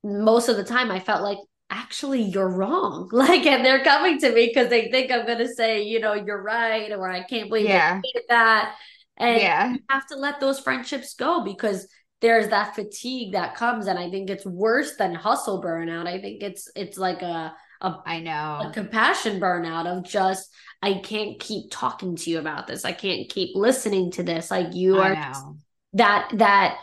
most 0.02 0.48
of 0.48 0.56
the 0.56 0.64
time 0.64 0.90
I 0.90 1.00
felt 1.00 1.22
like 1.22 1.38
actually 1.70 2.22
you're 2.22 2.48
wrong 2.48 3.08
like 3.12 3.46
and 3.46 3.64
they're 3.64 3.82
coming 3.82 4.18
to 4.18 4.32
me 4.32 4.46
because 4.46 4.68
they 4.68 4.90
think 4.90 5.10
i'm 5.10 5.24
going 5.24 5.38
to 5.38 5.48
say 5.48 5.82
you 5.82 5.98
know 5.98 6.12
you're 6.12 6.42
right 6.42 6.92
or 6.92 7.08
i 7.08 7.22
can't 7.22 7.48
believe 7.48 7.66
yeah. 7.66 8.00
that 8.28 8.74
And 9.16 9.40
yeah. 9.40 9.72
you 9.72 9.78
have 9.88 10.06
to 10.08 10.16
let 10.16 10.40
those 10.40 10.60
friendships 10.60 11.14
go 11.14 11.42
because 11.42 11.88
there's 12.20 12.48
that 12.48 12.74
fatigue 12.74 13.32
that 13.32 13.54
comes 13.54 13.86
and 13.86 13.98
I 13.98 14.08
think 14.10 14.30
it's 14.30 14.46
worse 14.46 14.96
than 14.96 15.14
hustle 15.14 15.62
burnout. 15.62 16.06
I 16.06 16.20
think 16.20 16.42
it's 16.42 16.70
it's 16.74 16.96
like 16.96 17.20
a 17.20 17.54
a 17.82 17.96
I 18.06 18.20
know 18.20 18.62
a 18.64 18.70
compassion 18.72 19.38
burnout 19.38 19.86
of 19.86 20.04
just 20.04 20.50
I 20.80 20.94
can't 20.94 21.38
keep 21.38 21.70
talking 21.70 22.16
to 22.16 22.30
you 22.30 22.38
about 22.38 22.66
this. 22.66 22.84
I 22.86 22.92
can't 22.92 23.28
keep 23.28 23.54
listening 23.54 24.10
to 24.12 24.22
this. 24.22 24.50
Like 24.50 24.74
you 24.74 24.98
are 24.98 25.14
that 25.92 26.30
that 26.34 26.78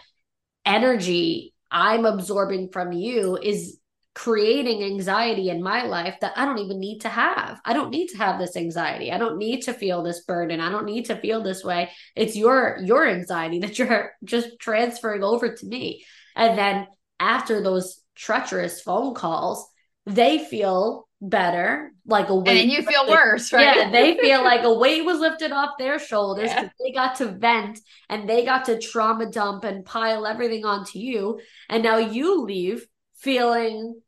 energy 0.66 1.54
I'm 1.72 2.06
absorbing 2.06 2.70
from 2.70 2.92
you 2.92 3.38
is 3.42 3.80
creating 4.14 4.84
anxiety 4.84 5.50
in 5.50 5.64
my 5.64 5.84
life 5.84 6.16
that 6.20 6.34
I 6.36 6.44
don't 6.44 6.58
even 6.58 6.80
need 6.80 7.00
to 7.00 7.10
have. 7.10 7.62
I 7.64 7.72
don't 7.72 7.92
need 7.92 8.08
to 8.10 8.18
have 8.18 8.40
this 8.40 8.58
anxiety. 8.58 9.10
I 9.12 9.18
don't 9.18 9.38
need 9.38 9.62
to 9.62 9.74
feel 9.74 10.04
this 10.04 10.26
burden. 10.26 10.60
I 10.60 10.70
don't 10.70 10.86
need 10.86 11.06
to 11.06 11.16
feel 11.16 11.42
this 11.42 11.64
way. 11.64 11.90
It's 12.16 12.36
your 12.36 12.78
your 12.84 13.08
anxiety 13.08 13.60
that 13.62 13.80
you're 13.80 14.12
just 14.24 14.60
transferring 14.60 15.24
over 15.24 15.56
to 15.56 15.66
me. 15.66 16.04
And 16.36 16.58
then 16.58 16.88
after 17.20 17.62
those 17.64 18.02
treacherous 18.16 18.82
phone 18.82 19.14
calls, 19.14 19.66
they 20.06 20.40
feel 20.40 21.08
better, 21.22 21.94
like 22.06 22.30
a 22.30 22.36
weight. 22.36 22.64
And 22.64 22.72
you 22.72 22.82
feel 22.82 23.08
worse, 23.08 23.54
right? 23.54 23.78
Yeah, 23.78 23.92
they 23.92 24.18
feel 24.18 24.44
like 24.44 24.64
a 24.64 24.74
weight 24.74 25.06
was 25.06 25.20
lifted 25.20 25.52
off 25.52 25.78
their 25.78 26.00
shoulders 26.00 26.50
yeah. 26.50 26.70
they 26.80 26.92
got 26.92 27.16
to 27.18 27.28
vent 27.28 27.80
and 28.10 28.28
they 28.28 28.44
got 28.44 28.66
to 28.66 28.80
trauma 28.80 29.28
dump 29.28 29.64
and 29.64 29.86
pile 29.86 30.26
everything 30.26 30.66
onto 30.66 31.00
you. 31.00 31.40
And 31.70 31.84
now 31.84 31.98
you 31.98 32.42
leave 32.42 32.86
feeling 33.18 34.02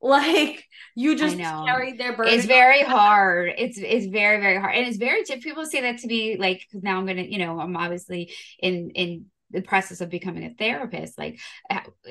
like 0.00 0.64
you 0.94 1.16
just 1.16 1.36
carried 1.36 1.98
their 1.98 2.16
burden. 2.16 2.32
It's 2.32 2.46
very 2.46 2.82
hard. 2.82 3.52
It's 3.58 3.78
it's 3.78 4.06
very 4.06 4.40
very 4.40 4.58
hard, 4.58 4.74
and 4.76 4.86
it's 4.86 4.98
very. 4.98 5.24
People 5.40 5.66
say 5.66 5.80
that 5.82 5.98
to 5.98 6.06
me 6.06 6.36
like 6.38 6.60
because 6.60 6.82
now 6.82 6.98
I'm 6.98 7.06
gonna, 7.06 7.22
you 7.22 7.38
know, 7.38 7.58
I'm 7.58 7.76
obviously 7.76 8.32
in 8.60 8.90
in 8.90 9.26
the 9.56 9.62
process 9.62 10.00
of 10.00 10.10
becoming 10.10 10.44
a 10.44 10.54
therapist 10.54 11.18
like 11.18 11.40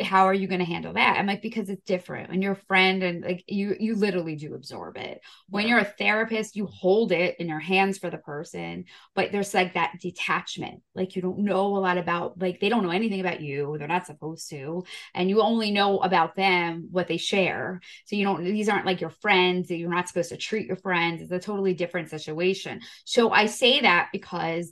how 0.01 0.25
are 0.25 0.33
you 0.33 0.47
going 0.47 0.59
to 0.59 0.65
handle 0.65 0.93
that? 0.93 1.17
I'm 1.17 1.27
like 1.27 1.41
because 1.41 1.69
it's 1.69 1.83
different. 1.83 2.29
When 2.29 2.41
you're 2.41 2.53
a 2.53 2.67
friend 2.67 3.03
and 3.03 3.23
like 3.23 3.43
you 3.47 3.75
you 3.79 3.95
literally 3.95 4.35
do 4.35 4.53
absorb 4.53 4.97
it. 4.97 5.21
When 5.49 5.67
you're 5.67 5.79
a 5.79 5.85
therapist 5.85 6.55
you 6.55 6.65
hold 6.65 7.11
it 7.11 7.35
in 7.39 7.47
your 7.47 7.59
hands 7.59 7.97
for 7.97 8.09
the 8.09 8.17
person 8.17 8.85
but 9.13 9.31
there's 9.31 9.53
like 9.53 9.75
that 9.75 9.93
detachment. 10.01 10.81
Like 10.93 11.15
you 11.15 11.21
don't 11.21 11.39
know 11.39 11.77
a 11.77 11.79
lot 11.79 11.97
about 11.97 12.39
like 12.41 12.59
they 12.59 12.69
don't 12.69 12.83
know 12.83 12.89
anything 12.89 13.21
about 13.21 13.41
you. 13.41 13.77
They're 13.77 13.87
not 13.87 14.07
supposed 14.07 14.49
to. 14.49 14.83
And 15.13 15.29
you 15.29 15.41
only 15.41 15.71
know 15.71 15.99
about 15.99 16.35
them 16.35 16.87
what 16.91 17.07
they 17.07 17.17
share. 17.17 17.79
So 18.05 18.15
you 18.15 18.25
don't 18.25 18.43
these 18.43 18.69
aren't 18.69 18.85
like 18.85 19.01
your 19.01 19.09
friends. 19.11 19.69
You're 19.69 19.89
not 19.89 20.07
supposed 20.07 20.29
to 20.29 20.37
treat 20.37 20.67
your 20.67 20.77
friends. 20.77 21.21
It's 21.21 21.31
a 21.31 21.39
totally 21.39 21.73
different 21.73 22.09
situation. 22.09 22.81
So 23.05 23.29
i 23.31 23.45
say 23.45 23.81
that 23.81 24.09
because 24.11 24.71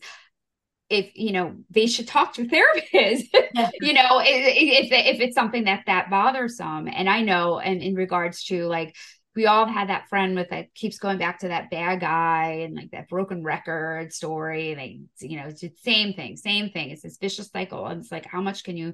if 0.90 1.12
you 1.16 1.32
know 1.32 1.56
they 1.70 1.88
should 1.88 2.08
talk 2.08 2.34
to 2.34 2.46
therapists 2.46 3.28
you 3.82 3.94
know 3.94 4.22
if, 4.24 4.92
if 4.92 5.20
it's 5.22 5.36
something 5.36 5.64
that 5.66 5.84
that 5.88 6.10
bothersome. 6.10 6.88
And 6.88 7.10
i 7.10 7.22
know 7.22 7.60
and 7.60 7.82
in 7.82 7.96
regards 7.96 8.44
to 8.46 8.66
like 8.66 8.96
we 9.36 9.48
all 9.48 9.66
had 9.66 9.90
that 9.90 10.08
friend 10.10 10.36
with 10.36 10.50
that 10.50 10.74
keeps 10.76 11.00
going 11.00 11.18
back 11.18 11.40
to 11.40 11.48
that 11.48 11.72
bad 11.72 12.00
guy 12.00 12.60
and 12.64 12.76
like 12.76 12.92
that 12.92 13.10
broken 13.10 13.44
record 13.44 14.14
story. 14.14 14.72
And 14.72 14.80
they 14.80 15.00
you 15.28 15.38
know 15.38 15.48
it's 15.48 15.62
the 15.62 15.72
same 15.82 16.14
thing 16.14 16.38
same 16.38 16.70
thing. 16.70 16.92
It's 16.92 17.02
this 17.02 17.18
vicious 17.18 17.50
cycle. 17.50 17.86
And 17.86 18.02
it's 18.02 18.12
like 18.12 18.26
how 18.26 18.42
much 18.42 18.64
can 18.64 18.78
you 18.78 18.94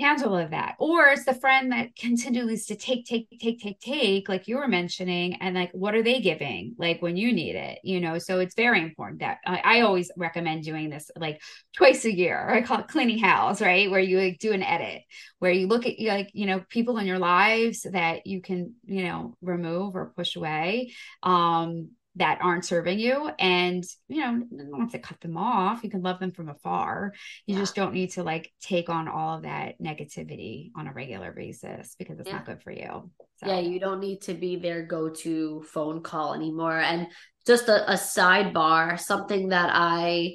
handle 0.00 0.36
of 0.36 0.50
that. 0.50 0.74
Or 0.78 1.06
it's 1.08 1.24
the 1.24 1.34
friend 1.34 1.72
that 1.72 1.94
continues 1.96 2.66
to 2.66 2.76
take 2.76 3.04
take 3.06 3.28
take 3.40 3.60
take 3.60 3.80
take 3.80 4.28
like 4.28 4.48
you 4.48 4.56
were 4.56 4.68
mentioning 4.68 5.34
and 5.34 5.54
like 5.54 5.70
what 5.72 5.94
are 5.94 6.02
they 6.02 6.20
giving 6.20 6.74
like 6.78 7.00
when 7.02 7.16
you 7.16 7.32
need 7.32 7.56
it 7.56 7.78
you 7.84 8.00
know? 8.00 8.18
So 8.18 8.40
it's 8.40 8.54
very 8.54 8.80
important 8.82 9.20
that 9.20 9.38
I, 9.46 9.60
I 9.64 9.80
always 9.82 10.10
recommend 10.16 10.64
doing 10.64 10.90
this 10.90 11.10
like 11.16 11.40
twice 11.74 12.04
a 12.04 12.14
year. 12.14 12.48
I 12.48 12.62
call 12.62 12.80
it 12.80 12.88
cleaning 12.88 13.18
house 13.18 13.60
right? 13.60 13.90
Where 13.90 14.00
you 14.00 14.18
like 14.18 14.38
do 14.38 14.52
an 14.52 14.62
edit 14.62 15.02
where 15.38 15.50
you 15.52 15.66
look 15.66 15.86
at 15.86 15.94
like 15.98 16.30
you 16.32 16.46
know 16.46 16.62
people 16.68 16.98
in 16.98 17.06
your 17.06 17.18
lives 17.18 17.82
that 17.82 18.26
you 18.26 18.40
can 18.40 18.74
you 18.84 19.04
know 19.04 19.34
remove 19.42 19.96
or 19.96 20.12
push 20.16 20.36
away. 20.36 20.92
Um 21.22 21.90
that 22.16 22.38
aren't 22.42 22.64
serving 22.64 22.98
you 22.98 23.30
and 23.38 23.84
you 24.08 24.20
know 24.20 24.32
you 24.50 24.68
don't 24.70 24.80
have 24.80 24.90
to 24.90 24.98
cut 24.98 25.20
them 25.20 25.36
off 25.36 25.84
you 25.84 25.90
can 25.90 26.02
love 26.02 26.18
them 26.18 26.32
from 26.32 26.48
afar 26.48 27.12
you 27.46 27.54
yeah. 27.54 27.60
just 27.60 27.76
don't 27.76 27.94
need 27.94 28.10
to 28.10 28.24
like 28.24 28.52
take 28.60 28.88
on 28.88 29.06
all 29.06 29.36
of 29.36 29.42
that 29.42 29.80
negativity 29.80 30.70
on 30.76 30.88
a 30.88 30.92
regular 30.92 31.32
basis 31.32 31.94
because 31.98 32.18
it's 32.18 32.28
yeah. 32.28 32.36
not 32.36 32.46
good 32.46 32.60
for 32.62 32.72
you 32.72 33.10
so. 33.36 33.46
yeah 33.46 33.60
you 33.60 33.78
don't 33.78 34.00
need 34.00 34.20
to 34.20 34.34
be 34.34 34.56
their 34.56 34.82
go-to 34.82 35.62
phone 35.72 36.02
call 36.02 36.34
anymore 36.34 36.78
and 36.78 37.06
just 37.46 37.68
a, 37.68 37.90
a 37.90 37.94
sidebar 37.94 38.98
something 38.98 39.50
that 39.50 39.70
i 39.72 40.34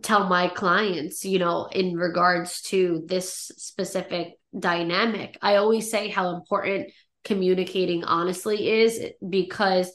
tell 0.00 0.26
my 0.26 0.48
clients 0.48 1.26
you 1.26 1.38
know 1.38 1.68
in 1.70 1.94
regards 1.94 2.62
to 2.62 3.02
this 3.04 3.52
specific 3.58 4.32
dynamic 4.58 5.36
i 5.42 5.56
always 5.56 5.90
say 5.90 6.08
how 6.08 6.34
important 6.34 6.90
communicating 7.26 8.04
honestly 8.04 8.70
is 8.70 9.04
because 9.28 9.92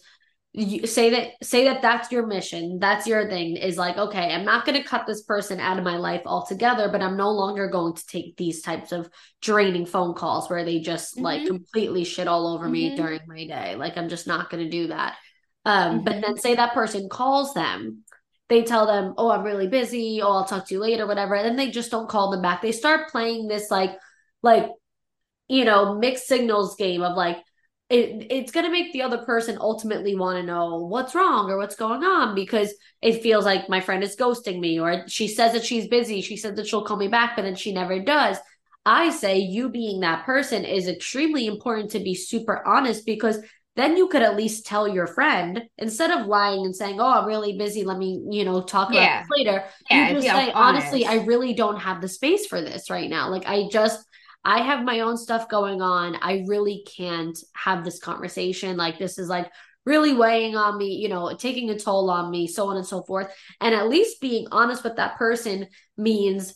you 0.53 0.85
say 0.85 1.11
that 1.11 1.31
say 1.41 1.63
that 1.65 1.81
that's 1.81 2.11
your 2.11 2.27
mission 2.27 2.77
that's 2.77 3.07
your 3.07 3.29
thing 3.29 3.55
is 3.55 3.77
like 3.77 3.97
okay 3.97 4.33
i'm 4.33 4.43
not 4.43 4.65
going 4.65 4.77
to 4.77 4.87
cut 4.87 5.05
this 5.07 5.23
person 5.23 5.61
out 5.61 5.77
of 5.77 5.83
my 5.83 5.95
life 5.95 6.21
altogether 6.25 6.89
but 6.89 7.01
i'm 7.01 7.15
no 7.15 7.31
longer 7.31 7.69
going 7.69 7.93
to 7.93 8.05
take 8.05 8.35
these 8.35 8.61
types 8.61 8.91
of 8.91 9.09
draining 9.41 9.85
phone 9.85 10.13
calls 10.13 10.49
where 10.49 10.65
they 10.65 10.79
just 10.79 11.15
mm-hmm. 11.15 11.23
like 11.23 11.47
completely 11.47 12.03
shit 12.03 12.27
all 12.27 12.47
over 12.47 12.65
mm-hmm. 12.65 12.73
me 12.73 12.95
during 12.95 13.21
my 13.27 13.47
day 13.47 13.75
like 13.75 13.97
i'm 13.97 14.09
just 14.09 14.27
not 14.27 14.49
going 14.49 14.63
to 14.63 14.69
do 14.69 14.87
that 14.87 15.15
um 15.65 15.95
mm-hmm. 15.95 16.03
but 16.03 16.21
then 16.21 16.37
say 16.37 16.55
that 16.55 16.73
person 16.73 17.07
calls 17.07 17.53
them 17.53 18.03
they 18.49 18.61
tell 18.61 18.85
them 18.85 19.13
oh 19.17 19.31
i'm 19.31 19.43
really 19.43 19.67
busy 19.67 20.21
oh 20.21 20.33
i'll 20.33 20.45
talk 20.45 20.67
to 20.67 20.73
you 20.73 20.81
later 20.81 21.07
whatever 21.07 21.35
and 21.35 21.45
then 21.45 21.55
they 21.55 21.71
just 21.71 21.91
don't 21.91 22.09
call 22.09 22.29
them 22.29 22.41
back 22.41 22.61
they 22.61 22.73
start 22.73 23.09
playing 23.09 23.47
this 23.47 23.71
like 23.71 23.91
like 24.43 24.69
you 25.47 25.63
know 25.63 25.97
mixed 25.97 26.27
signals 26.27 26.75
game 26.75 27.03
of 27.03 27.15
like 27.15 27.37
it, 27.91 28.27
it's 28.29 28.51
going 28.51 28.65
to 28.65 28.71
make 28.71 28.93
the 28.93 29.01
other 29.01 29.19
person 29.19 29.57
ultimately 29.59 30.15
want 30.15 30.37
to 30.37 30.43
know 30.43 30.77
what's 30.77 31.13
wrong 31.13 31.49
or 31.49 31.57
what's 31.57 31.75
going 31.75 32.03
on 32.03 32.33
because 32.33 32.73
it 33.01 33.21
feels 33.21 33.43
like 33.43 33.67
my 33.67 33.81
friend 33.81 34.01
is 34.01 34.15
ghosting 34.15 34.59
me 34.59 34.79
or 34.79 35.03
she 35.07 35.27
says 35.27 35.51
that 35.51 35.65
she's 35.65 35.89
busy. 35.89 36.21
She 36.21 36.37
said 36.37 36.55
that 36.55 36.67
she'll 36.67 36.85
call 36.85 36.95
me 36.95 37.09
back, 37.09 37.35
but 37.35 37.41
then 37.41 37.55
she 37.55 37.73
never 37.73 37.99
does. 37.99 38.37
I 38.85 39.09
say 39.09 39.39
you 39.39 39.69
being 39.69 39.99
that 39.99 40.25
person 40.25 40.63
is 40.63 40.87
extremely 40.87 41.47
important 41.47 41.91
to 41.91 41.99
be 41.99 42.15
super 42.15 42.65
honest 42.65 43.05
because 43.05 43.39
then 43.75 43.97
you 43.97 44.07
could 44.07 44.21
at 44.21 44.37
least 44.37 44.65
tell 44.65 44.87
your 44.87 45.07
friend 45.07 45.61
instead 45.77 46.11
of 46.11 46.27
lying 46.27 46.65
and 46.65 46.75
saying, 46.75 46.99
"Oh, 46.99 47.05
I'm 47.05 47.25
really 47.25 47.57
busy. 47.57 47.83
Let 47.83 47.97
me, 47.97 48.21
you 48.29 48.43
know, 48.43 48.61
talk 48.61 48.89
about 48.89 49.01
yeah. 49.01 49.21
this 49.21 49.29
later." 49.37 49.63
Yeah, 49.89 50.09
you 50.09 50.15
just 50.15 50.27
say, 50.27 50.51
honest. 50.51 50.55
"Honestly, 50.55 51.05
I 51.05 51.23
really 51.23 51.53
don't 51.53 51.77
have 51.77 52.01
the 52.01 52.09
space 52.09 52.47
for 52.47 52.61
this 52.61 52.89
right 52.89 53.09
now. 53.09 53.29
Like, 53.29 53.47
I 53.47 53.69
just 53.71 54.05
I 54.43 54.61
have 54.61 54.83
my 54.83 55.01
own 55.01 55.17
stuff 55.17 55.49
going 55.49 55.81
on. 55.81 56.15
I 56.21 56.43
really 56.47 56.85
can't 56.97 57.37
have 57.53 57.83
this 57.83 57.99
conversation. 57.99 58.77
Like, 58.77 58.97
this 58.97 59.19
is 59.19 59.29
like 59.29 59.51
really 59.85 60.13
weighing 60.13 60.55
on 60.55 60.77
me, 60.77 60.95
you 60.95 61.09
know, 61.09 61.35
taking 61.35 61.69
a 61.69 61.77
toll 61.77 62.09
on 62.09 62.31
me, 62.31 62.47
so 62.47 62.67
on 62.67 62.77
and 62.77 62.85
so 62.85 63.03
forth. 63.03 63.33
And 63.59 63.73
at 63.75 63.89
least 63.89 64.21
being 64.21 64.47
honest 64.51 64.83
with 64.83 64.95
that 64.97 65.17
person 65.17 65.67
means 65.97 66.55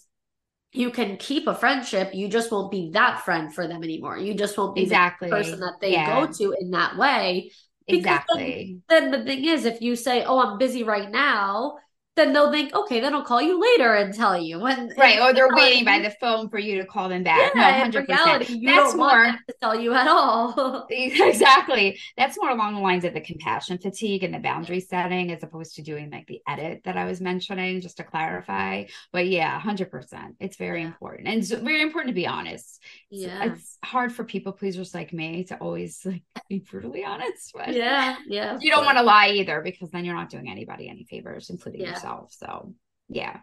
you 0.73 0.91
can 0.91 1.17
keep 1.17 1.47
a 1.47 1.55
friendship. 1.55 2.13
You 2.13 2.27
just 2.27 2.51
won't 2.51 2.71
be 2.71 2.91
that 2.93 3.21
friend 3.21 3.53
for 3.53 3.67
them 3.67 3.83
anymore. 3.83 4.17
You 4.17 4.33
just 4.33 4.57
won't 4.57 4.75
be 4.75 4.83
exactly 4.83 5.29
the 5.29 5.35
person 5.35 5.59
that 5.61 5.75
they 5.79 5.93
yeah. 5.93 6.25
go 6.25 6.31
to 6.31 6.55
in 6.59 6.71
that 6.71 6.97
way. 6.97 7.51
Exactly. 7.87 8.79
Then, 8.89 9.11
then 9.11 9.19
the 9.19 9.25
thing 9.25 9.45
is, 9.45 9.65
if 9.65 9.81
you 9.81 9.95
say, 9.95 10.23
"Oh, 10.23 10.39
I'm 10.39 10.57
busy 10.57 10.83
right 10.83 11.09
now," 11.09 11.77
then 12.15 12.31
they'll 12.31 12.51
think, 12.51 12.73
okay, 12.73 13.01
then 13.01 13.13
I'll 13.13 13.23
call 13.23 13.41
you 13.41 13.59
later 13.59 13.95
and 13.95 14.13
tell 14.13 14.37
you 14.37 14.59
when. 14.59 14.93
Right, 14.97 15.19
or 15.19 15.33
they're 15.33 15.53
waiting 15.53 15.83
by 15.83 15.99
the 15.99 16.11
phone 16.11 16.49
for 16.49 16.57
you 16.57 16.77
to 16.77 16.85
call 16.85 17.09
them 17.09 17.23
back. 17.23 17.51
Yeah, 17.53 17.71
no, 17.71 17.77
hundred 17.79 18.07
percent. 18.07 18.63
That's 18.65 18.95
more 18.95 19.25
to 19.25 19.55
tell 19.61 19.77
you 19.79 19.93
at 19.93 20.07
all. 20.07 20.87
exactly. 20.89 21.99
That's 22.15 22.37
more 22.37 22.51
along 22.51 22.75
the 22.75 22.79
lines 22.81 23.03
of 23.03 23.13
the 23.13 23.21
compassion 23.21 23.77
fatigue 23.77 24.23
and 24.23 24.33
the 24.33 24.39
boundary 24.39 24.79
setting, 24.79 25.31
as 25.31 25.43
opposed 25.43 25.75
to 25.75 25.81
doing 25.81 26.09
like 26.09 26.25
the 26.27 26.41
edit 26.47 26.81
that 26.85 26.95
I 26.95 27.03
was 27.03 27.19
mentioning, 27.19 27.81
just 27.81 27.97
to 27.97 28.03
clarify. 28.03 28.85
But 29.11 29.27
yeah, 29.27 29.59
hundred 29.59 29.91
percent. 29.91 30.37
It's 30.39 30.55
very 30.55 30.81
yeah. 30.81 30.87
important, 30.87 31.27
and 31.27 31.39
it's 31.39 31.51
very 31.51 31.81
important 31.81 32.11
to 32.11 32.15
be 32.15 32.27
honest. 32.27 32.81
Yeah, 33.09 33.51
it's 33.51 33.77
hard 33.83 34.13
for 34.13 34.23
people 34.23 34.53
pleasers 34.53 34.93
like 34.93 35.11
me 35.11 35.43
to 35.45 35.57
always 35.57 36.01
like 36.05 36.23
be 36.47 36.59
brutally 36.59 37.03
honest. 37.03 37.51
But 37.53 37.73
yeah, 37.73 38.15
yeah. 38.25 38.57
You 38.61 38.71
don't 38.71 38.85
want 38.85 38.97
to 38.99 39.03
lie 39.03 39.31
either, 39.31 39.61
because 39.61 39.89
then 39.91 40.05
you're 40.05 40.15
not 40.15 40.29
doing 40.29 40.49
anybody 40.49 40.87
any 40.87 41.03
favors, 41.03 41.49
including 41.49 41.81
yeah. 41.81 41.89
yourself 41.89 42.04
yourself. 42.05 42.33
So, 42.33 42.73
yeah. 43.09 43.39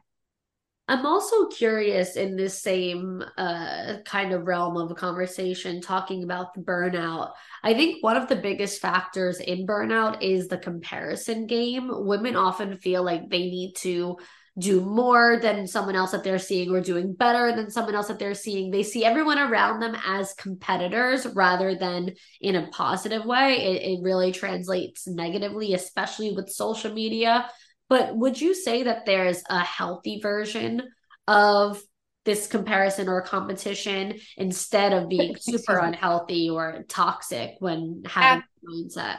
I'm 0.89 1.07
also 1.07 1.47
curious 1.47 2.17
in 2.17 2.37
this 2.37 2.61
same 2.61 3.23
uh, 3.39 3.95
kind 4.05 4.33
of 4.33 4.47
realm 4.47 4.77
of 4.77 4.91
a 4.91 4.95
conversation 4.95 5.81
talking 5.81 6.25
about 6.25 6.55
the 6.55 6.61
burnout. 6.61 7.31
I 7.63 7.73
think 7.73 8.03
one 8.03 8.17
of 8.17 8.29
the 8.29 8.37
biggest 8.37 8.81
factors 8.81 9.39
in 9.39 9.67
burnout 9.67 10.21
is 10.21 10.49
the 10.49 10.59
comparison 10.59 11.47
game. 11.47 11.89
Women 11.89 12.35
often 12.35 12.79
feel 12.79 13.05
like 13.05 13.31
they 13.31 13.43
need 13.43 13.75
to 13.77 14.19
do 14.59 14.83
more 14.83 15.39
than 15.41 15.67
someone 15.67 15.97
else 15.97 16.11
that 16.11 16.25
they're 16.25 16.39
seeing 16.39 16.71
or 16.71 16.81
doing 16.81 17.15
better 17.15 17.57
than 17.57 17.71
someone 17.71 17.95
else 17.95 18.09
that 18.09 18.19
they're 18.19 18.35
seeing. 18.35 18.71
They 18.71 18.83
see 18.83 19.03
everyone 19.03 19.39
around 19.39 19.81
them 19.81 19.97
as 20.07 20.35
competitors 20.35 21.27
rather 21.27 21.75
than 21.75 22.11
in 22.41 22.57
a 22.57 22.67
positive 22.67 23.25
way. 23.25 23.55
It, 23.55 23.93
it 23.93 24.03
really 24.03 24.31
translates 24.31 25.07
negatively, 25.07 25.73
especially 25.73 26.33
with 26.33 26.51
social 26.51 26.93
media 26.93 27.49
But 27.89 28.17
would 28.17 28.41
you 28.41 28.55
say 28.55 28.85
that 28.85 29.07
there's 29.07 29.43
a 29.49 29.61
healthy 29.61 30.21
version 30.21 30.83
of 31.29 31.81
this 32.25 32.47
comparison 32.47 33.09
or 33.09 33.23
competition 33.23 34.19
instead 34.37 34.93
of 34.93 35.09
being 35.09 35.37
super 35.41 35.79
unhealthy 35.79 36.51
or 36.51 36.85
toxic 36.89 37.57
when 37.59 38.03
having 38.07 38.39
Ab- 38.39 38.45
mindset? 38.69 39.19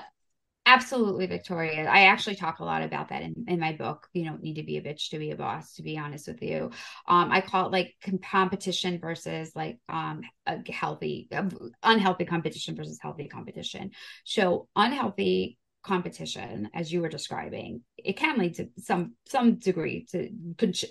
Absolutely, 0.66 1.26
Victoria. 1.26 1.90
I 1.90 2.04
actually 2.04 2.38
talk 2.38 2.60
a 2.60 2.64
lot 2.64 2.84
about 2.84 3.10
that 3.10 3.22
in, 3.22 3.46
in 3.50 3.60
my 3.60 3.74
book. 3.74 4.08
You 4.14 4.24
don't 4.24 4.42
need 4.42 4.56
to 4.56 4.64
be 4.64 4.78
a 4.78 4.82
bitch 4.82 5.10
to 5.10 5.20
be 5.20 5.32
a 5.32 5.36
boss, 5.36 5.74
to 5.74 5.84
be 5.84 5.98
honest 5.98 6.26
with 6.26 6.42
you. 6.42 6.72
Um, 7.06 7.32
I 7.34 7.42
call 7.42 7.66
it 7.66 7.74
like 7.74 7.96
competition 8.24 8.98
versus 8.98 9.52
like 9.56 9.80
um 9.90 10.22
a 10.48 10.60
healthy, 10.72 11.28
unhealthy 11.84 12.24
competition 12.24 12.78
versus 12.78 12.98
healthy 13.02 13.28
competition. 13.28 13.92
So 14.24 14.70
unhealthy 14.74 15.58
competition 15.84 16.70
as 16.74 16.92
you 16.92 17.02
were 17.02 17.10
describing 17.10 17.82
it 17.98 18.18
can 18.18 18.38
lead 18.38 18.56
to 18.56 18.70
some 18.80 19.14
some 19.26 19.56
degree 19.56 20.06
to 20.12 20.30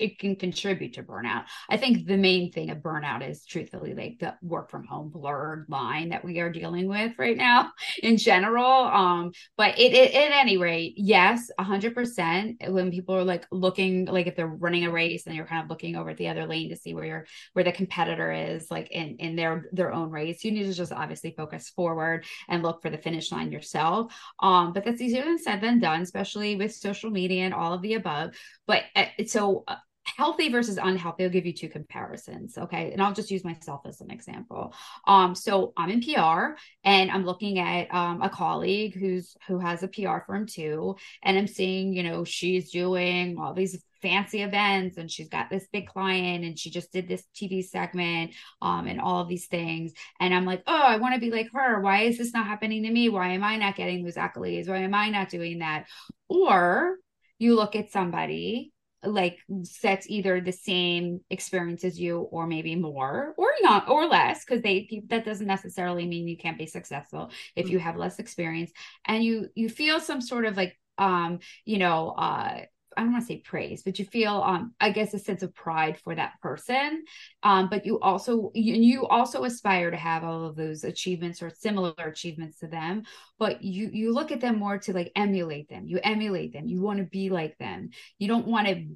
it 0.01 0.19
can 0.19 0.37
contribute 0.37 0.95
to 0.95 1.03
burnout. 1.03 1.45
I 1.69 1.77
think 1.77 2.07
the 2.07 2.17
main 2.17 2.51
thing 2.51 2.71
of 2.71 2.79
burnout 2.79 3.29
is 3.29 3.45
truthfully 3.45 3.95
like 3.95 4.19
the 4.19 4.35
work 4.43 4.71
from 4.71 4.87
home 4.87 5.11
blurred 5.11 5.67
line 5.69 6.11
that 6.11 6.25
we 6.25 6.41
are 6.41 6.51
dealing 6.51 6.89
with 6.89 7.13
right 7.19 7.37
now 7.37 7.71
in 8.03 8.17
general. 8.17 8.67
Um 8.67 9.33
but 9.57 9.79
it, 9.79 9.93
it 9.93 10.15
at 10.15 10.33
any 10.33 10.57
rate 10.57 10.95
yes 10.97 11.51
100% 11.59 12.71
when 12.71 12.91
people 12.91 13.15
are 13.15 13.25
like 13.25 13.47
looking 13.51 14.07
like 14.07 14.27
if 14.27 14.37
they're 14.37 14.47
running 14.47 14.85
a 14.85 14.91
race 14.91 15.27
and 15.27 15.35
you're 15.35 15.47
kind 15.47 15.63
of 15.63 15.71
looking 15.71 15.97
over 15.97 16.11
at 16.11 16.17
the 16.17 16.29
other 16.29 16.47
lane 16.47 16.71
to 16.71 16.77
see 16.77 16.95
where 16.95 17.05
you're 17.05 17.27
where 17.53 17.65
the 17.65 17.73
competitor 17.73 18.33
is 18.33 18.71
like 18.71 18.91
in 18.91 19.17
in 19.19 19.37
their 19.37 19.69
their 19.73 19.93
own 19.93 20.11
race 20.11 20.45
you 20.45 20.51
need 20.51 20.65
to 20.65 20.75
just 20.75 20.93
obviously 20.93 21.35
focus 21.37 21.71
forward 21.71 22.25
and 22.49 22.63
look 22.63 22.83
for 22.83 22.91
the 22.91 22.99
finish 22.99 23.31
line 23.31 23.53
yourself. 23.53 24.13
Um 24.41 24.73
but 24.73 24.82
but 24.83 24.91
that's 24.91 25.03
easier 25.03 25.25
than 25.25 25.39
said 25.39 25.61
than 25.61 25.81
done, 25.81 26.03
especially 26.03 26.57
with 26.57 26.75
social 26.75 27.11
media 27.11 27.45
and 27.45 27.55
all 27.55 27.73
of 27.73 27.83
the 27.83 27.95
above. 27.95 28.35
But 28.67 28.85
uh, 28.97 29.07
so 29.27 29.65
uh, 29.69 29.77
healthy 30.05 30.49
versus 30.49 30.79
unhealthy, 30.83 31.25
I'll 31.25 31.31
give 31.31 31.47
you 31.47 31.53
two 31.53 31.69
comparisons. 31.69 32.59
Okay. 32.59 32.93
And 32.93 33.01
I'll 33.01 33.13
just 33.13 33.31
use 33.31 33.45
myself 33.45 33.83
as 33.87 34.01
an 34.01 34.11
example. 34.11 34.75
Um, 35.07 35.35
so 35.35 35.73
I'm 35.77 35.91
in 35.91 36.03
PR 36.03 36.57
and 36.85 37.11
I'm 37.11 37.25
looking 37.25 37.59
at 37.59 37.93
um, 37.95 38.23
a 38.23 38.29
colleague 38.29 38.97
who's 38.99 39.37
who 39.47 39.59
has 39.59 39.83
a 39.83 39.89
PR 39.89 40.19
firm 40.27 40.47
too. 40.47 40.97
And 41.23 41.39
I'm 41.39 41.47
seeing, 41.47 41.93
you 41.93 42.03
know, 42.03 42.25
she's 42.25 42.71
doing 42.71 43.39
all 43.39 43.55
these 43.55 43.83
fancy 44.03 44.43
events 44.43 44.99
and 44.99 45.11
she's 45.11 45.29
got 45.29 45.49
this 45.49 45.67
big 45.73 45.87
client 45.87 46.45
and 46.45 46.59
she 46.59 46.71
just 46.71 46.93
did 46.93 47.09
this 47.09 47.25
TV 47.35 47.65
segment 47.65 48.33
um, 48.61 48.87
and 48.87 49.01
all 49.01 49.21
of 49.21 49.29
these 49.29 49.47
things. 49.47 49.93
And 50.21 50.35
I'm 50.35 50.45
like, 50.45 50.63
oh, 50.67 50.83
I 50.83 50.97
want 50.97 51.15
to 51.15 51.21
be 51.21 51.31
like 51.31 51.49
her. 51.55 51.81
Why 51.81 52.03
is 52.03 52.19
this 52.19 52.35
not 52.35 52.47
happening 52.47 52.83
to 52.83 52.91
me? 52.91 53.09
Why 53.09 53.29
am 53.29 53.45
I 53.45 53.57
not 53.57 53.77
getting 53.77 54.05
those 54.05 54.17
accolades? 54.17 54.69
Why 54.69 54.79
am 54.79 54.95
I 54.95 55.09
not 55.09 55.31
doing 55.31 55.61
that? 55.61 55.87
Or 56.29 56.97
you 57.39 57.55
look 57.55 57.77
at 57.77 57.91
somebody 57.91 58.73
like 59.05 59.39
sets 59.65 60.07
either 60.09 60.41
the 60.41 60.53
same 60.53 61.21
experience 61.31 61.85
as 61.85 61.99
you 61.99 62.21
or 62.21 62.47
maybe 62.47 62.77
more 62.77 63.35
or 63.37 63.49
not 63.61 63.89
or 63.89 64.07
less 64.07 64.45
because 64.45 64.63
they 64.63 65.03
that 65.09 65.25
doesn't 65.25 65.47
necessarily 65.47 66.07
mean 66.07 66.29
you 66.29 66.37
can't 66.37 66.59
be 66.59 66.67
successful 66.67 67.31
if 67.57 67.69
you 67.69 67.79
mm-hmm. 67.79 67.87
have 67.87 67.97
less 67.97 68.21
experience 68.21 68.71
and 69.07 69.25
you 69.25 69.49
you 69.55 69.69
feel 69.69 69.99
some 69.99 70.21
sort 70.21 70.45
of 70.45 70.57
like 70.57 70.79
um 70.99 71.41
you 71.65 71.79
know 71.79 72.11
uh 72.11 72.61
I 72.97 73.03
don't 73.03 73.13
want 73.13 73.25
to 73.25 73.27
say 73.27 73.39
praise, 73.39 73.83
but 73.83 73.99
you 73.99 74.05
feel, 74.05 74.43
um, 74.45 74.75
I 74.81 74.91
guess, 74.91 75.15
a 75.15 75.19
sense 75.19 75.43
of 75.43 75.55
pride 75.55 75.99
for 75.99 76.15
that 76.15 76.41
person. 76.41 77.05
Um, 77.43 77.69
but 77.69 77.87
you 77.87 78.01
also 78.01 78.51
you, 78.55 78.75
you 78.75 79.07
also 79.07 79.45
aspire 79.45 79.91
to 79.91 79.97
have 79.97 80.25
all 80.25 80.45
of 80.45 80.57
those 80.57 80.85
achievements 80.85 81.43
or 81.43 81.51
similar 81.51 81.95
achievements 81.99 82.59
to 82.59 82.67
them. 82.67 83.05
But 83.39 83.63
you 83.63 83.91
you 83.93 84.13
look 84.13 84.33
at 84.33 84.41
them 84.41 84.59
more 84.59 84.79
to 84.79 84.93
like 84.93 85.13
emulate 85.17 85.69
them. 85.69 85.87
You 85.87 86.01
emulate 86.03 86.53
them. 86.53 86.67
You 86.67 86.81
want 86.81 86.99
to 86.99 87.05
be 87.05 87.31
like 87.31 87.57
them. 87.59 87.91
You 88.19 88.29
don't 88.29 88.47
want 88.47 88.69
to. 88.69 88.87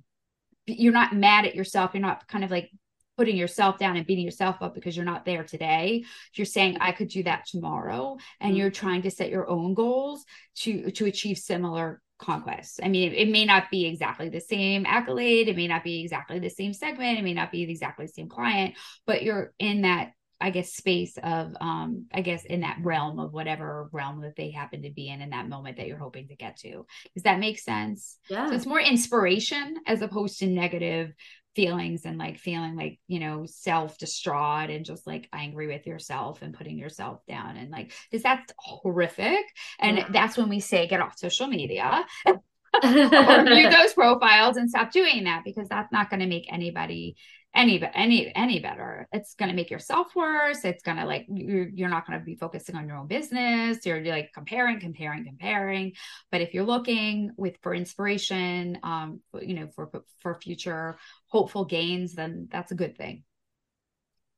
You're 0.66 0.92
not 0.92 1.14
mad 1.14 1.44
at 1.46 1.54
yourself. 1.54 1.92
You're 1.94 2.02
not 2.02 2.26
kind 2.28 2.44
of 2.44 2.50
like 2.50 2.70
putting 3.16 3.36
yourself 3.36 3.78
down 3.78 3.96
and 3.96 4.06
beating 4.06 4.24
yourself 4.24 4.56
up 4.60 4.74
because 4.74 4.94
you're 4.96 5.04
not 5.04 5.24
there 5.24 5.42
today 5.42 6.04
you're 6.34 6.44
saying 6.44 6.76
i 6.80 6.92
could 6.92 7.08
do 7.08 7.22
that 7.22 7.46
tomorrow 7.46 8.16
and 8.40 8.50
mm-hmm. 8.50 8.58
you're 8.58 8.70
trying 8.70 9.02
to 9.02 9.10
set 9.10 9.30
your 9.30 9.48
own 9.48 9.74
goals 9.74 10.24
to 10.54 10.90
to 10.90 11.06
achieve 11.06 11.38
similar 11.38 12.02
conquest. 12.18 12.80
I 12.82 12.88
mean, 12.88 13.12
it, 13.12 13.16
it, 13.16 13.28
may 13.28 13.44
not 13.44 13.70
be 13.70 13.86
exactly 13.86 14.28
the 14.28 14.40
same 14.40 14.86
accolade, 14.86 15.48
it 15.48 15.56
may 15.56 15.66
not 15.66 15.84
be 15.84 16.00
exactly 16.00 16.38
the 16.38 16.50
same 16.50 16.72
segment, 16.72 17.18
it 17.18 17.22
may 17.22 17.34
not 17.34 17.52
be 17.52 17.62
exactly 17.62 18.06
the 18.06 18.12
same 18.12 18.28
client, 18.28 18.74
but 19.06 19.22
you're 19.22 19.52
in 19.58 19.82
that 19.82 20.12
I 20.38 20.50
guess 20.50 20.74
space 20.74 21.16
of 21.22 21.54
um 21.60 22.06
I 22.12 22.20
guess 22.20 22.44
in 22.44 22.60
that 22.60 22.78
realm 22.82 23.18
of 23.18 23.32
whatever 23.32 23.88
realm 23.92 24.20
that 24.20 24.36
they 24.36 24.50
happen 24.50 24.82
to 24.82 24.90
be 24.90 25.08
in 25.08 25.22
in 25.22 25.30
that 25.30 25.48
moment 25.48 25.78
that 25.78 25.86
you're 25.86 25.98
hoping 25.98 26.28
to 26.28 26.36
get 26.36 26.58
to. 26.58 26.84
Does 27.14 27.22
that 27.22 27.40
make 27.40 27.58
sense? 27.58 28.18
Yeah. 28.28 28.48
So 28.48 28.54
it's 28.54 28.66
more 28.66 28.80
inspiration 28.80 29.76
as 29.86 30.02
opposed 30.02 30.38
to 30.40 30.46
negative 30.46 31.12
feelings 31.56 32.04
and 32.04 32.18
like 32.18 32.38
feeling 32.38 32.76
like 32.76 33.00
you 33.08 33.18
know 33.18 33.46
self 33.46 33.96
distraught 33.96 34.68
and 34.68 34.84
just 34.84 35.06
like 35.06 35.26
angry 35.32 35.66
with 35.66 35.86
yourself 35.86 36.42
and 36.42 36.52
putting 36.52 36.76
yourself 36.76 37.24
down 37.26 37.56
and 37.56 37.70
like 37.70 37.92
because 38.10 38.22
that's 38.22 38.52
horrific 38.58 39.44
and 39.80 39.96
yeah. 39.96 40.08
that's 40.10 40.36
when 40.36 40.50
we 40.50 40.60
say 40.60 40.86
get 40.86 41.00
off 41.00 41.18
social 41.18 41.46
media 41.46 42.04
or 42.26 42.34
view 42.82 43.70
those 43.70 43.94
profiles 43.94 44.58
and 44.58 44.68
stop 44.68 44.92
doing 44.92 45.24
that 45.24 45.44
because 45.44 45.66
that's 45.66 45.90
not 45.90 46.10
going 46.10 46.20
to 46.20 46.26
make 46.26 46.52
anybody 46.52 47.16
any 47.54 47.78
but 47.78 47.90
any 47.94 48.34
any 48.34 48.60
better. 48.60 49.08
It's 49.12 49.34
going 49.34 49.48
to 49.48 49.56
make 49.56 49.70
yourself 49.70 50.14
worse. 50.14 50.64
It's 50.64 50.82
going 50.82 50.98
to 50.98 51.04
like 51.04 51.26
you're, 51.28 51.68
you're 51.68 51.88
not 51.88 52.06
going 52.06 52.18
to 52.18 52.24
be 52.24 52.36
focusing 52.36 52.76
on 52.76 52.86
your 52.86 52.98
own 52.98 53.06
business. 53.06 53.84
You're 53.84 54.04
like 54.04 54.32
comparing 54.34 54.78
comparing 54.80 55.24
comparing. 55.24 55.92
But 56.30 56.42
if 56.42 56.52
you're 56.52 56.64
looking 56.64 57.32
with 57.36 57.56
for 57.62 57.74
inspiration 57.74 58.78
um 58.82 59.20
you 59.40 59.54
know 59.54 59.68
for 59.74 59.90
for 60.20 60.34
future 60.34 60.98
hopeful 61.28 61.64
gains 61.64 62.14
then 62.14 62.48
that's 62.50 62.72
a 62.72 62.76
good 62.76 62.96
thing. 62.96 63.24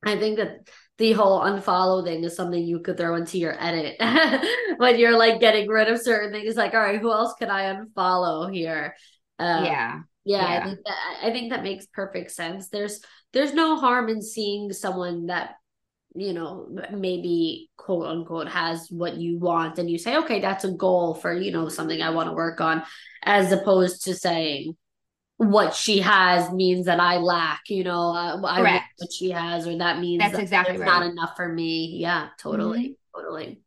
I 0.05 0.17
think 0.17 0.37
that 0.39 0.69
the 0.99 1.13
whole 1.13 1.41
unfollow 1.41 2.05
thing 2.05 2.23
is 2.23 2.37
something 2.37 2.63
you 2.63 2.81
could 2.81 2.97
throw 2.97 3.17
into 3.17 3.39
your 3.39 3.61
edit 3.61 3.97
when 4.77 4.99
you're 4.99 5.19
like 5.19 5.41
getting 5.41 5.69
rid 5.69 5.89
of 5.89 6.01
certain 6.01 6.33
things. 6.33 6.57
Like, 6.57 6.75
all 6.75 6.81
right, 6.81 7.01
who 7.01 7.11
else 7.11 7.35
can 7.39 7.51
I 7.51 7.75
unfollow 7.75 8.53
here? 8.53 8.95
Um, 9.41 9.65
yeah, 9.65 10.01
yeah, 10.29 10.43
yeah, 10.53 10.61
I 10.61 10.65
think 10.65 10.79
that 10.85 10.97
I 11.23 11.31
think 11.31 11.51
that 11.51 11.63
makes 11.63 11.87
perfect 11.87 12.31
sense. 12.33 12.69
There's 12.69 13.01
there's 13.33 13.55
no 13.55 13.77
harm 13.77 14.11
in 14.11 14.21
seeing 14.21 14.73
someone 14.73 15.27
that 15.27 15.55
you 16.15 16.35
know 16.35 16.69
maybe 16.93 17.71
quote 17.77 18.07
unquote 18.07 18.49
has 18.49 18.89
what 18.91 19.17
you 19.17 19.39
want 19.39 19.79
and 19.79 19.91
you 19.91 19.99
say 19.99 20.17
okay 20.17 20.41
that's 20.41 20.65
a 20.65 20.73
goal 20.73 21.15
for 21.15 21.35
you 21.35 21.53
know 21.53 21.69
something 21.69 22.01
i 22.01 22.09
want 22.09 22.29
to 22.29 22.35
work 22.35 22.63
on 22.63 22.83
as 23.23 23.53
opposed 23.53 24.05
to 24.05 24.15
saying 24.15 24.75
what 25.37 25.75
she 25.75 25.99
has 25.99 26.51
means 26.51 26.87
that 26.87 26.99
i 26.99 27.19
lack 27.19 27.61
you 27.69 27.85
know 27.85 28.11
uh, 28.15 28.41
i 28.47 28.83
what 28.97 29.13
she 29.13 29.31
has 29.31 29.67
or 29.67 29.77
that 29.77 30.01
means 30.01 30.21
that's 30.21 30.33
that 30.33 30.43
exactly 30.43 30.79
right. 30.79 30.87
not 30.87 31.05
enough 31.05 31.37
for 31.37 31.47
me 31.47 31.99
yeah 32.01 32.29
totally 32.41 32.97
mm-hmm. 33.15 33.21
totally 33.21 33.61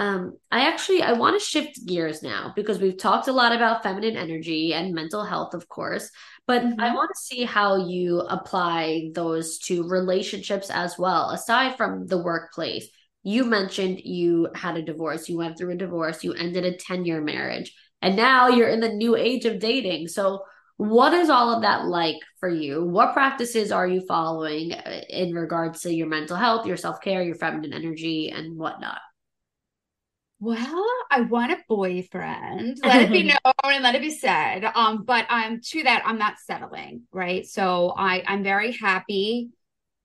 um, 0.00 0.38
I 0.50 0.66
actually 0.66 1.02
I 1.02 1.12
want 1.12 1.38
to 1.38 1.46
shift 1.46 1.84
gears 1.84 2.22
now 2.22 2.54
because 2.56 2.78
we've 2.78 2.96
talked 2.96 3.28
a 3.28 3.32
lot 3.32 3.52
about 3.52 3.82
feminine 3.82 4.16
energy 4.16 4.72
and 4.72 4.94
mental 4.94 5.22
health, 5.22 5.52
of 5.52 5.68
course, 5.68 6.10
but 6.46 6.62
mm-hmm. 6.62 6.80
I 6.80 6.94
want 6.94 7.10
to 7.14 7.20
see 7.20 7.44
how 7.44 7.86
you 7.86 8.20
apply 8.20 9.10
those 9.14 9.58
to 9.66 9.86
relationships 9.86 10.70
as 10.70 10.98
well, 10.98 11.28
aside 11.32 11.76
from 11.76 12.06
the 12.06 12.16
workplace. 12.16 12.88
You 13.24 13.44
mentioned 13.44 14.00
you 14.00 14.48
had 14.54 14.78
a 14.78 14.82
divorce, 14.82 15.28
you 15.28 15.36
went 15.36 15.58
through 15.58 15.72
a 15.72 15.76
divorce, 15.76 16.24
you 16.24 16.32
ended 16.32 16.64
a 16.64 16.78
10 16.78 17.04
year 17.04 17.20
marriage, 17.20 17.76
and 18.00 18.16
now 18.16 18.48
you're 18.48 18.70
in 18.70 18.80
the 18.80 18.88
new 18.88 19.16
age 19.16 19.44
of 19.44 19.58
dating. 19.58 20.08
So, 20.08 20.44
what 20.78 21.12
is 21.12 21.28
all 21.28 21.54
of 21.54 21.60
that 21.60 21.84
like 21.84 22.16
for 22.38 22.48
you? 22.48 22.86
What 22.86 23.12
practices 23.12 23.70
are 23.70 23.86
you 23.86 24.00
following 24.08 24.72
uh, 24.72 25.02
in 25.10 25.34
regards 25.34 25.82
to 25.82 25.92
your 25.92 26.06
mental 26.06 26.38
health, 26.38 26.64
your 26.64 26.78
self 26.78 27.02
care, 27.02 27.22
your 27.22 27.34
feminine 27.34 27.74
energy, 27.74 28.30
and 28.30 28.56
whatnot? 28.56 28.96
Well, 30.40 30.86
I 31.10 31.20
want 31.20 31.52
a 31.52 31.58
boyfriend. 31.68 32.80
Let 32.84 33.02
it 33.02 33.12
be 33.12 33.24
known 33.24 33.52
and 33.62 33.82
let 33.82 33.94
it 33.94 34.00
be 34.00 34.10
said. 34.10 34.64
Um, 34.74 35.04
but 35.04 35.26
I'm 35.28 35.54
um, 35.54 35.60
to 35.62 35.82
that, 35.82 36.02
I'm 36.06 36.18
not 36.18 36.38
settling, 36.38 37.02
right? 37.12 37.46
So 37.46 37.92
I, 37.96 38.24
I'm 38.26 38.42
very 38.42 38.72
happy 38.72 39.50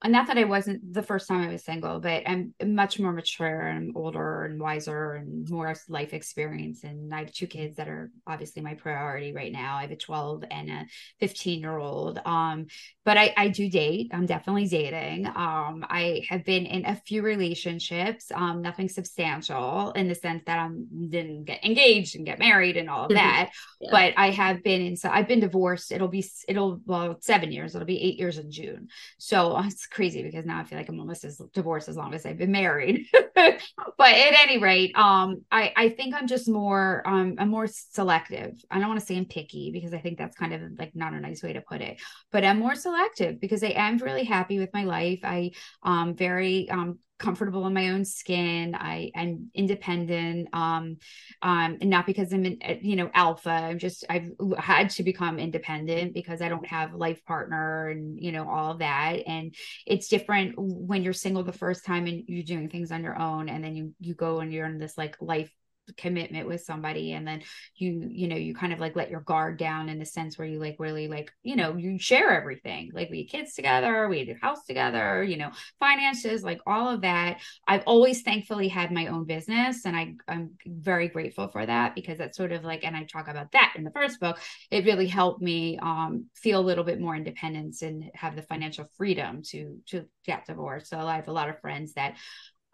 not 0.04 0.28
that 0.28 0.38
I 0.38 0.44
wasn't 0.44 0.94
the 0.94 1.02
first 1.02 1.28
time 1.28 1.42
I 1.42 1.52
was 1.52 1.64
single, 1.64 2.00
but 2.00 2.24
I'm 2.28 2.54
much 2.64 3.00
more 3.00 3.14
mature 3.14 3.62
and 3.62 3.94
older 3.96 4.44
and 4.44 4.60
wiser 4.60 5.14
and 5.14 5.50
more 5.50 5.74
life 5.88 6.14
experience. 6.14 6.84
And 6.84 7.14
I 7.14 7.20
have 7.20 7.32
two 7.32 7.48
kids 7.48 7.78
that 7.78 7.88
are 7.88 8.12
obviously 8.28 8.62
my 8.62 8.76
priority 8.76 9.34
right 9.34 9.52
now. 9.52 9.78
I 9.78 9.84
have 9.84 9.92
a 9.92 9.96
12 9.96 10.44
and 10.52 10.70
a 10.70 10.86
15 11.22 11.60
year 11.60 11.78
old. 11.78 12.20
Um, 12.26 12.68
but 13.06 13.18
I, 13.18 13.34
I 13.38 13.48
do 13.48 13.70
date. 13.70 14.12
I'm 14.14 14.26
definitely 14.26 14.68
dating. 14.68 15.28
Um, 15.28 15.86
I 15.90 16.24
have 16.30 16.44
been 16.44 16.66
in 16.66 16.86
a 16.86 16.96
few 16.96 17.22
relationships, 17.22 18.32
um, 18.34 18.62
nothing 18.62 18.90
substantial 18.90 19.92
in 19.92 20.08
the 20.08 20.16
sense 20.16 20.44
that 20.46 20.60
I 20.60 20.68
didn't 20.68 21.46
get 21.46 21.64
engaged 21.64 22.16
and 22.16 22.26
get 22.26 22.38
married 22.38 22.78
and 22.78 22.90
all 22.90 23.06
of 23.06 23.12
mm-hmm. 23.12 23.18
that. 23.18 23.52
yeah. 23.80 23.90
But 23.92 24.14
I 24.18 24.32
have 24.32 24.62
been 24.62 24.82
in, 24.82 24.98
so 24.98 25.10
I've 25.10 25.28
been 25.28 25.40
divorced. 25.40 25.92
It'll 25.92 26.10
be, 26.10 26.26
it'll, 26.48 26.82
well, 26.86 27.18
seven 27.22 27.52
years, 27.52 27.76
it'll 27.76 27.86
be 27.86 28.02
eight 28.02 28.20
years 28.20 28.38
in 28.38 28.52
June. 28.52 28.90
So 29.18 29.56
crazy 29.88 30.24
because 30.24 30.46
now 30.46 30.60
I 30.60 30.64
feel 30.64 30.78
like 30.78 30.90
I'm 30.90 31.00
almost 31.00 31.24
as 31.24 31.42
divorced 31.54 31.90
as 31.90 31.96
long 31.96 32.14
as 32.14 32.26
I've 32.26 32.38
been 32.38 32.52
married. 32.52 33.08
but 33.36 33.60
at 34.00 34.34
any 34.44 34.58
rate, 34.58 34.98
um, 34.98 35.44
I 35.52 35.74
I 35.76 35.90
think 35.90 36.16
I'm 36.16 36.28
just 36.28 36.50
more 36.50 37.04
um 37.06 37.36
I'm 37.38 37.50
more 37.50 37.68
selective. 37.68 38.54
I 38.70 38.80
don't 38.80 38.88
want 38.88 39.00
to 39.00 39.06
say 39.06 39.18
I'm 39.18 39.26
picky 39.26 39.72
because 39.72 39.94
I 39.94 40.00
think 40.00 40.18
that's 40.18 40.38
kind 40.38 40.54
of 40.54 40.62
like 40.78 40.96
not 40.96 41.14
a 41.14 41.20
nice 41.20 41.44
way 41.44 41.54
to 41.54 41.62
put 41.62 41.82
it, 41.82 42.02
but 42.32 42.44
I'm 42.44 42.60
more 42.60 42.76
selective 42.76 43.40
because 43.40 43.64
I 43.64 43.74
am 43.76 43.98
really 43.98 44.24
happy 44.24 44.60
with 44.60 44.70
my 44.74 44.84
life. 44.84 45.20
I 45.24 45.52
um 45.84 46.16
very 46.16 46.70
um 46.70 47.00
comfortable 47.18 47.66
in 47.66 47.74
my 47.74 47.90
own 47.90 48.06
skin. 48.06 48.76
I 48.76 49.12
am 49.16 49.50
independent. 49.54 50.50
Um, 50.54 50.98
um, 51.42 51.78
and 51.82 51.90
not 51.90 52.06
because 52.06 52.34
I'm 52.34 52.46
in, 52.46 52.60
uh, 52.64 52.76
you 52.82 52.96
know, 52.96 53.10
alpha. 53.14 53.50
I'm 53.50 53.80
just 53.80 54.04
I've 54.10 54.30
had 54.58 54.90
to 54.92 55.04
become 55.04 55.40
independent 55.40 56.14
because 56.14 56.42
I 56.42 56.50
don't 56.50 56.68
have 56.68 56.94
life 56.94 57.24
partner 57.26 57.90
and 57.90 58.20
you 58.20 58.32
know 58.32 58.50
all 58.50 58.78
that. 58.78 59.24
And 59.28 59.56
it's 59.86 60.08
different 60.08 60.56
when 60.58 61.04
you're 61.04 61.14
single 61.14 61.44
the 61.44 61.54
first 61.54 61.86
time 61.86 62.08
and 62.08 62.24
you're 62.28 62.44
doing 62.44 62.70
things 62.70 62.92
on 62.92 63.04
your 63.04 63.20
own, 63.20 63.50
and 63.50 63.64
then 63.64 63.76
you 63.76 63.94
you 64.00 64.14
go 64.14 64.40
and 64.40 64.52
you're 64.52 64.68
in 64.68 64.80
this 64.80 64.98
like 64.98 65.16
life 65.22 65.52
commitment 65.98 66.48
with 66.48 66.62
somebody 66.62 67.14
and 67.14 67.28
then 67.28 67.42
you 67.76 68.08
you 68.10 68.28
know 68.28 68.36
you 68.36 68.54
kind 68.54 68.74
of 68.74 68.80
like 68.80 68.96
let 68.96 69.10
your 69.10 69.22
guard 69.22 69.58
down 69.58 69.90
in 69.90 70.00
the 70.00 70.06
sense 70.06 70.38
where 70.38 70.48
you 70.48 70.60
like 70.60 70.76
really 70.80 71.08
like 71.08 71.32
you 71.44 71.56
know 71.56 71.76
you 71.76 72.00
share 72.00 72.32
everything. 72.32 72.92
Like 72.94 73.10
we 73.10 73.20
had 73.20 73.30
kids 73.30 73.54
together 73.54 74.08
we 74.08 74.20
had 74.20 74.30
a 74.30 74.46
house 74.46 74.66
together 74.66 75.24
you 75.24 75.38
know 75.38 75.52
finances 75.80 76.44
like 76.44 76.60
all 76.66 76.90
of 76.90 77.02
that. 77.02 77.40
I've 77.68 77.84
always 77.86 78.22
thankfully 78.22 78.68
had 78.68 78.92
my 78.92 79.08
own 79.08 79.26
business 79.26 79.86
and 79.86 79.96
i 79.96 80.14
i'm 80.28 80.52
very 80.66 81.08
grateful 81.08 81.48
for 81.48 81.66
that 81.66 81.96
because 81.96 82.18
that's 82.18 82.38
sort 82.38 82.52
of 82.52 82.64
like 82.64 82.84
and 82.84 82.96
i 82.96 83.04
talk 83.04 83.28
about 83.28 83.52
that 83.52 83.74
in 83.76 83.84
the 83.84 83.92
first 83.92 84.20
book. 84.20 84.40
It 84.72 84.86
really 84.86 85.08
helped 85.08 85.42
me 85.42 85.78
um 85.82 86.26
feel 86.36 86.60
a 86.60 86.68
little 86.68 86.84
bit 86.84 87.00
more 87.00 87.16
independence 87.16 87.82
and 87.82 88.12
have 88.14 88.36
the 88.36 88.42
financial 88.42 88.88
freedom 88.98 89.42
to 89.50 89.78
to 89.88 90.06
get 90.26 90.46
divorced. 90.46 90.88
So 90.90 91.00
i 91.00 91.16
have 91.16 91.28
a 91.28 91.34
lot 91.34 91.50
of 91.50 91.60
friends 91.60 91.94
that 91.94 92.16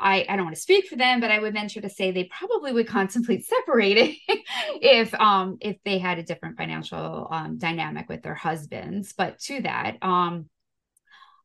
I, 0.02 0.26
I 0.28 0.36
don't 0.36 0.46
want 0.46 0.56
to 0.56 0.62
speak 0.62 0.88
for 0.88 0.96
them, 0.96 1.20
but 1.20 1.32
I 1.32 1.40
would 1.40 1.54
venture 1.54 1.82
to 1.82 1.90
say 1.90 2.12
they 2.12 2.26
probably 2.26 2.74
would 2.74 2.88
contemplate 2.88 3.46
separating 3.46 4.18
if 4.82 5.14
um 5.14 5.58
if 5.62 5.78
they 5.86 6.00
had 6.00 6.20
a 6.20 6.24
different 6.24 6.58
financial 6.58 7.28
um 7.32 7.58
dynamic 7.58 8.10
with 8.10 8.24
their 8.24 8.36
husbands. 8.36 9.14
But 9.14 9.40
to 9.42 9.62
that, 9.62 9.98
um 10.02 10.50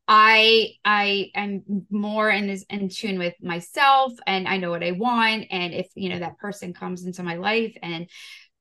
I 0.07 0.69
I 0.85 1.31
am 1.35 1.85
more 1.89 2.29
in 2.29 2.47
this 2.47 2.65
in 2.69 2.89
tune 2.89 3.19
with 3.19 3.35
myself 3.41 4.13
and 4.25 4.47
I 4.47 4.57
know 4.57 4.69
what 4.71 4.83
I 4.83 4.91
want. 4.91 5.47
And 5.51 5.73
if 5.73 5.87
you 5.95 6.09
know 6.09 6.19
that 6.19 6.37
person 6.37 6.73
comes 6.73 7.05
into 7.05 7.23
my 7.23 7.35
life 7.35 7.75
and 7.81 8.09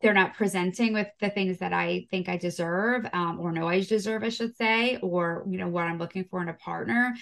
they're 0.02 0.12
not 0.12 0.34
presenting 0.34 0.92
with 0.92 1.08
the 1.20 1.30
things 1.30 1.58
that 1.58 1.72
I 1.72 2.06
think 2.10 2.28
I 2.28 2.36
deserve, 2.36 3.06
um, 3.12 3.40
or 3.40 3.50
know 3.50 3.66
I 3.66 3.80
deserve, 3.80 4.24
I 4.24 4.28
should 4.28 4.54
say, 4.56 4.98
or 4.98 5.44
you 5.48 5.58
know 5.58 5.68
what 5.68 5.84
I'm 5.84 5.98
looking 5.98 6.24
for 6.24 6.42
in 6.42 6.48
a 6.48 6.54
partner, 6.54 7.14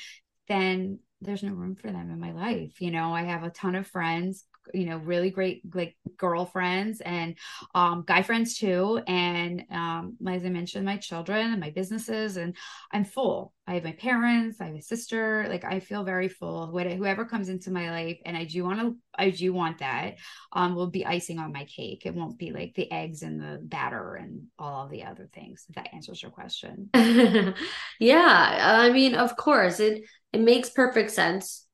then 0.49 0.99
there's 1.25 1.43
no 1.43 1.53
room 1.53 1.77
for 1.77 1.91
them 1.91 2.11
in 2.11 2.21
my 2.21 2.33
life. 2.33 2.81
You 2.81 2.91
know, 2.91 3.13
I 3.13 3.23
have 3.23 3.43
a 3.43 3.51
ton 3.51 3.75
of 3.75 3.87
friends, 3.87 4.45
you 4.73 4.87
know, 4.87 4.97
really 4.99 5.31
great 5.31 5.63
like 5.75 5.97
girlfriends 6.17 7.01
and 7.01 7.37
um, 7.75 8.05
guy 8.07 8.23
friends 8.23 8.57
too. 8.57 9.01
And 9.07 9.65
um, 9.71 10.17
as 10.27 10.45
I 10.45 10.49
mentioned, 10.49 10.87
my 10.87 10.97
children 10.97 11.51
and 11.51 11.61
my 11.61 11.71
businesses, 11.71 12.37
and 12.37 12.57
I'm 12.93 13.05
full. 13.05 13.53
I 13.67 13.75
have 13.75 13.85
my 13.85 13.93
parents, 13.93 14.61
I 14.61 14.67
have 14.67 14.75
a 14.75 14.83
sister. 14.83 15.47
Like 15.49 15.65
I 15.65 15.81
feel 15.81 16.05
very 16.05 16.29
full. 16.29 16.67
Whoever 16.67 17.25
comes 17.25 17.49
into 17.49 17.71
my 17.71 17.91
life, 17.91 18.19
and 18.25 18.37
I 18.37 18.45
do 18.45 18.65
want 18.65 18.81
to, 18.81 18.97
I 19.17 19.31
do 19.31 19.53
want 19.53 19.79
that. 19.79 20.17
Um, 20.53 20.75
will 20.75 20.91
be 20.91 21.07
icing 21.07 21.39
on 21.39 21.53
my 21.53 21.65
cake. 21.65 22.03
It 22.05 22.15
won't 22.15 22.39
be 22.39 22.53
like 22.53 22.75
the 22.75 22.91
eggs 22.91 23.23
and 23.23 23.41
the 23.41 23.59
batter 23.63 24.15
and 24.15 24.45
all 24.59 24.85
of 24.85 24.91
the 24.91 25.05
other 25.05 25.29
things. 25.33 25.65
If 25.69 25.77
that 25.77 25.95
answers 25.95 26.23
your 26.23 26.31
question. 26.31 26.91
yeah, 27.99 28.81
I 28.81 28.91
mean, 28.91 29.15
of 29.15 29.37
course, 29.37 29.81
it 29.81 30.05
it 30.35 30.41
makes 30.41 30.69
perfect 30.71 31.11
sense. 31.11 31.67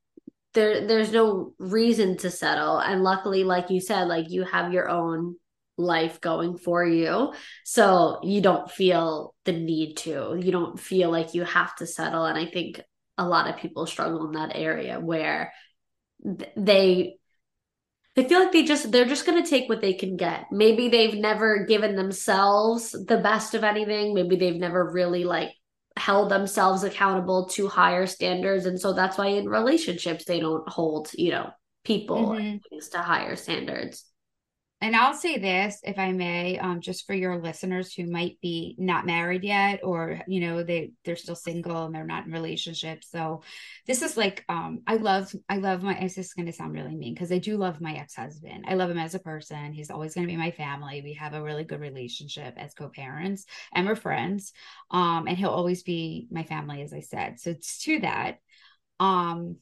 There 0.54 0.86
there's 0.86 1.12
no 1.12 1.54
reason 1.58 2.16
to 2.18 2.30
settle. 2.30 2.78
And 2.78 3.02
luckily 3.02 3.44
like 3.44 3.70
you 3.70 3.80
said 3.80 4.08
like 4.08 4.30
you 4.30 4.44
have 4.44 4.72
your 4.72 4.88
own 4.88 5.36
life 5.76 6.20
going 6.20 6.58
for 6.58 6.84
you. 6.84 7.32
So 7.64 8.20
you 8.22 8.40
don't 8.40 8.70
feel 8.70 9.34
the 9.44 9.52
need 9.52 9.96
to. 9.98 10.38
You 10.38 10.52
don't 10.52 10.78
feel 10.78 11.10
like 11.10 11.34
you 11.34 11.44
have 11.44 11.74
to 11.76 11.86
settle. 11.86 12.24
And 12.24 12.38
i 12.38 12.46
think 12.46 12.80
a 13.16 13.26
lot 13.26 13.48
of 13.48 13.58
people 13.58 13.86
struggle 13.86 14.26
in 14.26 14.32
that 14.32 14.56
area 14.56 14.98
where 14.98 15.52
they 16.56 17.16
they 18.16 18.28
feel 18.28 18.40
like 18.40 18.52
they 18.52 18.64
just 18.64 18.90
they're 18.90 19.04
just 19.04 19.24
going 19.26 19.42
to 19.42 19.48
take 19.48 19.68
what 19.68 19.80
they 19.80 19.94
can 19.94 20.16
get. 20.16 20.46
Maybe 20.50 20.88
they've 20.88 21.14
never 21.14 21.64
given 21.64 21.94
themselves 21.94 22.90
the 22.90 23.18
best 23.18 23.54
of 23.54 23.62
anything. 23.62 24.14
Maybe 24.14 24.36
they've 24.36 24.56
never 24.56 24.90
really 24.90 25.24
like 25.24 25.50
held 25.96 26.30
themselves 26.30 26.84
accountable 26.84 27.46
to 27.46 27.68
higher 27.68 28.06
standards 28.06 28.66
and 28.66 28.80
so 28.80 28.92
that's 28.92 29.18
why 29.18 29.26
in 29.26 29.48
relationships 29.48 30.24
they 30.24 30.40
don't 30.40 30.68
hold 30.68 31.10
you 31.14 31.30
know 31.30 31.50
people 31.84 32.28
mm-hmm. 32.28 32.78
to 32.92 32.98
higher 32.98 33.36
standards 33.36 34.04
and 34.82 34.96
I'll 34.96 35.12
say 35.12 35.36
this, 35.36 35.78
if 35.84 35.98
I 35.98 36.12
may, 36.12 36.58
um, 36.58 36.80
just 36.80 37.06
for 37.06 37.12
your 37.12 37.38
listeners 37.38 37.92
who 37.92 38.10
might 38.10 38.38
be 38.40 38.74
not 38.78 39.04
married 39.04 39.44
yet, 39.44 39.80
or 39.82 40.22
you 40.26 40.40
know 40.40 40.62
they 40.62 40.92
they're 41.04 41.16
still 41.16 41.34
single 41.34 41.84
and 41.84 41.94
they're 41.94 42.04
not 42.04 42.24
in 42.24 42.32
relationships. 42.32 43.10
So 43.10 43.42
this 43.86 44.00
is 44.00 44.16
like 44.16 44.42
um, 44.48 44.80
I 44.86 44.96
love 44.96 45.34
I 45.50 45.58
love 45.58 45.82
my. 45.82 45.98
This 46.00 46.16
is 46.16 46.32
going 46.32 46.46
to 46.46 46.52
sound 46.52 46.72
really 46.72 46.96
mean 46.96 47.12
because 47.12 47.30
I 47.30 47.38
do 47.38 47.58
love 47.58 47.82
my 47.82 47.92
ex 47.92 48.14
husband. 48.14 48.64
I 48.66 48.74
love 48.74 48.90
him 48.90 48.98
as 48.98 49.14
a 49.14 49.18
person. 49.18 49.74
He's 49.74 49.90
always 49.90 50.14
going 50.14 50.26
to 50.26 50.32
be 50.32 50.38
my 50.38 50.50
family. 50.50 51.02
We 51.02 51.12
have 51.14 51.34
a 51.34 51.42
really 51.42 51.64
good 51.64 51.80
relationship 51.80 52.54
as 52.56 52.72
co 52.72 52.88
parents 52.88 53.44
and 53.74 53.86
we're 53.86 53.96
friends. 53.96 54.52
Um, 54.90 55.26
and 55.26 55.36
he'll 55.36 55.50
always 55.50 55.82
be 55.82 56.26
my 56.30 56.44
family, 56.44 56.80
as 56.80 56.94
I 56.94 57.00
said. 57.00 57.38
So 57.38 57.50
it's 57.50 57.82
to 57.84 58.00
that. 58.00 58.38
Um, 58.98 59.56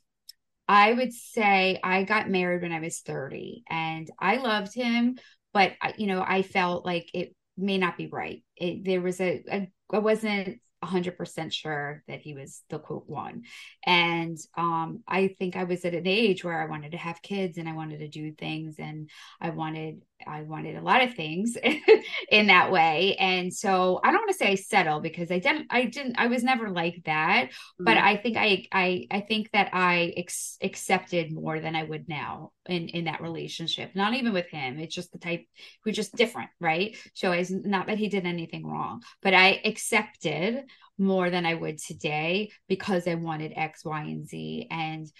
I 0.68 0.92
would 0.92 1.12
say 1.12 1.80
I 1.82 2.04
got 2.04 2.28
married 2.28 2.62
when 2.62 2.72
I 2.72 2.80
was 2.80 3.00
30 3.00 3.64
and 3.68 4.08
I 4.18 4.36
loved 4.36 4.74
him, 4.74 5.18
but 5.54 5.72
you 5.96 6.06
know, 6.06 6.22
I 6.26 6.42
felt 6.42 6.84
like 6.84 7.08
it 7.14 7.34
may 7.56 7.78
not 7.78 7.96
be 7.96 8.06
right. 8.06 8.44
It, 8.56 8.84
there 8.84 9.00
was 9.00 9.20
a, 9.20 9.42
a 9.50 9.68
I 9.92 9.98
wasn't 9.98 10.60
100% 10.82 11.52
sure 11.52 12.02
that 12.08 12.20
he 12.20 12.34
was 12.34 12.62
the 12.70 12.78
quote 12.78 13.08
one. 13.08 13.42
And 13.84 14.38
um, 14.56 15.02
I 15.08 15.34
think 15.38 15.56
I 15.56 15.64
was 15.64 15.84
at 15.84 15.94
an 15.94 16.06
age 16.06 16.44
where 16.44 16.60
I 16.60 16.66
wanted 16.66 16.92
to 16.92 16.98
have 16.98 17.22
kids 17.22 17.58
and 17.58 17.68
I 17.68 17.72
wanted 17.72 17.98
to 17.98 18.08
do 18.08 18.32
things 18.32 18.76
and 18.78 19.10
I 19.40 19.50
wanted 19.50 20.02
I 20.26 20.42
wanted 20.42 20.76
a 20.76 20.82
lot 20.82 21.02
of 21.02 21.14
things 21.14 21.56
in 22.30 22.48
that 22.48 22.72
way. 22.72 23.16
And 23.20 23.54
so 23.54 24.00
I 24.02 24.10
don't 24.10 24.20
want 24.20 24.32
to 24.32 24.36
say 24.36 24.52
I 24.52 24.54
settle 24.56 25.00
because 25.00 25.30
I 25.30 25.38
didn't 25.38 25.68
I 25.70 25.84
didn't 25.84 26.16
I 26.18 26.26
was 26.26 26.42
never 26.42 26.70
like 26.70 27.02
that, 27.04 27.48
mm-hmm. 27.50 27.84
but 27.84 27.96
I 27.96 28.16
think 28.16 28.36
I 28.36 28.66
I 28.72 29.06
I 29.10 29.20
think 29.20 29.50
that 29.52 29.70
I 29.72 30.12
ex- 30.16 30.58
accepted 30.60 31.32
more 31.32 31.60
than 31.60 31.76
I 31.76 31.84
would 31.84 32.08
now 32.08 32.52
in 32.68 32.88
in 32.88 33.04
that 33.04 33.20
relationship. 33.22 33.94
Not 33.94 34.14
even 34.14 34.32
with 34.32 34.48
him. 34.48 34.78
It's 34.78 34.94
just 34.94 35.12
the 35.12 35.18
type 35.18 35.46
we're 35.84 35.92
just 35.92 36.14
different, 36.14 36.50
right? 36.60 36.96
So 37.14 37.32
it's 37.32 37.50
not 37.50 37.86
that 37.86 37.98
he 37.98 38.08
did 38.08 38.26
anything 38.26 38.66
wrong, 38.66 39.02
but 39.22 39.34
I 39.34 39.60
accepted 39.64 40.64
more 40.98 41.30
than 41.30 41.46
I 41.46 41.54
would 41.54 41.78
today 41.78 42.50
because 42.68 43.06
I 43.06 43.14
wanted 43.14 43.52
X, 43.54 43.84
Y, 43.84 44.02
and 44.02 44.28
Z. 44.28 44.66
And 44.70 45.10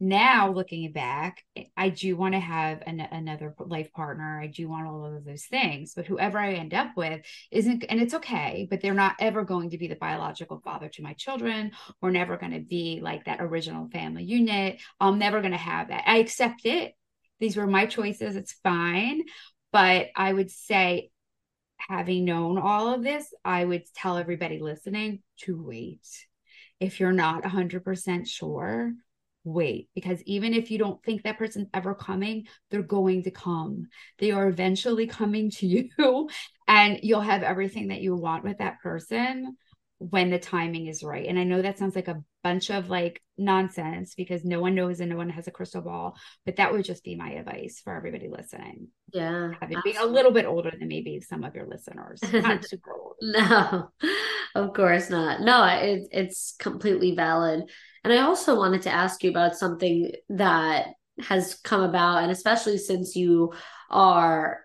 now 0.00 0.52
looking 0.52 0.92
back, 0.92 1.44
I 1.76 1.88
do 1.88 2.16
want 2.16 2.34
to 2.34 2.40
have 2.40 2.82
an, 2.86 3.00
another 3.00 3.54
life 3.58 3.92
partner. 3.92 4.40
I 4.40 4.46
do 4.46 4.68
want 4.68 4.86
all 4.86 5.04
of 5.04 5.24
those 5.24 5.44
things, 5.46 5.94
but 5.94 6.06
whoever 6.06 6.38
I 6.38 6.52
end 6.52 6.72
up 6.72 6.96
with 6.96 7.22
isn't, 7.50 7.84
and 7.88 8.00
it's 8.00 8.14
okay, 8.14 8.66
but 8.70 8.80
they're 8.80 8.94
not 8.94 9.16
ever 9.18 9.42
going 9.44 9.70
to 9.70 9.78
be 9.78 9.88
the 9.88 9.96
biological 9.96 10.60
father 10.60 10.88
to 10.90 11.02
my 11.02 11.14
children. 11.14 11.72
We're 12.00 12.10
never 12.10 12.36
going 12.36 12.52
to 12.52 12.60
be 12.60 13.00
like 13.02 13.24
that 13.24 13.40
original 13.40 13.88
family 13.88 14.24
unit. 14.24 14.80
I'm 15.00 15.18
never 15.18 15.40
going 15.40 15.52
to 15.52 15.58
have 15.58 15.88
that. 15.88 16.04
I 16.06 16.18
accept 16.18 16.64
it. 16.64 16.94
These 17.40 17.56
were 17.56 17.66
my 17.66 17.86
choices. 17.86 18.36
It's 18.36 18.52
fine. 18.62 19.22
But 19.72 20.08
I 20.14 20.32
would 20.32 20.50
say, 20.50 21.10
having 21.76 22.24
known 22.24 22.58
all 22.58 22.92
of 22.94 23.02
this, 23.02 23.32
I 23.44 23.64
would 23.64 23.84
tell 23.94 24.16
everybody 24.16 24.58
listening 24.60 25.22
to 25.42 25.60
wait. 25.60 26.06
If 26.80 27.00
you're 27.00 27.12
not 27.12 27.42
100% 27.42 28.28
sure, 28.28 28.92
wait 29.44 29.88
because 29.94 30.22
even 30.24 30.52
if 30.52 30.70
you 30.70 30.78
don't 30.78 31.02
think 31.04 31.22
that 31.22 31.38
person's 31.38 31.68
ever 31.72 31.94
coming 31.94 32.46
they're 32.70 32.82
going 32.82 33.22
to 33.22 33.30
come. 33.30 33.88
They 34.18 34.30
are 34.30 34.48
eventually 34.48 35.06
coming 35.06 35.50
to 35.52 35.66
you 35.66 35.88
and 36.68 37.00
you'll 37.02 37.20
have 37.20 37.42
everything 37.42 37.88
that 37.88 38.00
you 38.00 38.14
want 38.14 38.44
with 38.44 38.58
that 38.58 38.80
person 38.82 39.56
when 39.98 40.30
the 40.30 40.38
timing 40.38 40.86
is 40.86 41.02
right. 41.02 41.26
And 41.26 41.38
i 41.38 41.44
know 41.44 41.62
that 41.62 41.78
sounds 41.78 41.96
like 41.96 42.08
a 42.08 42.22
bunch 42.44 42.70
of 42.70 42.88
like 42.88 43.20
nonsense 43.36 44.14
because 44.14 44.44
no 44.44 44.60
one 44.60 44.74
knows 44.74 45.00
and 45.00 45.10
no 45.10 45.16
one 45.16 45.28
has 45.28 45.48
a 45.48 45.50
crystal 45.50 45.82
ball 45.82 46.16
but 46.46 46.56
that 46.56 46.72
would 46.72 46.84
just 46.84 47.02
be 47.02 47.16
my 47.16 47.32
advice 47.32 47.80
for 47.82 47.94
everybody 47.94 48.28
listening. 48.28 48.88
Yeah 49.12 49.52
having 49.60 49.80
being 49.84 49.96
a 49.96 50.06
little 50.06 50.30
bit 50.30 50.46
older 50.46 50.72
than 50.78 50.88
maybe 50.88 51.20
some 51.20 51.44
of 51.44 51.54
your 51.54 51.66
listeners 51.66 52.20
not 52.32 52.64
super 52.68 52.92
old. 52.92 53.16
No 53.22 53.90
of 54.54 54.72
course 54.72 55.10
not. 55.10 55.40
No 55.40 55.64
it, 55.64 56.08
it's 56.12 56.54
completely 56.58 57.14
valid 57.14 57.64
and 58.08 58.18
I 58.18 58.22
also 58.22 58.56
wanted 58.56 58.82
to 58.82 58.90
ask 58.90 59.22
you 59.22 59.30
about 59.30 59.56
something 59.56 60.12
that 60.30 60.88
has 61.20 61.54
come 61.56 61.82
about, 61.82 62.22
and 62.22 62.30
especially 62.30 62.78
since 62.78 63.16
you 63.16 63.52
are 63.90 64.60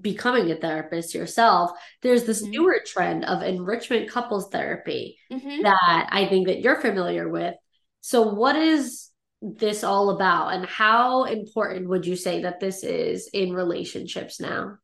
becoming 0.00 0.50
a 0.50 0.56
therapist 0.56 1.14
yourself, 1.14 1.72
there's 2.02 2.24
this 2.24 2.42
Mhm. 2.42 2.50
newer 2.50 2.80
trend 2.84 3.24
of 3.24 3.42
enrichment 3.42 4.08
couples 4.10 4.48
therapy 4.50 5.18
Mhm. 5.30 5.62
that 5.62 6.08
I 6.10 6.26
think 6.26 6.46
that 6.46 6.60
you're 6.60 6.80
familiar 6.80 7.28
with. 7.28 7.54
So 8.00 8.22
what 8.22 8.56
is 8.56 9.10
this 9.42 9.84
all 9.84 10.10
about 10.10 10.54
and 10.54 10.66
how 10.66 11.24
important 11.24 11.88
would 11.88 12.06
you 12.06 12.16
say 12.16 12.42
that 12.42 12.60
this 12.60 12.84
is 12.84 13.28
in 13.32 13.52
relationships 13.52 14.40
now? 14.40 14.78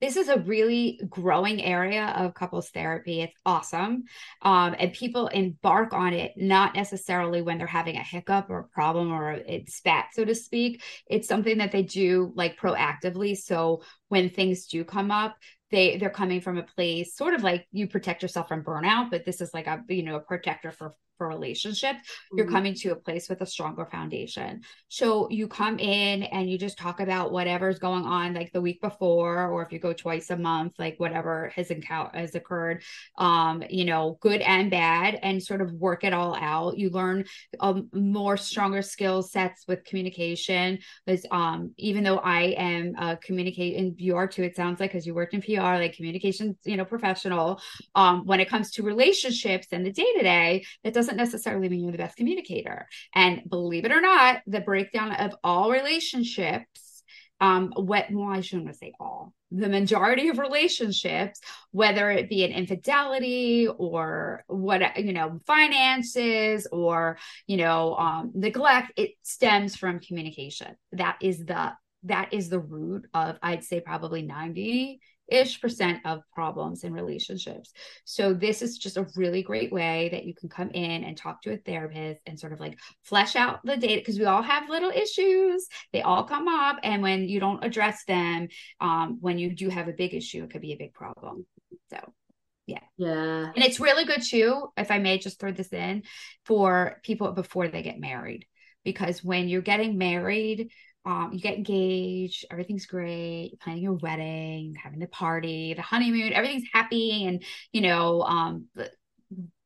This 0.00 0.16
is 0.16 0.28
a 0.28 0.38
really 0.40 1.00
growing 1.08 1.62
area 1.62 2.14
of 2.16 2.34
couples 2.34 2.70
therapy. 2.70 3.20
It's 3.20 3.36
awesome. 3.44 4.04
Um, 4.42 4.74
and 4.78 4.92
people 4.92 5.28
embark 5.28 5.92
on 5.92 6.14
it 6.14 6.32
not 6.36 6.74
necessarily 6.74 7.42
when 7.42 7.58
they're 7.58 7.66
having 7.66 7.96
a 7.96 8.02
hiccup 8.02 8.48
or 8.48 8.60
a 8.60 8.68
problem 8.68 9.12
or 9.12 9.32
it's 9.32 9.76
spat, 9.76 10.06
so 10.12 10.24
to 10.24 10.34
speak. 10.34 10.82
It's 11.06 11.28
something 11.28 11.58
that 11.58 11.72
they 11.72 11.82
do 11.82 12.32
like 12.34 12.58
proactively. 12.58 13.36
So 13.36 13.82
when 14.10 14.30
things 14.30 14.66
do 14.66 14.84
come 14.84 15.10
up, 15.10 15.36
they 15.70 15.96
they're 15.96 16.10
coming 16.10 16.40
from 16.42 16.58
a 16.58 16.62
place 16.62 17.16
sort 17.16 17.34
of 17.34 17.42
like 17.42 17.66
you 17.72 17.86
protect 17.88 18.22
yourself 18.22 18.48
from 18.48 18.64
burnout, 18.64 19.10
but 19.10 19.24
this 19.24 19.40
is 19.40 19.54
like 19.54 19.66
a 19.66 19.82
you 19.88 20.02
know 20.02 20.16
a 20.16 20.20
protector 20.20 20.72
for 20.72 20.94
for 21.16 21.28
relationships 21.28 22.00
you're 22.34 22.46
Mhm. 22.46 22.50
coming 22.50 22.74
to 22.74 22.92
a 22.92 22.96
place 22.96 23.28
with 23.28 23.42
a 23.42 23.46
stronger 23.46 23.84
foundation. 23.84 24.62
So 24.88 25.28
you 25.30 25.48
come 25.48 25.78
in 25.78 26.22
and 26.22 26.50
you 26.50 26.56
just 26.56 26.78
talk 26.78 27.00
about 27.00 27.30
whatever's 27.30 27.78
going 27.78 28.04
on 28.06 28.32
like 28.34 28.52
the 28.52 28.60
week 28.62 28.80
before 28.80 29.48
or 29.48 29.62
if 29.62 29.70
you 29.72 29.78
go 29.78 29.92
twice 29.92 30.30
a 30.30 30.36
month 30.38 30.74
like 30.78 30.94
whatever 30.98 31.52
has 31.56 31.70
encountered 31.70 32.18
has 32.18 32.34
occurred 32.34 32.82
um 33.18 33.62
you 33.68 33.84
know 33.84 34.18
good 34.20 34.40
and 34.40 34.70
bad 34.70 35.18
and 35.22 35.42
sort 35.42 35.60
of 35.60 35.72
work 35.72 36.04
it 36.04 36.14
all 36.14 36.34
out. 36.36 36.78
You 36.78 36.90
learn 36.90 37.24
um, 37.60 37.88
more 37.92 38.36
stronger 38.36 38.82
skill 38.82 39.22
sets 39.22 39.64
with 39.68 39.84
communication 39.84 40.78
because 41.04 41.26
um 41.30 41.72
even 41.76 42.04
though 42.04 42.18
i 42.18 42.42
am 42.56 42.94
a 42.98 43.16
communicate 43.16 43.76
and 43.76 43.96
you 44.00 44.16
are 44.16 44.26
too 44.26 44.42
it 44.42 44.56
sounds 44.56 44.80
like 44.80 44.90
because 44.90 45.06
you 45.06 45.14
worked 45.14 45.34
in 45.34 45.42
pr 45.42 45.60
like 45.60 45.94
communications 45.94 46.56
you 46.64 46.76
know 46.76 46.84
professional 46.84 47.60
um 47.94 48.24
when 48.26 48.40
it 48.40 48.48
comes 48.48 48.70
to 48.70 48.82
relationships 48.82 49.68
and 49.72 49.84
the 49.84 49.92
day 49.92 50.12
to 50.16 50.22
day 50.22 50.64
that 50.84 50.94
doesn't 50.94 51.16
necessarily 51.16 51.68
mean 51.68 51.80
you're 51.82 51.92
the 51.92 51.98
best 51.98 52.16
communicator. 52.16 52.88
And 53.14 53.42
believe 53.48 53.84
it 53.84 53.92
or 53.92 54.00
not 54.00 54.42
the 54.46 54.60
breakdown 54.60 55.12
of 55.12 55.34
all 55.44 55.70
relationships 55.70 57.02
um 57.40 57.72
what 57.74 58.06
well 58.10 58.28
i 58.28 58.40
shouldn't 58.40 58.76
say 58.76 58.92
all 59.00 59.32
the 59.50 59.68
majority 59.68 60.28
of 60.28 60.38
relationships 60.38 61.40
whether 61.72 62.10
it 62.10 62.28
be 62.28 62.44
an 62.44 62.52
infidelity 62.52 63.66
or 63.66 64.44
what 64.46 64.96
you 64.98 65.12
know 65.12 65.40
finances 65.46 66.66
or 66.70 67.18
you 67.46 67.56
know 67.56 67.94
um 67.96 68.30
neglect 68.34 68.92
it 68.96 69.12
stems 69.22 69.76
from 69.76 70.00
communication. 70.00 70.76
That 70.92 71.16
is 71.20 71.44
the 71.44 71.72
that 72.04 72.32
is 72.32 72.48
the 72.48 72.58
root 72.58 73.06
of 73.14 73.36
i'd 73.42 73.64
say 73.64 73.80
probably 73.80 74.22
90 74.22 75.00
ish 75.30 75.60
percent 75.60 76.00
of 76.04 76.22
problems 76.34 76.84
in 76.84 76.92
relationships. 76.92 77.72
So 78.04 78.34
this 78.34 78.62
is 78.62 78.78
just 78.78 78.96
a 78.96 79.06
really 79.16 79.42
great 79.42 79.72
way 79.72 80.08
that 80.12 80.24
you 80.24 80.34
can 80.34 80.48
come 80.48 80.70
in 80.70 81.04
and 81.04 81.16
talk 81.16 81.42
to 81.42 81.52
a 81.52 81.56
therapist 81.56 82.20
and 82.26 82.38
sort 82.38 82.52
of 82.52 82.60
like 82.60 82.78
flesh 83.04 83.36
out 83.36 83.60
the 83.64 83.76
data 83.76 84.00
because 84.00 84.18
we 84.18 84.24
all 84.24 84.42
have 84.42 84.68
little 84.68 84.90
issues. 84.90 85.66
They 85.92 86.02
all 86.02 86.24
come 86.24 86.48
up, 86.48 86.78
and 86.82 87.02
when 87.02 87.28
you 87.28 87.40
don't 87.40 87.64
address 87.64 88.04
them, 88.06 88.48
um, 88.80 89.18
when 89.20 89.38
you 89.38 89.54
do 89.54 89.68
have 89.68 89.88
a 89.88 89.92
big 89.92 90.14
issue, 90.14 90.44
it 90.44 90.50
could 90.50 90.62
be 90.62 90.72
a 90.72 90.78
big 90.78 90.92
problem. 90.92 91.46
So 91.90 91.98
yeah. 92.66 92.80
Yeah. 92.98 93.50
And 93.54 93.64
it's 93.64 93.80
really 93.80 94.04
good 94.04 94.22
too, 94.22 94.68
if 94.76 94.90
I 94.90 94.98
may 94.98 95.18
just 95.18 95.40
throw 95.40 95.50
this 95.50 95.72
in, 95.72 96.04
for 96.44 97.00
people 97.02 97.32
before 97.32 97.68
they 97.68 97.82
get 97.82 97.98
married. 97.98 98.46
Because 98.84 99.22
when 99.22 99.48
you're 99.48 99.60
getting 99.60 99.98
married, 99.98 100.70
um, 101.06 101.30
you 101.32 101.40
get 101.40 101.56
engaged, 101.56 102.44
everything's 102.50 102.86
great, 102.86 103.50
you're 103.52 103.58
planning 103.62 103.82
your 103.82 103.94
wedding, 103.94 104.74
having 104.82 104.98
the 105.00 105.06
party, 105.06 105.74
the 105.74 105.82
honeymoon, 105.82 106.32
everything's 106.32 106.68
happy 106.72 107.24
and 107.26 107.42
you 107.72 107.80
know, 107.80 108.22
um 108.22 108.66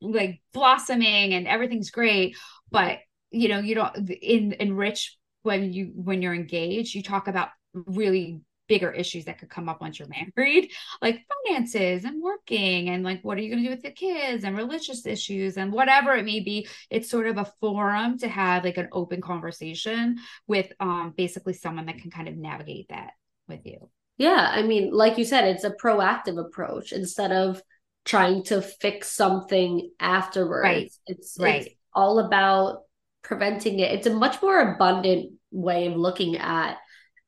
like 0.00 0.40
blossoming 0.52 1.34
and 1.34 1.46
everything's 1.46 1.90
great. 1.90 2.36
But 2.70 2.98
you 3.30 3.48
know, 3.48 3.58
you 3.58 3.74
don't 3.74 4.10
in 4.10 4.52
enrich 4.54 5.16
when 5.42 5.72
you 5.72 5.92
when 5.94 6.22
you're 6.22 6.34
engaged, 6.34 6.94
you 6.94 7.02
talk 7.02 7.28
about 7.28 7.48
really 7.72 8.40
bigger 8.68 8.90
issues 8.90 9.26
that 9.26 9.38
could 9.38 9.50
come 9.50 9.68
up 9.68 9.80
once 9.80 9.98
you're 9.98 10.08
married, 10.36 10.72
like 11.02 11.24
finances 11.44 12.04
and 12.04 12.22
working 12.22 12.88
and 12.88 13.04
like 13.04 13.22
what 13.22 13.36
are 13.38 13.40
you 13.42 13.50
going 13.50 13.62
to 13.62 13.68
do 13.68 13.74
with 13.74 13.82
the 13.82 13.90
kids 13.90 14.44
and 14.44 14.56
religious 14.56 15.04
issues 15.06 15.56
and 15.56 15.72
whatever 15.72 16.14
it 16.14 16.24
may 16.24 16.40
be. 16.40 16.66
It's 16.90 17.10
sort 17.10 17.26
of 17.26 17.38
a 17.38 17.50
forum 17.60 18.18
to 18.18 18.28
have 18.28 18.64
like 18.64 18.78
an 18.78 18.88
open 18.92 19.20
conversation 19.20 20.18
with 20.46 20.72
um 20.80 21.12
basically 21.16 21.52
someone 21.54 21.86
that 21.86 21.98
can 21.98 22.10
kind 22.10 22.28
of 22.28 22.36
navigate 22.36 22.88
that 22.88 23.12
with 23.48 23.64
you. 23.64 23.90
Yeah, 24.16 24.48
I 24.50 24.62
mean, 24.62 24.92
like 24.92 25.18
you 25.18 25.24
said, 25.24 25.44
it's 25.48 25.64
a 25.64 25.70
proactive 25.70 26.38
approach 26.38 26.92
instead 26.92 27.32
of 27.32 27.60
trying 28.04 28.44
to 28.44 28.62
fix 28.62 29.10
something 29.10 29.90
afterwards. 29.98 30.64
Right. 30.64 30.92
It's 31.06 31.36
Right. 31.38 31.66
it's 31.66 31.74
all 31.94 32.18
about 32.20 32.82
preventing 33.22 33.80
it. 33.80 33.92
It's 33.92 34.06
a 34.06 34.14
much 34.14 34.40
more 34.42 34.60
abundant 34.74 35.32
way 35.50 35.86
of 35.86 35.96
looking 35.96 36.36
at 36.36 36.76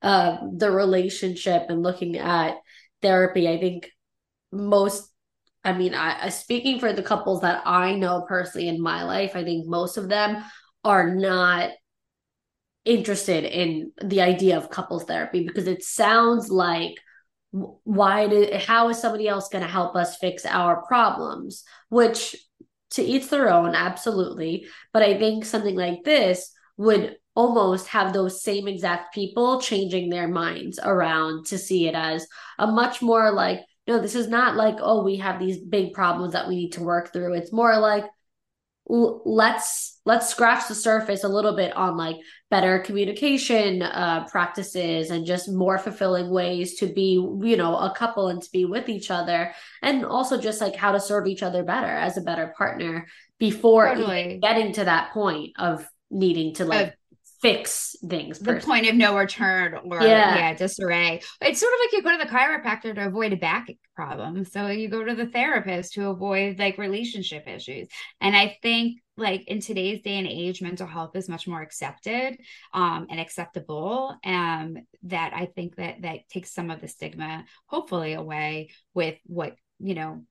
uh, 0.03 0.39
the 0.57 0.71
relationship 0.71 1.67
and 1.69 1.83
looking 1.83 2.17
at 2.17 2.57
therapy. 3.03 3.49
I 3.49 3.59
think 3.59 3.91
most, 4.53 5.11
I 5.65 5.73
mean, 5.73 5.95
I, 5.95 6.29
speaking 6.29 6.79
for 6.79 6.93
the 6.93 7.03
couples 7.03 7.41
that 7.43 7.63
I 7.67 7.95
know 7.95 8.25
personally 8.29 8.69
in 8.69 8.81
my 8.81 9.05
life, 9.05 9.33
I 9.35 9.45
think 9.45 9.67
most 9.67 9.97
of 9.97 10.09
them 10.09 10.45
are 10.85 11.15
not 11.15 11.71
interested 12.85 13.45
in 13.45 13.93
the 14.03 14.21
idea 14.21 14.57
of 14.57 14.71
couples 14.71 15.05
therapy 15.05 15.45
because 15.45 15.67
it 15.67 15.83
sounds 15.83 16.51
like 16.51 16.95
why 17.51 18.29
did 18.29 18.55
how 18.63 18.89
is 18.89 18.99
somebody 18.99 19.27
else 19.27 19.49
going 19.49 19.65
to 19.65 19.71
help 19.71 19.97
us 19.97 20.17
fix 20.19 20.47
our 20.47 20.83
problems 20.87 21.65
which 21.89 22.37
to 22.91 23.03
each 23.03 23.29
their 23.29 23.53
own 23.53 23.75
absolutely 23.75 24.67
but 24.93 25.03
i 25.03 25.19
think 25.19 25.45
something 25.45 25.75
like 25.75 26.05
this 26.05 26.53
would 26.77 27.17
almost 27.37 27.87
have 27.89 28.13
those 28.13 28.43
same 28.43 28.67
exact 28.67 29.15
people 29.15 29.61
changing 29.61 30.09
their 30.09 30.27
minds 30.27 30.81
around 30.83 31.47
to 31.47 31.59
see 31.59 31.87
it 31.87 31.95
as 31.95 32.27
a 32.59 32.67
much 32.67 33.03
more 33.03 33.31
like 33.31 33.61
no 33.87 34.01
this 34.01 34.15
is 34.15 34.27
not 34.27 34.57
like 34.57 34.77
oh 34.81 35.05
we 35.05 35.17
have 35.17 35.39
these 35.39 35.59
big 35.59 35.93
problems 35.93 36.33
that 36.33 36.49
we 36.49 36.57
need 36.57 36.73
to 36.73 36.83
work 36.83 37.13
through 37.13 37.35
it's 37.35 37.53
more 37.53 37.79
like 37.79 38.05
let's 38.89 40.01
let's 40.05 40.29
scratch 40.29 40.69
the 40.69 40.75
surface 40.75 41.25
a 41.25 41.29
little 41.29 41.57
bit 41.57 41.77
on 41.77 41.97
like 41.97 42.17
better 42.51 42.79
communication 42.79 43.83
uh 43.83 44.25
practices 44.31 45.11
and 45.11 45.27
just 45.27 45.51
more 45.51 45.77
fulfilling 45.77 46.31
ways 46.31 46.77
to 46.77 46.87
be 46.87 47.15
you 47.43 47.57
know 47.57 47.77
a 47.77 47.93
couple 47.95 48.29
and 48.29 48.41
to 48.41 48.51
be 48.53 48.65
with 48.65 48.89
each 48.89 49.11
other 49.11 49.53
and 49.83 50.07
also 50.07 50.41
just 50.41 50.61
like 50.61 50.77
how 50.77 50.93
to 50.93 51.01
serve 51.01 51.27
each 51.27 51.43
other 51.43 51.65
better 51.65 51.89
as 51.89 52.17
a 52.17 52.21
better 52.23 52.55
partner 52.57 53.07
before 53.41 53.89
Totally. 53.89 54.39
getting 54.41 54.73
to 54.75 54.85
that 54.85 55.13
point 55.13 55.51
of 55.59 55.85
needing 56.11 56.55
to 56.55 56.65
like 56.65 56.97
fix 57.47 57.97
things 58.09 58.39
the 58.39 58.57
point 58.57 58.89
of 58.89 58.95
no 58.95 59.17
return 59.17 59.75
or 59.75 60.03
Yeah. 60.03 60.37
yeah. 60.37 60.55
disarray. 60.55 61.21
It's 61.41 61.61
sort 61.61 61.73
of 61.73 61.79
like 61.81 61.93
you 61.93 62.03
go 62.03 62.19
to 62.19 62.25
the 62.25 62.31
chiropractor 62.31 62.95
to 62.95 63.07
avoid 63.07 63.33
a 63.33 63.37
back 63.37 63.69
problem. 63.95 64.45
So 64.45 64.69
you 64.69 64.89
go 64.89 65.05
to 65.05 65.15
the 65.15 65.27
therapist 65.27 65.95
to 65.95 66.09
avoid 66.09 66.59
like 66.59 66.79
relationship 66.79 67.47
issues. 67.47 67.89
And 68.21 68.37
I 68.37 68.59
think 68.63 69.01
like 69.17 69.45
in 69.49 69.61
today's 69.61 70.03
day 70.03 70.19
and 70.19 70.27
age, 70.27 70.61
mental 70.61 70.87
health 70.87 71.17
is 71.17 71.29
much 71.29 71.49
more 71.49 71.63
accepted 71.63 72.37
um, 72.75 73.07
and 73.09 73.19
acceptable. 73.19 74.17
Um, 74.25 74.77
that 75.05 75.33
I 75.35 75.47
think 75.47 75.77
that 75.77 76.03
that 76.03 76.29
takes 76.29 76.53
some 76.53 76.71
of 76.71 76.81
the 76.81 76.89
stigma 76.89 77.45
hopefully 77.67 78.13
away 78.15 78.71
with 78.93 79.17
what, 79.25 79.57
you 79.79 79.95
know, 79.95 80.23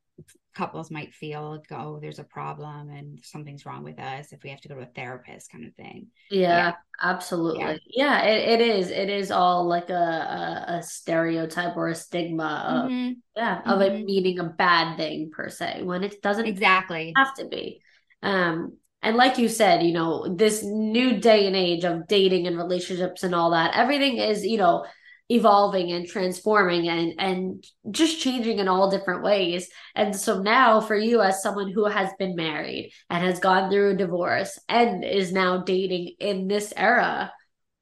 couples 0.56 0.90
might 0.90 1.14
feel 1.14 1.52
like, 1.52 1.72
oh, 1.72 2.00
there's 2.00 2.20
a 2.20 2.24
problem 2.24 2.90
and 2.90 3.20
something's 3.24 3.66
wrong 3.66 3.84
with 3.84 4.00
us 4.00 4.32
if 4.32 4.42
we 4.44 4.50
have 4.50 4.62
to 4.62 4.70
go 4.70 4.76
to 4.76 4.82
a 4.82 4.86
therapist 4.86 5.52
kind 5.52 5.66
of 5.66 5.74
thing. 5.76 6.08
Yeah, 6.30 6.50
Yeah. 6.50 6.74
absolutely. 7.02 7.82
Yeah, 7.94 8.24
it, 8.24 8.60
it 8.60 8.62
is. 8.62 8.90
It 8.90 9.10
is 9.10 9.32
all 9.32 9.66
like 9.68 9.90
a, 9.90 9.94
a, 9.94 10.66
a 10.78 10.84
stereotype 10.84 11.76
or 11.76 11.90
a 11.90 11.96
stigma 11.96 12.66
of 12.68 12.92
Mhm. 12.92 13.16
yeah, 13.36 13.62
of 13.66 13.82
it 13.82 13.94
Mhm. 13.94 14.06
meaning 14.06 14.40
a 14.40 14.46
bad 14.46 14.96
thing 14.98 15.30
per 15.30 15.50
se, 15.50 15.84
when 15.84 16.04
it 16.04 16.22
doesn't 16.22 16.48
Exactly. 16.48 17.14
have 17.18 17.34
to 17.36 17.46
be. 17.46 17.82
Um, 18.24 18.78
and 19.02 19.18
like 19.18 19.38
you 19.38 19.50
said, 19.50 19.84
you 19.84 19.94
know, 19.94 20.34
this 20.34 20.64
new 20.64 21.20
day 21.20 21.46
and 21.48 21.56
age 21.56 21.84
of 21.84 22.08
dating 22.08 22.48
and 22.48 22.58
relationships 22.58 23.24
and 23.24 23.36
all 23.36 23.52
that, 23.52 23.76
everything 23.76 24.18
is, 24.18 24.46
you 24.46 24.58
know, 24.58 24.86
evolving 25.30 25.92
and 25.92 26.08
transforming 26.08 26.88
and 26.88 27.14
and 27.18 27.66
just 27.90 28.20
changing 28.20 28.60
in 28.60 28.68
all 28.68 28.92
different 28.92 29.24
ways. 29.24 29.70
And 29.96 30.16
so 30.16 30.42
now 30.42 30.82
for 30.82 30.96
you 30.96 31.22
as 31.22 31.42
someone 31.42 31.72
who 31.72 31.86
has 31.86 32.12
been 32.20 32.36
married 32.36 32.92
and 33.10 33.24
has 33.24 33.40
gone 33.40 33.72
through 33.72 33.92
a 33.92 33.98
divorce 33.98 34.60
and 34.70 35.04
is 35.04 35.32
now 35.32 35.64
dating 35.64 36.14
in 36.20 36.48
this 36.48 36.74
era, 36.78 37.32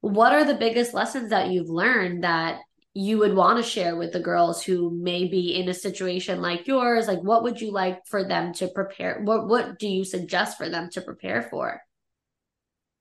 what 0.02 0.34
are 0.34 0.46
the 0.46 0.56
biggest 0.56 0.94
lessons 0.94 1.32
that 1.32 1.50
you've 1.50 1.70
learned 1.70 2.24
that 2.24 2.60
you 2.94 3.18
would 3.18 3.36
want 3.36 3.58
to 3.58 3.70
share 3.70 3.96
with 3.96 4.14
the 4.14 4.20
girls 4.20 4.64
who 4.64 4.92
may 4.92 5.28
be 5.28 5.56
in 5.60 5.68
a 5.68 5.74
situation 5.74 6.42
like 6.42 6.68
yours? 6.68 7.08
Like 7.08 7.24
what 7.24 7.44
would 7.44 7.60
you 7.60 7.72
like 7.72 8.06
for 8.08 8.24
them 8.24 8.54
to 8.54 8.70
prepare? 8.70 9.22
What 9.22 9.48
what 9.50 9.80
do 9.80 9.88
you 9.90 10.06
suggest 10.06 10.58
for 10.58 10.70
them 10.70 10.90
to 10.92 11.02
prepare 11.02 11.42
for 11.42 11.82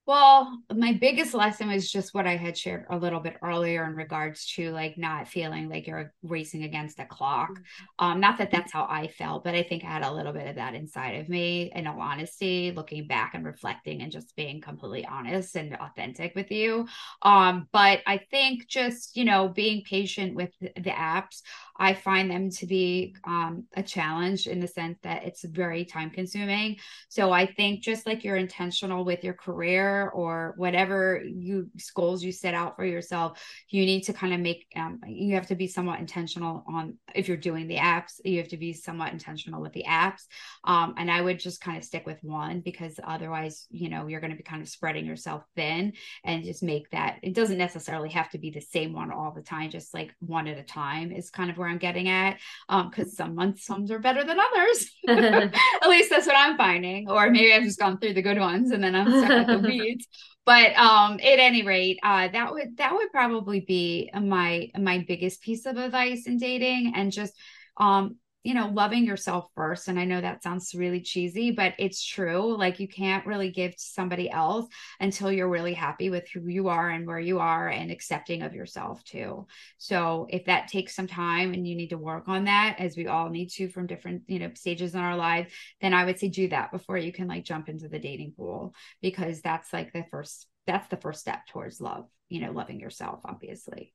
Well, 0.05 0.59
my 0.75 0.95
biggest 0.95 1.33
lesson 1.33 1.69
was 1.69 1.89
just 1.89 2.13
what 2.13 2.27
I 2.27 2.37
had 2.37 2.59
shared 2.59 2.87
a 2.91 2.97
little 2.97 3.21
bit 3.21 3.37
earlier 3.41 3.85
in 3.85 3.95
regards 3.95 4.47
to 4.55 4.73
like 4.73 4.99
not 4.99 5.29
feeling 5.29 5.69
like 5.69 5.87
you're 5.87 6.13
racing 6.25 6.65
against 6.65 6.99
a 6.99 7.05
clock. 7.05 7.51
Mm-hmm. 7.51 8.05
Um, 8.05 8.21
not 8.21 8.37
that 8.39 8.51
that's 8.51 8.73
how 8.73 8.85
I 8.91 9.07
felt, 9.07 9.45
but 9.45 9.55
I 9.55 9.63
think 9.63 9.85
I 9.85 9.87
had 9.87 10.03
a 10.03 10.13
little 10.13 10.33
bit 10.33 10.49
of 10.49 10.57
that 10.57 10.75
inside 10.75 11.21
of 11.21 11.29
me. 11.29 11.71
In 11.73 11.87
all 11.87 12.01
honesty, 12.01 12.73
looking 12.73 13.07
back 13.07 13.35
and 13.35 13.45
reflecting 13.45 14.03
and 14.03 14.11
just 14.11 14.35
being 14.35 14.61
completely 14.61 15.07
honest 15.07 15.55
and 15.55 15.77
authentic 15.77 16.35
with 16.35 16.51
you. 16.51 16.89
Um, 17.23 17.69
but 17.73 18.01
I 18.05 18.19
think 18.29 18.67
just 18.67 19.17
you 19.17 19.25
know 19.25 19.51
being 19.51 19.85
patient 19.85 20.35
with 20.35 20.51
the 20.59 20.91
apps. 20.91 21.43
I 21.77 21.95
find 21.95 22.31
them 22.31 22.51
to 22.51 22.67
be 22.67 23.15
um, 23.25 23.65
a 23.75 23.83
challenge 23.83 24.47
in 24.47 24.61
the 24.61 24.69
sense 24.69 24.99
that 25.03 25.25
it's 25.25 25.45
very 25.45 25.85
time 25.85 26.11
consuming. 26.11 26.77
So 27.09 27.33
I 27.33 27.47
think 27.47 27.83
just 27.83 28.07
like 28.07 28.25
you're 28.25 28.37
intentional 28.37 29.05
with 29.05 29.25
your 29.25 29.35
career 29.35 30.09
or 30.11 30.55
whatever 30.57 31.23
you 31.25 31.71
goals 31.95 32.23
you 32.23 32.33
set 32.33 32.55
out 32.55 32.77
for 32.77 32.85
yourself, 32.85 33.43
you 33.69 33.85
need 33.85 34.03
to 34.03 34.13
kind 34.13 34.35
of 34.35 34.41
make 34.41 34.67
um, 34.77 35.01
you 35.07 35.35
have 35.35 35.47
to 35.49 35.55
be 35.55 35.67
somewhat 35.67 36.01
intentional 36.01 36.65
on 36.69 36.97
if 37.15 37.29
you're 37.29 37.37
doing 37.37 37.69
the 37.69 37.77
apps, 37.77 38.21
you 38.25 38.39
have 38.39 38.49
to 38.49 38.57
be 38.57 38.73
somewhat 38.73 39.13
intentional 39.13 39.61
with 39.61 39.73
the 39.73 39.85
apps. 39.89 40.27
Um, 40.65 40.95
and 40.99 41.11
I 41.11 41.21
would 41.21 41.39
just 41.39 41.61
kind 41.61 41.77
of 41.77 41.85
stick 41.85 42.07
with 42.07 42.19
one 42.23 42.61
because 42.61 42.99
otherwise, 43.03 43.67
you 43.71 43.89
know, 43.89 44.07
you're 44.07 44.21
going 44.21 44.31
to 44.31 44.37
be 44.37 44.43
kind 44.43 44.63
of 44.63 44.69
spreading 44.69 45.07
yourself 45.07 45.43
thin 45.57 45.93
and 46.25 46.45
just 46.45 46.63
make 46.63 46.91
that 46.91 47.19
it 47.23 47.35
doesn't 47.35 47.59
necessarily 47.59 48.11
have 48.11 48.31
to 48.31 48.39
be 48.39 48.51
the 48.51 48.61
same 48.61 48.93
one 48.93 49.11
all 49.11 49.33
the 49.33 49.43
time, 49.43 49.71
just 49.71 49.95
like 49.95 50.15
one 50.21 50.47
at 50.47 50.59
a 50.59 50.63
time 50.63 51.13
is 51.13 51.31
kind 51.31 51.51
of 51.51 51.59
where 51.63 51.71
I'm 51.71 51.79
getting 51.79 52.09
at. 52.09 52.39
Um, 52.69 52.91
because 52.91 53.17
some 53.17 53.35
months 53.35 53.65
some 53.65 53.91
are 53.91 53.99
better 53.99 54.25
than 54.25 54.39
others. 54.39 54.91
at 55.09 55.89
least 55.89 56.11
that's 56.11 56.27
what 56.27 56.37
I'm 56.37 56.57
finding. 56.57 57.09
Or 57.09 57.31
maybe 57.31 57.53
I've 57.53 57.63
just 57.63 57.79
gone 57.79 57.99
through 57.99 58.15
the 58.15 58.23
good 58.23 58.39
ones 58.39 58.71
and 58.71 58.85
then 58.85 58.95
I'm 58.95 59.11
stuck 59.11 59.49
with 59.49 59.63
the 59.63 59.69
weeds. 59.69 60.07
But 60.45 60.77
um, 60.77 61.15
at 61.15 61.39
any 61.39 61.63
rate, 61.63 62.01
uh, 62.03 62.29
that 62.29 62.53
would 62.53 62.77
that 62.79 62.93
would 62.95 63.13
probably 63.13 63.61
be 63.61 64.11
my 64.13 64.71
my 64.77 65.05
biggest 65.07 65.41
piece 65.41 65.67
of 65.67 65.77
advice 65.77 66.27
in 66.27 66.37
dating, 66.37 66.95
and 66.97 67.13
just 67.13 67.33
um, 67.77 68.17
you 68.43 68.55
know, 68.55 68.69
loving 68.69 69.05
yourself 69.05 69.49
first. 69.55 69.89
And 69.89 69.99
I 69.99 70.05
know 70.05 70.21
that 70.21 70.43
sounds 70.43 70.75
really 70.75 71.01
cheesy, 71.01 71.53
but 71.53 71.75
it's 71.79 72.05
true. 72.05 72.57
Like 72.57 72.81
you 72.81 72.89
can't 72.89 73.27
really 73.27 73.51
give 73.51 73.73
to 73.73 73.83
somebody 73.83 74.31
else 74.31 74.67
until 74.99 75.31
you're 75.31 75.49
really 75.49 75.75
happy 75.75 76.11
with 76.11 76.29
who 76.29 76.49
you 76.49 76.69
are 76.69 76.91
and 76.91 77.07
where 77.07 77.21
you 77.21 77.39
are 77.39 77.69
and 77.69 77.91
accepting 77.91 78.43
of 78.43 78.55
yourself 78.55 79.05
too. 79.05 79.47
So 79.79 80.27
if 80.31 80.47
that 80.47 80.69
takes 80.69 80.97
some 80.97 81.07
time 81.07 81.55
and 81.55 81.67
you 81.67 81.77
need 81.77 81.91
to 81.91 81.99
work 81.99 82.29
on 82.29 82.45
that, 82.45 82.77
as 82.79 82.97
we 82.97 83.07
all 83.07 83.31
need 83.31 83.51
to 83.53 83.69
from 83.69 83.87
different, 83.87 84.23
you 84.27 84.41
know, 84.41 84.51
stages 84.55 84.95
in 84.95 85.01
our 85.01 85.17
lives, 85.17 85.53
then 85.81 85.95
I 85.95 86.05
would 86.05 86.19
say 86.19 86.29
do 86.29 86.49
that 86.49 86.73
before 86.73 86.99
you 86.99 87.13
can 87.13 87.29
like 87.29 87.45
jump 87.45 87.69
into 87.69 87.89
the 87.89 87.99
dating 88.01 88.35
pool 88.37 88.75
because 89.01 89.41
that's 89.41 89.73
like 89.73 89.93
the 89.93 90.05
first 90.11 90.47
that's 90.67 90.89
the 90.89 90.97
first 90.97 91.21
step 91.21 91.47
towards 91.49 91.81
love, 91.81 92.09
you 92.29 92.41
know, 92.41 92.53
loving 92.53 92.79
yourself, 92.79 93.21
obviously. 93.25 93.93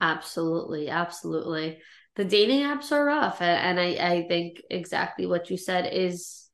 Absolutely, 0.00 0.88
absolutely. 0.88 1.78
The 2.16 2.24
dating 2.24 2.60
apps 2.60 2.92
are 2.92 3.04
rough, 3.04 3.40
and, 3.40 3.78
and 3.78 3.80
I, 3.80 4.14
I 4.14 4.28
think 4.28 4.62
exactly 4.70 5.26
what 5.26 5.50
you 5.50 5.56
said 5.56 5.92
is 5.92 6.48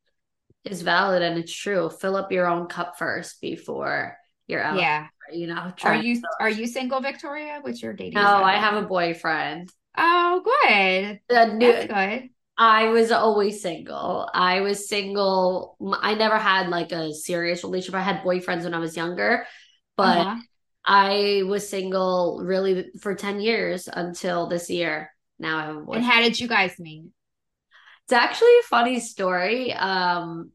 is 0.64 0.82
valid 0.82 1.22
and 1.22 1.38
it's 1.38 1.52
true. 1.52 1.88
Fill 1.88 2.16
up 2.16 2.32
your 2.32 2.46
own 2.46 2.66
cup 2.66 2.98
first 2.98 3.40
before 3.40 4.16
you're 4.48 4.62
out. 4.62 4.78
Yeah, 4.78 5.06
you 5.32 5.46
know. 5.46 5.72
Are 5.82 5.94
you 5.94 6.20
are 6.40 6.50
you 6.50 6.66
single, 6.66 7.00
Victoria? 7.00 7.58
What's 7.62 7.82
your 7.82 7.92
dating? 7.92 8.14
No, 8.14 8.42
I 8.42 8.56
have 8.56 8.82
a 8.82 8.86
boyfriend. 8.86 9.70
Oh, 9.96 10.42
good. 10.44 11.20
The 11.28 11.54
new, 11.54 11.72
That's 11.72 11.86
good. 11.86 12.30
I 12.58 12.88
was 12.88 13.12
always 13.12 13.62
single. 13.62 14.28
I 14.32 14.60
was 14.60 14.88
single. 14.88 15.76
I 16.00 16.14
never 16.14 16.38
had 16.38 16.68
like 16.68 16.92
a 16.92 17.12
serious 17.14 17.62
relationship. 17.64 17.94
I 17.98 18.02
had 18.02 18.22
boyfriends 18.22 18.64
when 18.64 18.74
I 18.74 18.78
was 18.78 18.96
younger, 18.96 19.46
but 19.96 20.20
Uh-huh. 20.20 20.40
I 20.86 21.42
was 21.46 21.68
single 21.68 22.40
really 22.42 22.90
for 23.00 23.14
10 23.14 23.40
years 23.40 23.88
until 23.92 24.46
this 24.46 24.70
year. 24.70 25.10
Now 25.38 25.58
I 25.58 25.64
have 25.66 25.76
a 25.76 25.90
And 25.90 26.04
how 26.04 26.20
did 26.20 26.38
you 26.38 26.48
guys 26.48 26.78
meet? 26.78 27.06
It's 28.04 28.12
actually 28.12 28.56
a 28.60 28.68
funny 28.68 29.00
story. 29.00 29.72
Um, 29.72 30.52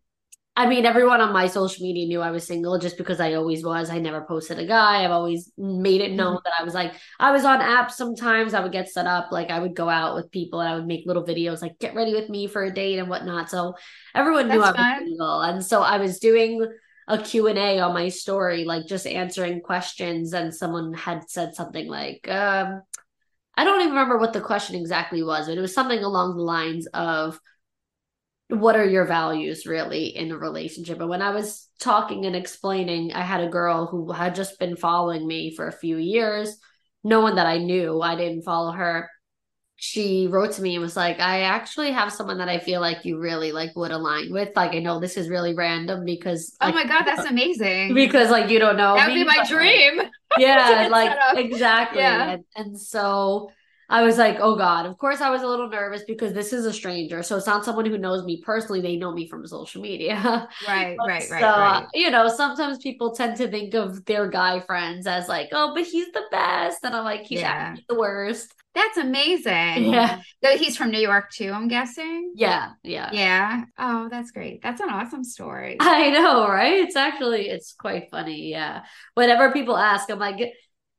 I 0.55 0.67
mean, 0.67 0.85
everyone 0.85 1.21
on 1.21 1.31
my 1.33 1.47
social 1.47 1.85
media 1.85 2.07
knew 2.07 2.21
I 2.21 2.31
was 2.31 2.45
single 2.45 2.77
just 2.77 2.97
because 2.97 3.19
I 3.19 3.33
always 3.33 3.63
was. 3.63 3.89
I 3.89 3.99
never 3.99 4.21
posted 4.21 4.59
a 4.59 4.65
guy. 4.65 5.03
I've 5.03 5.11
always 5.11 5.51
made 5.57 6.01
it 6.01 6.11
known 6.11 6.39
that 6.43 6.53
I 6.59 6.63
was 6.63 6.73
like, 6.73 6.93
I 7.19 7.31
was 7.31 7.45
on 7.45 7.59
apps 7.61 7.91
sometimes. 7.91 8.53
I 8.53 8.61
would 8.61 8.73
get 8.73 8.89
set 8.89 9.07
up. 9.07 9.31
Like, 9.31 9.49
I 9.49 9.59
would 9.59 9.75
go 9.75 9.89
out 9.89 10.15
with 10.15 10.31
people 10.31 10.59
and 10.59 10.69
I 10.69 10.75
would 10.75 10.87
make 10.87 11.05
little 11.05 11.23
videos, 11.25 11.61
like, 11.61 11.79
get 11.79 11.95
ready 11.95 12.13
with 12.13 12.29
me 12.29 12.47
for 12.47 12.63
a 12.63 12.73
date 12.73 12.99
and 12.99 13.09
whatnot. 13.09 13.49
So 13.49 13.75
everyone 14.13 14.49
knew 14.49 14.59
That's 14.59 14.69
I 14.69 14.71
was 14.71 14.75
fun. 14.77 14.97
single. 14.97 15.41
And 15.41 15.65
so 15.65 15.81
I 15.81 15.97
was 15.97 16.19
doing 16.19 16.65
a 17.11 17.21
Q&A 17.21 17.79
on 17.79 17.93
my 17.93 18.07
story, 18.07 18.63
like 18.63 18.87
just 18.87 19.05
answering 19.05 19.59
questions. 19.59 20.33
And 20.33 20.55
someone 20.55 20.93
had 20.93 21.29
said 21.29 21.53
something 21.55 21.87
like, 21.87 22.27
um, 22.29 22.81
I 23.57 23.65
don't 23.65 23.81
even 23.81 23.89
remember 23.91 24.17
what 24.17 24.31
the 24.31 24.39
question 24.39 24.77
exactly 24.77 25.21
was, 25.21 25.47
but 25.47 25.57
it 25.57 25.61
was 25.61 25.73
something 25.73 26.03
along 26.03 26.37
the 26.37 26.43
lines 26.43 26.87
of, 26.87 27.39
what 28.47 28.75
are 28.75 28.85
your 28.85 29.05
values 29.05 29.65
really 29.65 30.07
in 30.07 30.31
a 30.31 30.37
relationship? 30.37 30.99
And 30.99 31.09
when 31.09 31.21
I 31.21 31.31
was 31.31 31.69
talking 31.79 32.25
and 32.25 32.35
explaining, 32.35 33.13
I 33.13 33.21
had 33.21 33.41
a 33.41 33.49
girl 33.49 33.87
who 33.87 34.11
had 34.11 34.35
just 34.35 34.59
been 34.59 34.75
following 34.75 35.25
me 35.25 35.55
for 35.55 35.67
a 35.67 35.71
few 35.71 35.97
years, 35.97 36.57
no 37.03 37.21
one 37.21 37.35
that 37.35 37.47
I 37.47 37.57
knew. 37.57 38.01
I 38.01 38.15
didn't 38.15 38.43
follow 38.43 38.71
her. 38.71 39.09
She 39.83 40.27
wrote 40.27 40.51
to 40.53 40.61
me 40.61 40.75
and 40.75 40.81
was 40.83 40.95
like, 40.95 41.19
I 41.19 41.41
actually 41.41 41.91
have 41.91 42.13
someone 42.13 42.37
that 42.37 42.47
I 42.47 42.59
feel 42.59 42.81
like 42.81 43.03
you 43.03 43.17
really 43.17 43.51
like 43.51 43.75
would 43.75 43.89
align 43.91 44.31
with. 44.31 44.49
Like 44.55 44.73
I 44.75 44.79
know 44.79 44.99
this 44.99 45.17
is 45.17 45.27
really 45.27 45.55
random 45.55 46.05
because 46.05 46.55
Oh 46.61 46.71
my 46.71 46.85
god, 46.85 47.03
that's 47.03 47.25
amazing. 47.25 47.95
because 47.95 48.29
like 48.29 48.51
you 48.51 48.59
don't 48.59 48.77
know 48.77 48.95
that 48.95 49.07
would 49.07 49.15
me, 49.15 49.23
be 49.23 49.27
my 49.27 49.37
like, 49.37 49.49
dream. 49.49 50.01
yeah 50.37 50.87
like 50.91 51.17
exactly 51.35 51.99
Yeah. 51.99 52.29
and, 52.33 52.43
and 52.55 52.79
so 52.79 53.49
i 53.91 54.01
was 54.03 54.17
like 54.17 54.37
oh 54.39 54.55
god 54.55 54.85
of 54.87 54.97
course 54.97 55.21
i 55.21 55.29
was 55.29 55.43
a 55.43 55.47
little 55.47 55.69
nervous 55.69 56.03
because 56.07 56.33
this 56.33 56.53
is 56.53 56.65
a 56.65 56.73
stranger 56.73 57.21
so 57.21 57.37
it's 57.37 57.45
not 57.47 57.63
someone 57.65 57.85
who 57.85 57.97
knows 57.97 58.23
me 58.25 58.41
personally 58.43 58.81
they 58.81 58.95
know 58.97 59.11
me 59.11 59.27
from 59.27 59.45
social 59.45 59.81
media 59.81 60.47
Right, 60.67 60.97
right, 61.07 61.23
so 61.23 61.35
right, 61.35 61.81
right. 61.81 61.87
you 61.93 62.09
know 62.09 62.27
sometimes 62.29 62.79
people 62.79 63.13
tend 63.13 63.37
to 63.37 63.47
think 63.49 63.73
of 63.75 64.03
their 64.05 64.27
guy 64.27 64.61
friends 64.61 65.07
as 65.07 65.27
like 65.27 65.49
oh 65.51 65.73
but 65.75 65.85
he's 65.85 66.11
the 66.13 66.23
best 66.31 66.79
and 66.83 66.95
i'm 66.95 67.03
like 67.05 67.21
he's 67.23 67.41
Yeah. 67.41 67.75
the 67.89 67.95
worst 67.95 68.53
That's 68.73 68.97
amazing. 68.97 69.91
yeah 69.91 70.21
So 70.43 70.57
he's 70.57 70.77
from 70.77 70.91
New 70.91 70.99
York 70.99 71.29
too, 71.31 71.51
I'm 71.51 71.67
guessing. 71.67 72.31
yeah 72.35 72.69
yeah 72.83 73.09
Yeah. 73.11 73.65
Oh, 73.77 74.07
that's 74.09 74.31
great. 74.31 74.61
That's 74.63 74.79
an 74.81 74.89
awesome 74.89 75.23
story. 75.25 75.75
I 75.81 76.09
know, 76.09 76.47
right? 76.47 76.79
It's 76.85 76.95
actually 76.95 77.49
it's 77.49 77.73
quite 77.73 78.07
funny. 78.11 78.49
Yeah. 78.49 78.83
Whenever 79.15 79.51
people 79.51 79.75
ask, 79.77 80.09
I'm 80.09 80.19
like, 80.19 80.39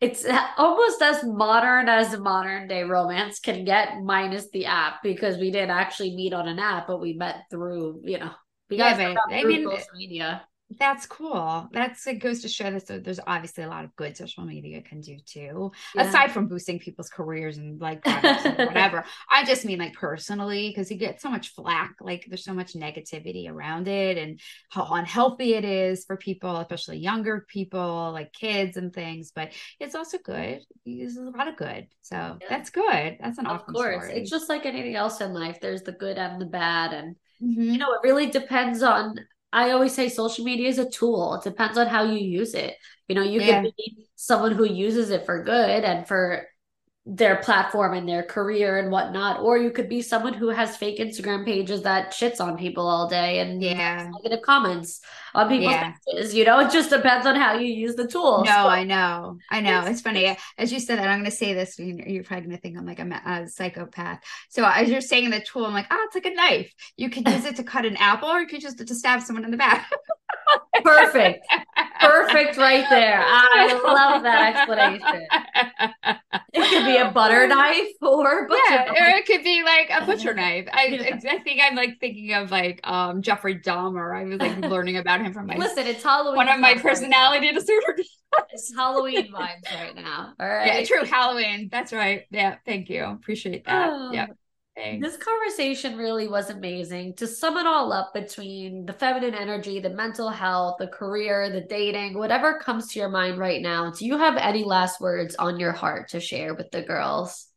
it's 0.03 0.27
almost 0.59 1.01
as 1.01 1.25
modern 1.25 1.89
as 1.89 2.11
the 2.11 2.21
modern 2.21 2.69
day 2.69 2.83
romance 2.83 3.39
can 3.41 3.65
get, 3.65 4.03
minus 4.03 4.51
the 4.51 4.67
app, 4.67 5.03
because 5.03 5.39
we 5.39 5.51
didn't 5.51 5.71
actually 5.71 6.15
meet 6.15 6.33
on 6.35 6.49
an 6.49 6.59
app, 6.59 6.87
but 6.89 7.01
we 7.01 7.15
met 7.15 7.45
through, 7.51 8.03
you 8.05 8.19
know, 8.19 8.33
we 8.69 8.77
Yeah, 8.77 8.95
got 8.95 9.01
hooked 9.01 9.33
I 9.33 9.41
through 9.41 9.49
mean, 9.49 9.65
social 9.65 9.95
media. 9.95 10.47
That's 10.79 11.07
cool. 11.07 11.69
That's 11.73 12.07
it 12.07 12.21
goes 12.21 12.43
to 12.43 12.49
show 12.49 12.71
that 12.71 12.87
so 12.87 12.99
there's 12.99 13.19
obviously 13.27 13.65
a 13.65 13.69
lot 13.69 13.85
of 13.85 13.95
good 13.97 14.17
social 14.17 14.45
media 14.45 14.81
can 14.81 15.01
do 15.01 15.17
too. 15.27 15.73
Yeah. 15.95 16.03
Aside 16.03 16.31
from 16.33 16.47
boosting 16.47 16.79
people's 16.79 17.09
careers 17.09 17.59
and 17.59 17.81
like 17.81 18.05
whatever. 18.07 19.05
I 19.29 19.45
just 19.45 19.65
mean 19.65 19.79
like 19.81 19.95
personally, 19.95 20.69
because 20.69 20.91
you 20.91 20.97
get 20.97 21.21
so 21.21 21.31
much 21.31 21.49
flack, 21.55 21.95
like 22.01 22.27
there's 22.29 22.45
so 22.45 22.55
much 22.55 22.75
negativity 22.75 23.49
around 23.51 23.89
it 23.89 24.17
and 24.19 24.39
how 24.71 24.87
unhealthy 24.93 25.55
it 25.55 25.65
is 25.65 26.05
for 26.05 26.17
people, 26.17 26.57
especially 26.59 26.99
younger 26.99 27.45
people, 27.49 28.11
like 28.13 28.33
kids 28.33 28.77
and 28.77 28.93
things. 28.93 29.33
But 29.35 29.53
it's 29.81 29.95
also 29.95 30.19
good. 30.19 30.61
There's 30.87 31.17
a 31.17 31.23
lot 31.23 31.49
of 31.49 31.57
good. 31.57 31.89
So 32.03 32.17
Yeah. 32.41 32.47
that's 32.49 32.71
good. 32.71 33.17
That's 33.21 33.39
an 33.39 33.47
Of 33.47 33.63
awesome 33.63 33.75
course. 33.75 34.05
story. 34.05 34.21
It's 34.21 34.31
just 34.31 34.49
like 34.49 34.65
anything 34.65 34.95
else 34.95 35.21
in 35.21 35.35
life. 35.35 35.59
There's 35.61 35.83
the 35.83 35.93
good 35.93 36.19
and 36.19 36.41
the 36.41 36.47
bad. 36.47 36.93
And 36.93 37.17
Mhm. 37.43 37.73
you 37.73 37.79
know, 37.79 37.93
it 37.95 38.01
really 38.05 38.27
depends 38.29 38.83
on. 38.83 39.17
I 39.53 39.71
always 39.73 39.95
say 39.95 40.09
social 40.09 40.45
media 40.45 40.69
is 40.69 40.79
a 40.79 40.89
tool. 40.91 41.35
It 41.35 41.45
depends 41.45 41.79
on 41.79 41.87
how 41.87 42.05
you 42.05 42.19
use 42.19 42.55
it. 42.55 42.77
You 43.09 43.15
know, 43.15 43.23
you 43.23 43.41
Yeah. 43.41 43.61
could 43.63 43.63
be 43.77 44.09
someone 44.17 44.53
who 44.53 44.65
uses 44.65 45.11
it 45.11 45.27
for 45.27 45.45
good 45.45 45.85
and 45.85 46.07
for 46.09 46.47
their 47.05 47.37
platform 47.37 47.95
and 47.95 48.09
their 48.09 48.23
career 48.23 48.79
and 48.79 48.89
whatnot, 48.93 49.41
or 49.41 49.59
you 49.59 49.73
could 49.73 49.89
be 49.89 50.01
someone 50.01 50.33
who 50.33 50.49
has 50.51 50.77
fake 50.77 51.01
Instagram 51.01 51.45
pages 51.45 51.83
that 51.83 52.13
shits 52.13 52.41
on 52.41 52.57
people 52.57 52.87
all 52.87 53.09
day 53.09 53.41
and 53.41 53.61
Yeah. 53.61 54.09
negative 54.23 54.43
comments 54.45 55.01
on 55.35 55.49
people's 55.49 55.73
Yeah. 55.73 55.95
pages. 56.15 56.33
You 56.33 56.45
know, 56.45 56.61
it 56.65 56.71
just 56.71 56.91
depends 56.91 57.27
on 57.27 57.35
how 57.35 57.55
you 57.55 57.67
use 57.67 57.97
the 57.97 58.07
tool. 58.07 58.45
No, 58.45 58.53
So- 58.53 58.69
I 58.69 58.85
know. 58.85 59.39
I 59.51 59.61
know. 59.61 59.79
It's- 59.81 59.95
It's 59.95 60.01
funny. 60.01 60.39
As 60.57 60.73
you 60.73 60.79
said 60.79 61.01
that, 61.01 61.09
I'm 61.09 61.19
going 61.19 61.31
to 61.31 61.37
say 61.37 61.55
this. 61.55 61.77
You're 61.77 62.23
probably 62.23 62.47
going 62.47 62.57
to 62.57 62.63
think 62.63 62.79
I'm 62.79 62.87
like 62.87 63.01
I'm 63.01 63.11
a, 63.13 63.21
a 63.27 63.49
psychopath. 63.49 64.21
So 64.49 64.65
as 64.65 64.89
you're 64.89 65.01
saying 65.01 65.31
the 65.31 65.41
tool, 65.41 65.67
I'm 65.67 65.73
like, 65.75 65.87
oh, 65.91 66.03
it's 66.07 66.15
like 66.15 66.27
a 66.27 66.31
knife. 66.35 66.73
You 66.97 67.11
could 67.11 67.27
use 67.29 67.45
it 67.45 67.57
to 67.57 67.65
cut 67.65 67.85
an 67.85 67.97
apple, 67.97 68.29
or 68.29 68.41
you 68.41 68.47
could 68.47 68.61
just 68.61 68.79
to 68.79 68.95
stab 68.95 69.23
someone 69.23 69.45
in 69.45 69.51
the 69.51 69.57
back. 69.57 69.91
Perfect. 70.85 71.45
Perfect 72.01 72.57
right 72.57 72.85
there. 72.91 73.23
I 73.27 73.73
love 73.85 74.23
that 74.23 74.57
explanation. 74.57 75.27
could 76.55 76.87
be 76.87 76.92
a 76.97 77.11
butter 77.11 77.47
knife 77.47 77.89
or 78.03 78.47
butcher 78.49 78.61
yeah, 78.71 78.85
knife. 78.87 78.97
or 79.01 79.05
it 79.17 79.27
could 79.27 79.43
be 79.45 79.63
like 79.63 79.91
a 79.91 80.05
butcher 80.07 80.35
knife. 80.43 80.69
I, 80.73 80.87
Yeah. 80.87 81.19
I 81.31 81.39
think 81.39 81.61
I'm 81.63 81.75
like 81.75 81.99
thinking 82.01 82.33
of 82.35 82.51
like 82.51 82.81
um 82.85 83.23
Jeffrey 83.23 83.59
Dahmer. 83.61 84.17
I 84.17 84.25
was 84.25 84.39
like 84.39 84.59
learning 84.71 84.97
about 84.99 85.21
him 85.21 85.33
from 85.33 85.47
my 85.47 85.57
Listen, 85.57 85.87
it's 85.87 86.03
Halloween. 86.03 86.37
one 86.37 86.49
of 86.49 86.59
my 86.61 86.73
right 86.73 86.83
personality 86.83 87.53
disorders. 87.53 88.19
It's 88.51 88.73
Halloween 88.75 89.31
vibes 89.31 89.71
right 89.75 89.95
now. 89.95 90.33
All 90.41 90.49
right. 90.49 90.67
Yeah, 90.81 90.85
true. 90.87 91.05
Halloween. 91.05 91.69
That's 91.71 91.93
right. 91.93 92.23
Yeah, 92.31 92.57
thank 92.65 92.89
you. 92.89 93.05
Appreciate 93.05 93.67
that. 93.67 93.91
Oh. 93.93 94.11
yeah. 94.11 94.27
Thanks. 94.75 95.07
This 95.07 95.17
conversation 95.19 95.99
really 95.99 96.29
was 96.29 96.49
amazing. 96.49 97.15
To 97.17 97.27
sum 97.27 97.59
it 97.59 97.67
all 97.67 97.93
up 97.93 98.15
between 98.15 98.87
the 98.87 98.95
feminine 98.95 99.35
energy, 99.35 99.81
the 99.81 99.91
mental 99.91 100.31
health, 100.31 100.77
the 100.79 100.89
career, 100.89 101.51
the 101.51 101.61
dating, 101.61 102.19
whatever 102.19 102.59
comes 102.59 102.89
to 102.89 102.99
your 102.99 103.11
mind 103.11 103.39
right 103.39 103.61
now, 103.61 103.91
do 103.91 104.07
you 104.07 104.17
have 104.17 104.39
any 104.39 104.65
last 104.65 104.99
words 104.99 105.35
on 105.37 105.61
your 105.61 105.73
heart 105.73 106.09
to 106.11 106.21
share 106.21 106.55
with 106.55 106.71
the 106.71 106.81
girls? 106.83 107.52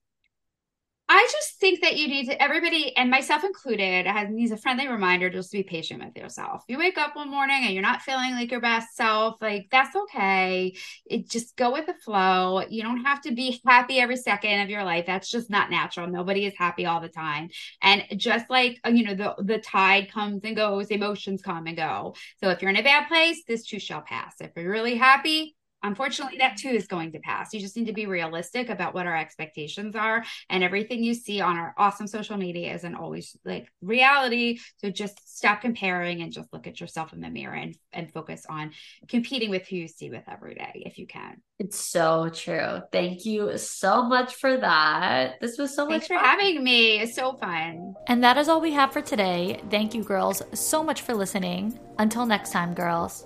I 1.08 1.28
just 1.32 1.60
think 1.60 1.82
that 1.82 1.98
you 1.98 2.08
need 2.08 2.26
to, 2.26 2.42
everybody, 2.42 2.98
and 2.98 3.12
myself 3.12 3.44
included, 3.44 4.08
has 4.08 4.28
needs 4.32 4.52
a 4.52 4.58
friendly 4.58 4.88
reminder 4.88 5.30
just 5.30 5.52
to 5.52 5.58
be 5.58 5.64
patient 5.64 6.04
with 6.04 6.18
yourself. 6.18 6.64
You 6.68 6.80
wake 6.80 6.98
up 6.98 7.16
one 7.16 7.30
morning 7.30 7.62
and 7.64 7.74
you're 7.74 7.84
not 7.84 8.02
feeling 8.02 8.32
like 8.32 8.50
your 8.50 8.60
best 8.60 8.96
self, 8.96 9.36
like 9.40 9.68
that's 9.72 9.96
okay. 9.96 10.76
It 11.06 11.30
just 11.30 11.56
go 11.58 11.72
with 11.72 11.86
the 11.86 11.94
flow. 11.94 12.64
You 12.68 12.82
don't 12.82 13.04
have 13.06 13.22
to 13.22 13.36
be 13.36 13.62
happy 13.68 14.00
every 14.00 14.18
second 14.18 14.62
of 14.62 14.70
your 14.72 14.84
life. 14.84 15.06
That's 15.06 15.30
just 15.30 15.48
not 15.48 15.70
natural. 15.70 16.08
Nobody 16.08 16.46
is 16.48 16.56
happy 16.58 16.88
all 16.88 17.02
the 17.02 17.10
time. 17.10 17.50
And 17.84 18.04
just 18.18 18.50
like 18.50 18.80
uh, 18.84 18.90
you 18.90 19.04
know, 19.04 19.14
the 19.14 19.36
the 19.44 19.60
tide 19.60 20.12
comes 20.12 20.42
and 20.44 20.56
goes, 20.56 20.88
emotions 20.88 21.44
come 21.44 21.68
and 21.68 21.78
go. 21.78 22.16
So 22.42 22.50
if 22.50 22.64
you're 22.64 22.72
in 22.72 22.78
a 22.78 22.84
bad 22.84 23.08
place, 23.08 23.44
this 23.48 23.64
too 23.64 23.80
shall 23.80 24.02
pass. 24.02 24.34
If 24.40 24.54
you're 24.56 24.72
really 24.72 24.96
happy, 24.96 25.55
unfortunately 25.86 26.38
that 26.38 26.58
too 26.58 26.70
is 26.70 26.88
going 26.88 27.12
to 27.12 27.20
pass 27.20 27.54
you 27.54 27.60
just 27.60 27.78
need 27.78 27.88
to 27.88 27.94
be 27.94 28.06
realistic 28.06 28.70
about 28.70 28.94
what 28.94 29.06
our 29.08 29.16
expectations 29.16 29.96
are 29.96 30.24
and 30.50 30.64
everything 30.64 31.04
you 31.04 31.14
see 31.14 31.40
on 31.42 31.58
our 31.58 31.74
awesome 31.78 32.08
social 32.08 32.38
media 32.38 32.74
isn't 32.74 32.96
always 32.96 33.36
like 33.46 33.68
reality 33.82 34.58
so 34.78 34.90
just 34.90 35.18
stop 35.38 35.62
comparing 35.62 36.22
and 36.22 36.32
just 36.34 36.52
look 36.52 36.68
at 36.68 36.80
yourself 36.82 37.14
in 37.14 37.22
the 37.22 37.30
mirror 37.30 37.54
and, 37.56 37.76
and 37.94 38.12
focus 38.12 38.46
on 38.50 38.72
competing 39.08 39.50
with 39.50 39.68
who 39.68 39.76
you 39.78 39.88
see 39.88 40.10
with 40.10 40.24
every 40.28 40.56
day 40.56 40.84
if 40.86 40.98
you 40.98 41.08
can 41.08 41.36
It's 41.60 41.80
so 41.80 42.30
true. 42.30 42.82
Thank 42.92 43.26
you 43.26 43.58
so 43.58 44.04
much 44.04 44.36
for 44.36 44.58
that. 44.58 45.40
This 45.40 45.58
was 45.58 45.74
so 45.76 45.88
thanks 45.88 46.10
much 46.10 46.10
for 46.10 46.16
fun. 46.22 46.26
having 46.26 46.64
me 46.64 47.00
it's 47.00 47.16
so 47.16 47.34
fun 47.38 47.94
And 48.08 48.24
that 48.24 48.38
is 48.38 48.50
all 48.50 48.62
we 48.62 48.72
have 48.74 48.92
for 48.94 49.02
today. 49.02 49.62
Thank 49.70 49.94
you, 49.96 50.04
girls, 50.04 50.42
so 50.54 50.84
much 50.84 51.02
for 51.02 51.14
listening. 51.14 51.80
Until 51.98 52.26
next 52.26 52.52
time, 52.52 52.74
girls. 52.74 53.26